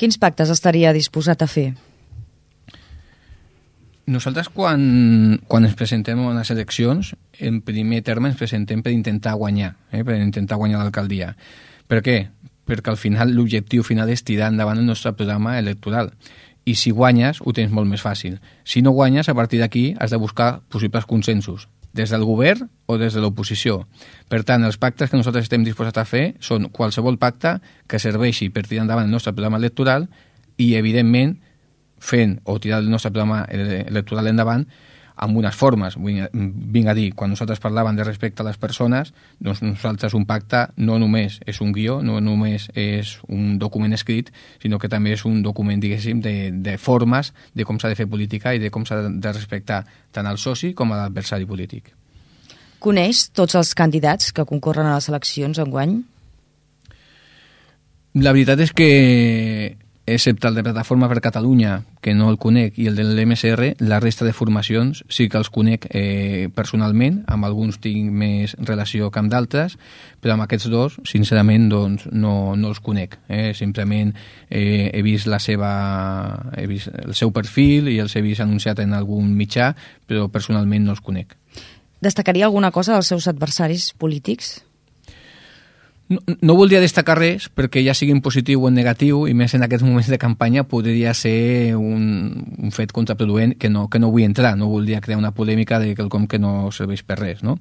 Quins 0.00 0.16
pactes 0.16 0.48
estaria 0.50 0.94
disposat 0.96 1.44
a 1.44 1.46
fer? 1.46 1.72
Nosaltres, 4.06 4.48
quan, 4.50 5.38
quan 5.46 5.62
ens 5.62 5.76
presentem 5.78 6.18
a 6.18 6.32
les 6.34 6.50
eleccions, 6.50 7.12
en 7.38 7.60
primer 7.62 8.00
terme 8.02 8.32
ens 8.32 8.38
presentem 8.38 8.82
per 8.82 8.90
intentar 8.90 9.36
guanyar, 9.38 9.76
eh, 9.92 10.02
per 10.02 10.16
intentar 10.18 10.58
guanyar 10.58 10.80
l'alcaldia. 10.80 11.36
Per 11.86 12.00
què? 12.02 12.16
Perquè 12.66 12.90
al 12.90 12.98
final 12.98 13.30
l'objectiu 13.30 13.84
final 13.86 14.10
és 14.10 14.24
tirar 14.26 14.50
endavant 14.50 14.78
el 14.78 14.86
nostre 14.86 15.12
programa 15.14 15.54
electoral. 15.58 16.10
I 16.64 16.74
si 16.74 16.90
guanyes, 16.90 17.40
ho 17.42 17.52
tens 17.54 17.70
molt 17.70 17.86
més 17.90 18.02
fàcil. 18.02 18.40
Si 18.64 18.82
no 18.82 18.90
guanyes, 18.90 19.28
a 19.28 19.34
partir 19.34 19.60
d'aquí 19.62 19.94
has 19.98 20.10
de 20.10 20.18
buscar 20.18 20.62
possibles 20.68 21.06
consensos, 21.06 21.68
des 21.92 22.10
del 22.10 22.24
govern 22.24 22.70
o 22.86 22.98
des 22.98 23.14
de 23.14 23.20
l'oposició. 23.20 23.86
Per 24.28 24.42
tant, 24.42 24.64
els 24.64 24.78
pactes 24.78 25.10
que 25.10 25.16
nosaltres 25.16 25.46
estem 25.46 25.62
disposats 25.62 25.98
a 25.98 26.04
fer 26.04 26.34
són 26.40 26.70
qualsevol 26.70 27.18
pacte 27.18 27.60
que 27.86 28.02
serveixi 28.02 28.50
per 28.50 28.66
tirar 28.66 28.86
endavant 28.86 29.06
el 29.06 29.14
nostre 29.14 29.34
programa 29.34 29.62
electoral 29.62 30.08
i, 30.56 30.74
evidentment, 30.74 31.38
fent 32.02 32.40
o 32.44 32.58
tirant 32.58 32.82
el 32.82 32.90
nostre 32.90 33.12
programa 33.14 33.44
electoral 33.48 34.28
endavant 34.32 34.66
amb 35.22 35.36
unes 35.36 35.54
formes. 35.54 35.96
Vinc 35.96 36.88
a 36.88 36.94
dir, 36.96 37.12
quan 37.14 37.30
nosaltres 37.30 37.60
parlàvem 37.62 37.96
de 37.96 38.04
respecte 38.04 38.42
a 38.42 38.46
les 38.46 38.58
persones, 38.58 39.12
doncs 39.38 39.62
nosaltres 39.62 40.16
un 40.18 40.26
pacte 40.26 40.64
no 40.82 40.98
només 40.98 41.38
és 41.46 41.60
un 41.62 41.72
guió, 41.72 42.00
no 42.02 42.18
només 42.20 42.68
és 42.78 43.14
un 43.28 43.58
document 43.60 43.92
escrit, 43.94 44.32
sinó 44.62 44.80
que 44.82 44.90
també 44.90 45.14
és 45.14 45.24
un 45.28 45.42
document, 45.44 45.80
diguéssim, 45.80 46.22
de, 46.24 46.50
de 46.52 46.78
formes 46.78 47.32
de 47.54 47.66
com 47.68 47.78
s'ha 47.78 47.92
de 47.92 47.98
fer 47.98 48.08
política 48.10 48.54
i 48.54 48.62
de 48.62 48.72
com 48.74 48.86
s'ha 48.88 49.02
de 49.08 49.34
respectar 49.34 49.84
tant 50.12 50.26
al 50.26 50.40
soci 50.42 50.72
com 50.74 50.92
a 50.92 51.04
l'adversari 51.04 51.46
polític. 51.46 51.92
Coneix 52.82 53.28
tots 53.30 53.54
els 53.54 53.76
candidats 53.78 54.32
que 54.34 54.48
concorren 54.48 54.88
a 54.90 54.96
les 54.96 55.06
eleccions 55.12 55.60
enguany? 55.62 56.00
La 58.18 58.32
veritat 58.34 58.60
és 58.60 58.72
que 58.76 58.88
excepte 60.06 60.48
el 60.48 60.54
de 60.54 60.62
Plataforma 60.62 61.08
per 61.08 61.20
Catalunya, 61.20 61.84
que 62.00 62.14
no 62.14 62.28
el 62.30 62.38
conec, 62.38 62.78
i 62.78 62.88
el 62.90 62.96
de 62.98 63.04
l'MSR, 63.04 63.76
la 63.78 64.00
resta 64.00 64.24
de 64.24 64.32
formacions 64.34 65.04
sí 65.08 65.28
que 65.30 65.38
els 65.38 65.50
conec 65.52 65.86
eh, 65.90 66.48
personalment, 66.54 67.20
amb 67.30 67.46
alguns 67.46 67.78
tinc 67.82 68.10
més 68.10 68.56
relació 68.58 69.10
que 69.10 69.22
amb 69.22 69.30
d'altres, 69.30 69.78
però 70.20 70.34
amb 70.34 70.46
aquests 70.46 70.70
dos, 70.72 70.98
sincerament, 71.06 71.68
doncs, 71.70 72.08
no, 72.10 72.56
no 72.58 72.72
els 72.72 72.82
conec. 72.82 73.20
Eh? 73.28 73.52
Simplement 73.54 74.10
eh, 74.50 74.90
he 74.90 75.04
vist 75.06 75.30
la 75.30 75.38
seva, 75.38 75.70
he 76.56 76.66
vist 76.66 76.90
el 76.90 77.14
seu 77.14 77.30
perfil 77.30 77.92
i 77.92 78.00
els 78.02 78.16
he 78.16 78.24
vist 78.26 78.42
anunciat 78.42 78.82
en 78.82 78.98
algun 78.98 79.30
mitjà, 79.38 79.70
però 80.06 80.26
personalment 80.32 80.88
no 80.88 80.96
els 80.96 81.04
conec. 81.04 81.38
Destacaria 82.02 82.50
alguna 82.50 82.72
cosa 82.74 82.96
dels 82.96 83.06
seus 83.06 83.30
adversaris 83.30 83.92
polítics? 83.94 84.56
No, 86.08 86.18
no 86.40 86.54
voldria 86.58 86.80
destacar 86.82 87.14
res 87.16 87.46
perquè 87.48 87.80
ja 87.86 87.94
sigui 87.96 88.12
en 88.12 88.20
positiu 88.20 88.64
o 88.64 88.68
en 88.68 88.74
negatiu 88.76 89.22
i 89.30 89.34
més 89.38 89.54
en 89.54 89.62
aquests 89.64 89.86
moments 89.86 90.10
de 90.10 90.18
campanya 90.20 90.64
podria 90.68 91.14
ser 91.14 91.76
un, 91.78 92.42
un 92.58 92.74
fet 92.74 92.92
contraproduent 92.92 93.54
que 93.56 93.70
no, 93.70 93.86
que 93.88 94.00
no 94.02 94.10
vull 94.12 94.26
entrar, 94.26 94.56
no 94.58 94.68
voldria 94.68 95.00
crear 95.00 95.20
una 95.20 95.32
polèmica 95.32 95.78
de 95.80 95.94
quelcom 95.96 96.26
que 96.28 96.42
no 96.42 96.70
serveix 96.74 97.04
per 97.06 97.20
res. 97.22 97.42
No? 97.46 97.58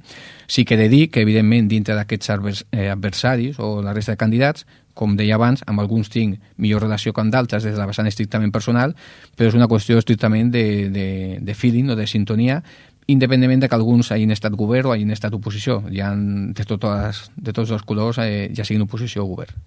Sí 0.48 0.66
que 0.66 0.76
he 0.76 0.82
de 0.82 0.90
dir 0.92 1.08
que 1.14 1.24
evidentment 1.24 1.70
dintre 1.72 1.96
d'aquests 1.96 2.66
eh, 2.72 2.90
adversaris 2.90 3.62
o 3.62 3.80
la 3.86 3.94
resta 3.94 4.18
de 4.18 4.24
candidats 4.26 4.66
com 4.94 5.16
deia 5.16 5.38
abans, 5.38 5.64
amb 5.68 5.80
alguns 5.80 6.12
tinc 6.12 6.40
millor 6.62 6.84
relació 6.84 7.14
que 7.14 7.24
amb 7.24 7.32
d'altres 7.34 7.64
des 7.64 7.76
de 7.76 7.80
la 7.80 7.88
vessant 7.90 8.10
estrictament 8.10 8.52
personal, 8.52 8.96
però 9.38 9.50
és 9.50 9.58
una 9.58 9.70
qüestió 9.72 9.98
estrictament 9.98 10.52
de, 10.52 10.66
de, 10.92 11.08
de 11.42 11.56
feeling 11.56 11.94
o 11.94 11.96
de 11.96 12.08
sintonia 12.08 12.62
independentment 13.12 13.62
de 13.64 13.70
que 13.70 13.78
alguns 13.78 14.12
hagin 14.12 14.32
estat 14.34 14.56
govern 14.58 14.90
o 14.90 14.94
hagin 14.96 15.12
estat 15.14 15.34
oposició. 15.38 15.82
Hi 15.92 16.02
ha 16.02 16.12
de, 16.16 16.66
totes, 16.68 17.26
de 17.36 17.54
tots 17.54 17.72
els 17.72 17.84
colors, 17.88 18.22
eh, 18.24 18.50
ja 18.56 18.66
siguin 18.68 18.88
oposició 18.88 19.26
o 19.26 19.30
govern. 19.34 19.58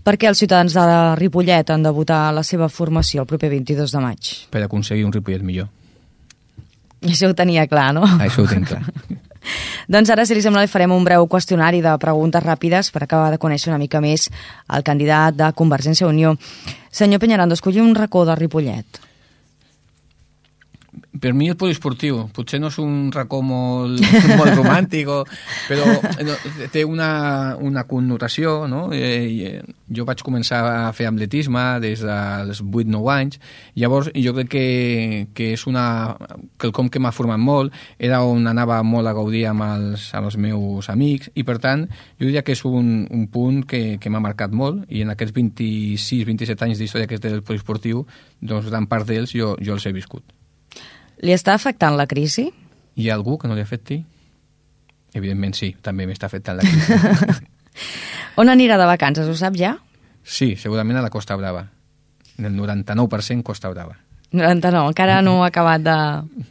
Per 0.00 0.16
què 0.16 0.30
els 0.30 0.40
ciutadans 0.40 0.72
de 0.72 0.84
Ripollet 1.20 1.70
han 1.70 1.82
de 1.84 1.92
votar 1.92 2.30
la 2.32 2.44
seva 2.46 2.70
formació 2.72 3.22
el 3.22 3.28
proper 3.28 3.50
22 3.52 3.92
de 3.92 4.00
maig? 4.00 4.30
Per 4.50 4.62
aconseguir 4.64 5.04
un 5.04 5.12
Ripollet 5.12 5.44
millor. 5.44 5.68
Això 7.04 7.28
ho 7.30 7.36
tenia 7.36 7.66
clar, 7.68 7.90
no? 7.96 8.06
Això 8.20 8.44
ho 8.44 8.48
tinc 8.48 8.72
clar. 8.72 8.82
doncs 9.94 10.10
ara, 10.12 10.24
si 10.28 10.36
li 10.36 10.44
sembla, 10.44 10.64
li 10.64 10.72
farem 10.72 10.92
un 10.92 11.04
breu 11.04 11.28
qüestionari 11.28 11.80
de 11.84 11.92
preguntes 12.00 12.44
ràpides 12.44 12.92
per 12.92 13.04
acabar 13.04 13.30
de 13.32 13.40
conèixer 13.40 13.72
una 13.72 13.80
mica 13.80 14.00
més 14.04 14.28
el 14.72 14.84
candidat 14.84 15.36
de 15.36 15.52
Convergència 15.56 16.06
i 16.06 16.10
Unió. 16.10 16.34
Senyor 16.90 17.20
Peñarando, 17.20 17.56
escolli 17.56 17.80
un 17.84 17.94
racó 17.96 18.24
de 18.28 18.36
Ripollet 18.40 19.09
per 21.18 21.32
mi 21.34 21.48
el 21.50 21.56
poliesportiu, 21.58 22.20
potser 22.34 22.60
no 22.62 22.68
és 22.70 22.76
un 22.78 23.10
racó 23.10 23.40
molt, 23.42 23.98
molt 24.38 24.52
romàntic, 24.54 25.08
o, 25.10 25.24
però 25.70 25.86
no, 26.26 26.36
té 26.70 26.84
una, 26.86 27.56
una 27.58 27.82
connotació, 27.90 28.68
no? 28.70 28.86
Eh, 28.94 29.58
jo 29.90 30.06
vaig 30.06 30.22
començar 30.22 30.60
a 30.68 30.92
fer 30.94 31.08
atletisme 31.10 31.64
des 31.82 32.04
dels 32.06 32.62
8-9 32.62 33.10
anys, 33.16 33.40
llavors 33.74 34.12
jo 34.14 34.34
crec 34.38 34.52
que, 34.54 34.64
que 35.34 35.50
és 35.56 35.66
una, 35.66 36.14
quelcom 36.62 36.90
que 36.92 37.02
m'ha 37.02 37.14
format 37.14 37.42
molt, 37.42 37.74
era 37.98 38.22
on 38.22 38.46
anava 38.46 38.78
molt 38.86 39.10
a 39.10 39.14
gaudir 39.16 39.48
amb 39.50 39.66
els, 39.66 40.08
amb 40.14 40.30
els 40.30 40.38
meus 40.38 40.90
amics, 40.94 41.34
i 41.34 41.46
per 41.46 41.58
tant, 41.62 41.88
jo 42.20 42.28
diria 42.28 42.46
que 42.46 42.54
és 42.54 42.64
un, 42.68 43.08
un 43.10 43.26
punt 43.32 43.64
que, 43.66 43.98
que 43.98 44.12
m'ha 44.12 44.22
marcat 44.22 44.54
molt, 44.54 44.86
i 44.88 45.02
en 45.02 45.10
aquests 45.16 45.34
26-27 45.34 46.68
anys 46.68 46.82
d'història 46.84 47.10
que 47.10 47.18
és 47.18 47.26
del 47.26 47.42
poliesportiu, 47.42 48.06
doncs 48.40 48.70
gran 48.70 48.86
part 48.86 49.10
d'ells 49.10 49.34
jo, 49.34 49.56
jo 49.58 49.74
els 49.74 49.90
he 49.90 49.96
viscut. 49.96 50.39
Li 51.20 51.34
està 51.36 51.54
afectant 51.54 51.96
la 51.98 52.06
crisi? 52.08 52.48
Hi 52.96 53.08
ha 53.10 53.16
algú 53.16 53.36
que 53.38 53.48
no 53.48 53.56
li 53.56 53.64
afecti? 53.64 54.00
Evidentment 55.14 55.56
sí, 55.58 55.74
també 55.82 56.06
m'està 56.06 56.30
afectant 56.30 56.60
la 56.60 56.64
crisi. 56.64 57.48
On 58.40 58.48
anirà 58.48 58.78
de 58.80 58.86
vacances, 58.88 59.28
ho 59.28 59.36
sap 59.36 59.58
ja? 59.58 59.74
Sí, 60.24 60.54
segurament 60.56 61.00
a 61.00 61.04
la 61.04 61.10
Costa 61.10 61.36
Brava. 61.36 61.66
El 62.38 62.54
99% 62.56 63.42
Costa 63.44 63.68
Brava. 63.72 63.98
99, 64.30 64.92
encara 64.92 65.20
no 65.26 65.40
ha 65.42 65.48
acabat 65.50 65.82
de... 65.82 65.96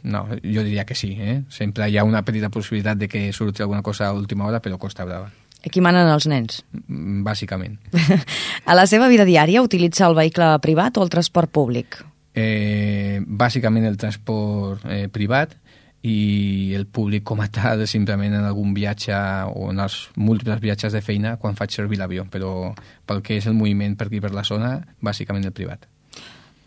No, 0.04 0.26
jo 0.44 0.62
diria 0.66 0.84
que 0.84 0.94
sí, 0.94 1.14
eh? 1.18 1.40
Sempre 1.48 1.88
hi 1.88 1.96
ha 1.96 2.04
una 2.04 2.20
petita 2.22 2.50
possibilitat 2.52 2.98
de 3.00 3.08
que 3.08 3.30
surti 3.32 3.62
alguna 3.64 3.82
cosa 3.82 4.10
a 4.10 4.12
última 4.12 4.46
hora, 4.46 4.60
però 4.60 4.78
Costa 4.78 5.06
Brava. 5.08 5.30
Aquí 5.64 5.80
manen 5.80 6.08
els 6.08 6.26
nens. 6.28 6.62
Mm, 6.86 7.24
Bàsicament. 7.24 7.78
A 8.70 8.76
la 8.76 8.86
seva 8.86 9.08
vida 9.08 9.26
diària 9.28 9.64
utilitza 9.64 10.06
el 10.06 10.16
vehicle 10.16 10.52
privat 10.60 10.96
o 10.96 11.04
el 11.04 11.12
transport 11.12 11.50
públic? 11.52 12.02
Eh, 12.34 13.18
bàsicament 13.26 13.88
el 13.88 13.98
transport 13.98 14.84
eh, 14.86 15.08
privat 15.10 15.56
i 16.06 16.72
el 16.78 16.86
públic 16.86 17.24
com 17.26 17.42
a 17.42 17.48
tal 17.52 17.82
simplement 17.90 18.32
en 18.32 18.46
algun 18.46 18.72
viatge 18.72 19.16
o 19.50 19.68
en 19.72 19.82
els 19.82 19.96
múltiples 20.16 20.60
viatges 20.62 20.94
de 20.96 21.02
feina 21.04 21.34
quan 21.42 21.58
faig 21.58 21.74
servir 21.74 21.98
l'avió, 22.00 22.24
però 22.30 22.70
pel 23.06 23.20
que 23.26 23.36
és 23.36 23.48
el 23.50 23.58
moviment 23.58 23.96
per 23.98 24.06
aquí 24.08 24.20
per 24.22 24.32
la 24.32 24.44
zona, 24.46 24.78
bàsicament 25.02 25.44
el 25.50 25.56
privat. 25.56 25.84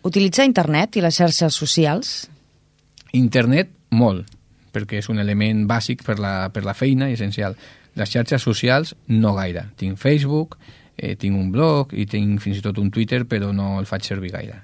Utilitza 0.03 0.45
internet 0.45 0.99
i 0.99 1.01
les 1.01 1.15
xarxes 1.15 1.55
socials? 1.55 2.13
Internet, 3.15 3.71
molt, 3.95 4.27
perquè 4.73 4.99
és 4.99 5.09
un 5.09 5.21
element 5.23 5.63
bàsic 5.69 6.03
per 6.05 6.19
la, 6.19 6.49
per 6.53 6.65
la 6.67 6.75
feina 6.77 7.09
i 7.09 7.15
essencial. 7.15 7.55
Les 7.95 8.11
xarxes 8.11 8.41
socials, 8.41 8.95
no 9.07 9.33
gaire. 9.37 9.69
Tinc 9.79 9.97
Facebook, 10.01 10.57
eh, 10.97 11.15
tinc 11.15 11.39
un 11.39 11.49
blog 11.53 11.93
i 11.93 12.05
tinc 12.09 12.41
fins 12.43 12.59
i 12.59 12.65
tot 12.65 12.81
un 12.81 12.91
Twitter, 12.91 13.23
però 13.25 13.53
no 13.55 13.77
el 13.79 13.89
faig 13.89 14.05
servir 14.05 14.33
gaire. 14.33 14.59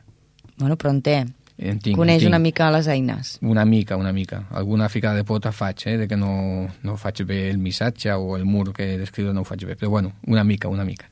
Bueno, 0.59 0.75
però 0.77 0.91
en 0.91 1.01
té. 1.01 1.17
En 1.59 1.79
tinc, 1.83 1.97
Coneix 1.97 2.21
en 2.21 2.27
tinc. 2.27 2.29
una 2.31 2.39
mica 2.39 2.69
les 2.71 2.87
eines. 2.87 3.37
Una 3.41 3.65
mica, 3.65 3.97
una 3.97 4.13
mica. 4.13 4.45
Alguna 4.51 4.87
ficada 4.89 5.15
de 5.15 5.25
pota 5.27 5.51
faig, 5.51 5.81
eh, 5.87 5.97
de 5.97 6.07
que 6.07 6.15
no, 6.15 6.69
no 6.83 6.95
faig 6.97 7.23
bé 7.27 7.49
el 7.49 7.57
missatge 7.57 8.13
o 8.13 8.37
el 8.37 8.45
mur 8.45 8.71
que 8.73 8.93
he 8.93 8.97
d'escriure 8.97 9.33
no 9.33 9.41
ho 9.41 9.47
faig 9.47 9.65
bé. 9.65 9.75
Però 9.75 9.89
bueno, 9.89 10.13
una 10.27 10.43
mica, 10.43 10.69
una 10.69 10.85
mica. 10.85 11.09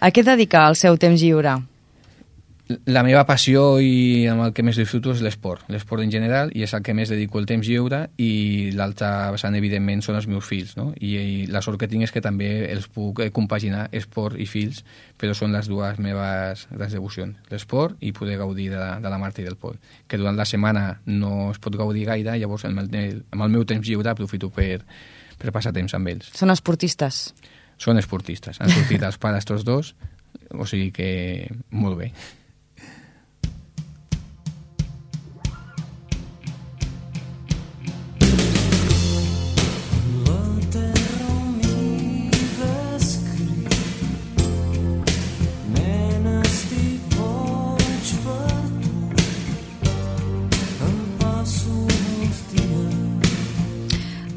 A 0.00 0.10
què 0.10 0.24
dedica 0.24 0.64
el 0.68 0.74
seu 0.76 0.96
temps 0.96 1.20
lliure? 1.20 1.58
La 2.86 3.02
meva 3.02 3.24
passió 3.26 3.80
i 3.82 4.28
amb 4.30 4.44
el 4.44 4.52
que 4.54 4.62
més 4.62 4.76
disfruto 4.78 5.10
és 5.10 5.22
l'esport, 5.24 5.64
l'esport 5.72 6.04
en 6.04 6.10
general, 6.12 6.52
i 6.54 6.62
és 6.62 6.74
el 6.76 6.84
que 6.86 6.94
més 6.94 7.10
dedico 7.10 7.40
el 7.40 7.48
temps 7.50 7.66
lliure, 7.66 8.04
i 8.22 8.70
l'altra 8.78 9.30
vessant, 9.34 9.56
evidentment, 9.58 10.04
són 10.06 10.18
els 10.20 10.28
meus 10.30 10.46
fills, 10.46 10.76
no? 10.78 10.90
I, 11.00 11.16
I 11.18 11.40
la 11.50 11.64
sort 11.66 11.80
que 11.80 11.88
tinc 11.90 12.06
és 12.06 12.14
que 12.14 12.22
també 12.22 12.50
els 12.70 12.86
puc 12.92 13.24
eh, 13.24 13.30
compaginar, 13.34 13.88
esport 13.96 14.38
i 14.38 14.46
fills, 14.46 14.84
però 15.18 15.34
són 15.34 15.50
les 15.56 15.66
dues 15.70 15.98
meves 15.98 16.66
grans 16.70 16.94
devocions, 16.94 17.42
l'esport 17.50 17.98
i 18.06 18.14
poder 18.14 18.38
gaudir 18.38 18.70
de 18.70 18.78
la, 18.78 18.92
de 19.02 19.10
la 19.10 19.18
Marta 19.18 19.42
i 19.42 19.48
del 19.48 19.58
Pol, 19.58 19.74
que 20.06 20.20
durant 20.20 20.38
la 20.38 20.46
setmana 20.46 21.00
no 21.10 21.50
es 21.50 21.58
pot 21.58 21.74
gaudir 21.74 22.06
gaire, 22.06 22.38
llavors 22.38 22.68
amb 22.70 22.84
el, 22.86 23.22
amb 23.32 23.48
el 23.48 23.54
meu 23.58 23.66
temps 23.66 23.86
lliure 23.88 24.14
aprofito 24.14 24.52
per, 24.54 24.84
per 25.40 25.54
passar 25.56 25.74
temps 25.74 25.98
amb 25.98 26.14
ells. 26.14 26.30
Són 26.38 26.54
esportistes. 26.54 27.30
Són 27.80 27.98
esportistes, 27.98 28.60
han 28.60 28.70
sortit 28.70 29.02
els 29.02 29.18
pares 29.18 29.48
tots 29.48 29.66
dos, 29.66 29.96
o 30.54 30.66
sigui 30.68 30.92
que 30.94 31.10
molt 31.74 31.98
bé. 31.98 32.14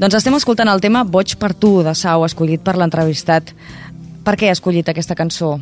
Doncs 0.04 0.18
estem 0.18 0.36
escoltant 0.36 0.68
el 0.68 0.82
tema 0.84 1.06
Boig 1.08 1.38
per 1.40 1.54
tu, 1.56 1.78
de 1.80 1.94
Sau, 1.96 2.26
escollit 2.28 2.60
per 2.60 2.74
l'entrevistat. 2.76 3.54
Per 4.28 4.34
què 4.36 4.50
ha 4.50 4.56
escollit 4.58 4.90
aquesta 4.92 5.16
cançó? 5.16 5.54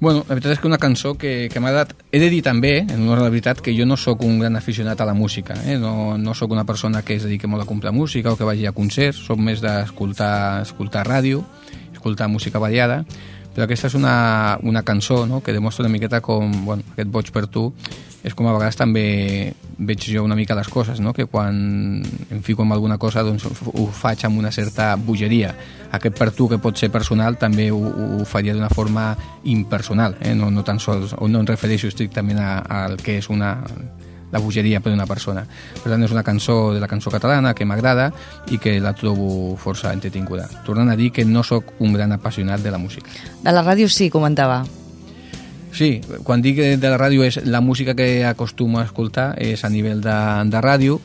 Bueno, 0.00 0.24
la 0.24 0.34
veritat 0.34 0.56
és 0.56 0.58
que 0.58 0.66
una 0.66 0.80
cançó 0.82 1.12
que, 1.14 1.46
que 1.52 1.62
m'ha 1.62 1.70
agradat... 1.70 1.92
He 2.10 2.18
de 2.18 2.30
dir 2.32 2.40
també, 2.42 2.72
en 2.80 3.04
honor 3.04 3.20
a 3.20 3.28
la 3.28 3.30
veritat, 3.30 3.60
que 3.62 3.76
jo 3.76 3.86
no 3.86 3.94
sóc 3.94 4.24
un 4.26 4.40
gran 4.42 4.58
aficionat 4.58 4.98
a 4.98 5.06
la 5.06 5.14
música. 5.14 5.54
Eh? 5.70 5.76
No, 5.78 6.18
no 6.18 6.34
sóc 6.34 6.50
una 6.50 6.66
persona 6.66 7.04
que 7.06 7.14
es 7.14 7.22
dediqui 7.22 7.46
molt 7.46 7.62
a 7.62 7.68
comprar 7.70 7.94
música 7.94 8.32
o 8.34 8.40
que 8.40 8.48
vagi 8.50 8.66
a 8.66 8.74
concerts. 8.74 9.22
Soc 9.30 9.38
més 9.38 9.62
d'escoltar 9.62 10.64
escoltar 10.66 11.06
ràdio, 11.06 11.44
escoltar 11.92 12.26
música 12.26 12.58
variada. 12.58 13.04
Però 13.54 13.68
aquesta 13.68 13.92
és 13.92 13.94
una, 13.94 14.58
una 14.66 14.82
cançó 14.82 15.22
no? 15.30 15.38
que 15.38 15.54
demostra 15.54 15.86
una 15.86 15.94
miqueta 15.94 16.18
com 16.18 16.50
bueno, 16.66 16.82
aquest 16.96 17.14
boig 17.14 17.30
per 17.30 17.46
tu 17.46 17.68
és 18.24 18.34
com 18.34 18.48
a 18.48 18.54
vegades 18.56 18.76
també 18.78 19.54
veig 19.78 20.08
jo 20.10 20.24
una 20.26 20.34
mica 20.34 20.56
les 20.58 20.68
coses, 20.68 20.98
no? 21.00 21.12
que 21.14 21.26
quan 21.30 22.02
em 22.02 22.40
fico 22.42 22.64
en 22.64 22.72
alguna 22.72 22.98
cosa 22.98 23.22
doncs 23.22 23.46
ho 23.46 23.86
faig 23.94 24.24
amb 24.26 24.38
una 24.38 24.50
certa 24.50 24.94
bogeria. 24.96 25.54
Aquest 25.92 26.18
per 26.18 26.32
tu 26.34 26.48
que 26.50 26.58
pot 26.58 26.76
ser 26.76 26.90
personal 26.90 27.38
també 27.38 27.70
ho, 27.70 27.78
ho 27.78 28.24
faria 28.26 28.54
d'una 28.54 28.72
forma 28.74 29.12
impersonal, 29.44 30.18
eh? 30.20 30.34
no, 30.34 30.50
no 30.50 30.64
tan 30.64 30.82
sols, 30.82 31.14
o 31.18 31.28
no 31.28 31.40
em 31.40 31.46
refereixo 31.46 31.88
estrictament 31.88 32.42
al 32.42 32.98
que 32.98 33.18
és 33.22 33.30
una, 33.30 33.54
la 34.32 34.42
bogeria 34.42 34.80
per 34.80 34.92
una 34.92 35.06
persona. 35.06 35.46
Per 35.82 35.92
tant, 35.92 36.02
és 36.02 36.12
una 36.12 36.26
cançó 36.26 36.74
de 36.74 36.82
la 36.82 36.90
cançó 36.90 37.12
catalana 37.14 37.54
que 37.54 37.68
m'agrada 37.68 38.10
i 38.50 38.58
que 38.58 38.78
la 38.82 38.94
trobo 38.98 39.56
força 39.60 39.94
entretinguda. 39.94 40.48
Tornant 40.66 40.90
a 40.90 40.98
dir 40.98 41.12
que 41.14 41.24
no 41.24 41.46
sóc 41.46 41.78
un 41.78 41.94
gran 41.94 42.12
apassionat 42.12 42.60
de 42.66 42.74
la 42.74 42.82
música. 42.82 43.08
De 43.44 43.54
la 43.54 43.64
ràdio 43.64 43.88
sí, 43.88 44.10
comentava. 44.10 44.64
Sí, 45.72 46.00
quan 46.24 46.42
dic 46.42 46.58
de 46.80 46.90
la 46.90 46.98
ràdio 46.98 47.24
és 47.26 47.40
la 47.44 47.60
música 47.60 47.94
que 47.94 48.24
acostumo 48.26 48.80
a 48.80 48.86
escoltar 48.88 49.34
és 49.38 49.64
a 49.64 49.70
nivell 49.70 50.00
de, 50.02 50.18
de 50.48 50.62
ràdio 50.64 51.00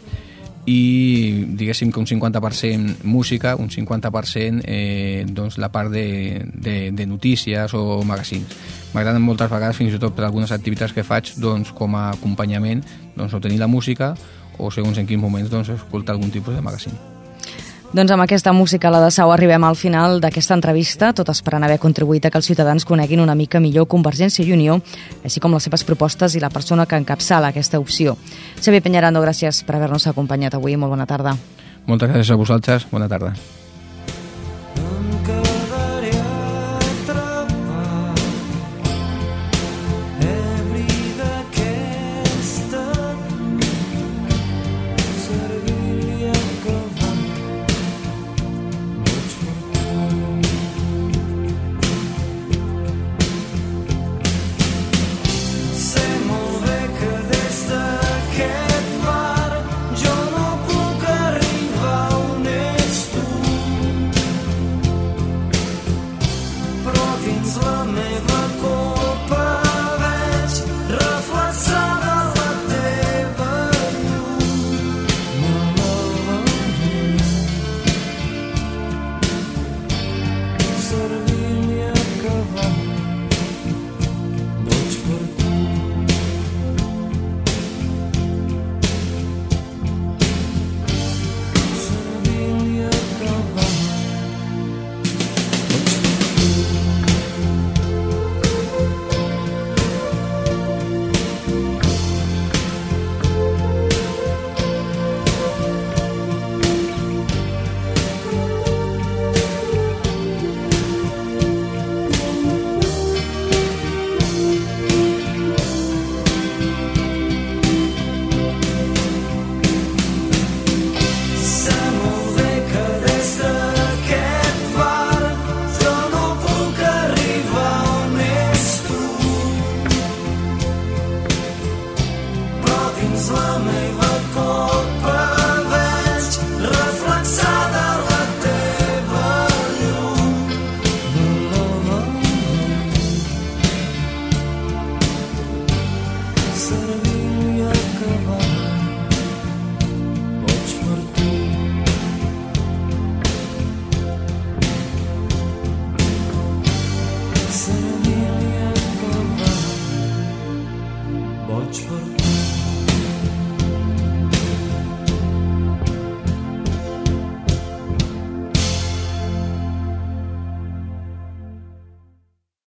i 0.66 1.43
diguéssim 1.59 1.91
que 1.91 1.99
un 1.99 2.07
50% 2.07 3.03
música, 3.03 3.55
un 3.59 3.70
50% 3.70 4.64
eh, 4.64 5.26
doncs 5.28 5.57
la 5.59 5.70
part 5.72 5.91
de, 5.91 6.45
de, 6.53 6.91
de 6.91 7.05
notícies 7.05 7.74
o 7.76 8.01
magazins. 8.07 8.55
M'agraden 8.93 9.22
moltes 9.22 9.51
vegades, 9.51 9.78
fins 9.78 9.95
i 9.95 9.99
tot 9.99 10.16
per 10.16 10.28
algunes 10.28 10.53
activitats 10.55 10.95
que 10.95 11.03
faig, 11.03 11.34
doncs, 11.36 11.74
com 11.76 11.97
a 11.99 12.11
acompanyament, 12.14 12.86
doncs, 13.18 13.34
o 13.34 13.41
tenir 13.43 13.59
la 13.59 13.68
música 13.68 14.14
o 14.57 14.70
segons 14.72 14.99
en 15.01 15.09
quins 15.09 15.22
moments 15.22 15.51
doncs, 15.51 15.74
escoltar 15.74 16.16
algun 16.16 16.32
tipus 16.32 16.55
de 16.55 16.61
magazín. 16.61 17.12
Doncs 17.94 18.10
amb 18.10 18.24
aquesta 18.24 18.50
música, 18.58 18.89
la 18.89 18.98
de 19.04 19.12
Sau, 19.14 19.30
arribem 19.30 19.62
al 19.68 19.76
final 19.78 20.18
d'aquesta 20.18 20.56
entrevista, 20.58 21.12
tot 21.14 21.30
esperant 21.30 21.62
haver 21.62 21.78
contribuït 21.78 22.26
a 22.26 22.32
que 22.34 22.41
els 22.41 22.50
ciutadans 22.50 22.88
coneguin 22.89 23.22
una 23.22 23.36
mica 23.38 23.62
millor 23.62 23.86
Convergència 23.86 24.41
i 24.41 24.50
Unió, 24.56 24.80
així 25.22 25.38
com 25.39 25.54
les 25.54 25.70
seves 25.70 25.86
propostes 25.86 26.34
i 26.34 26.41
la 26.41 26.50
persona 26.50 26.88
que 26.89 26.98
encapçala 26.98 27.54
aquesta 27.54 27.78
opció. 27.78 28.18
Xavier 28.58 28.82
Peñarando, 28.82 29.22
gràcies 29.22 29.62
per 29.62 29.78
haver-nos 29.78 30.10
acompanyat 30.10 30.58
avui. 30.58 30.74
Molt 30.74 30.98
bona 30.98 31.06
tarda. 31.06 31.38
Moltes 31.86 32.10
gràcies 32.10 32.34
a 32.34 32.39
vosaltres. 32.41 32.89
Bona 32.89 33.06
tarda. 33.06 33.36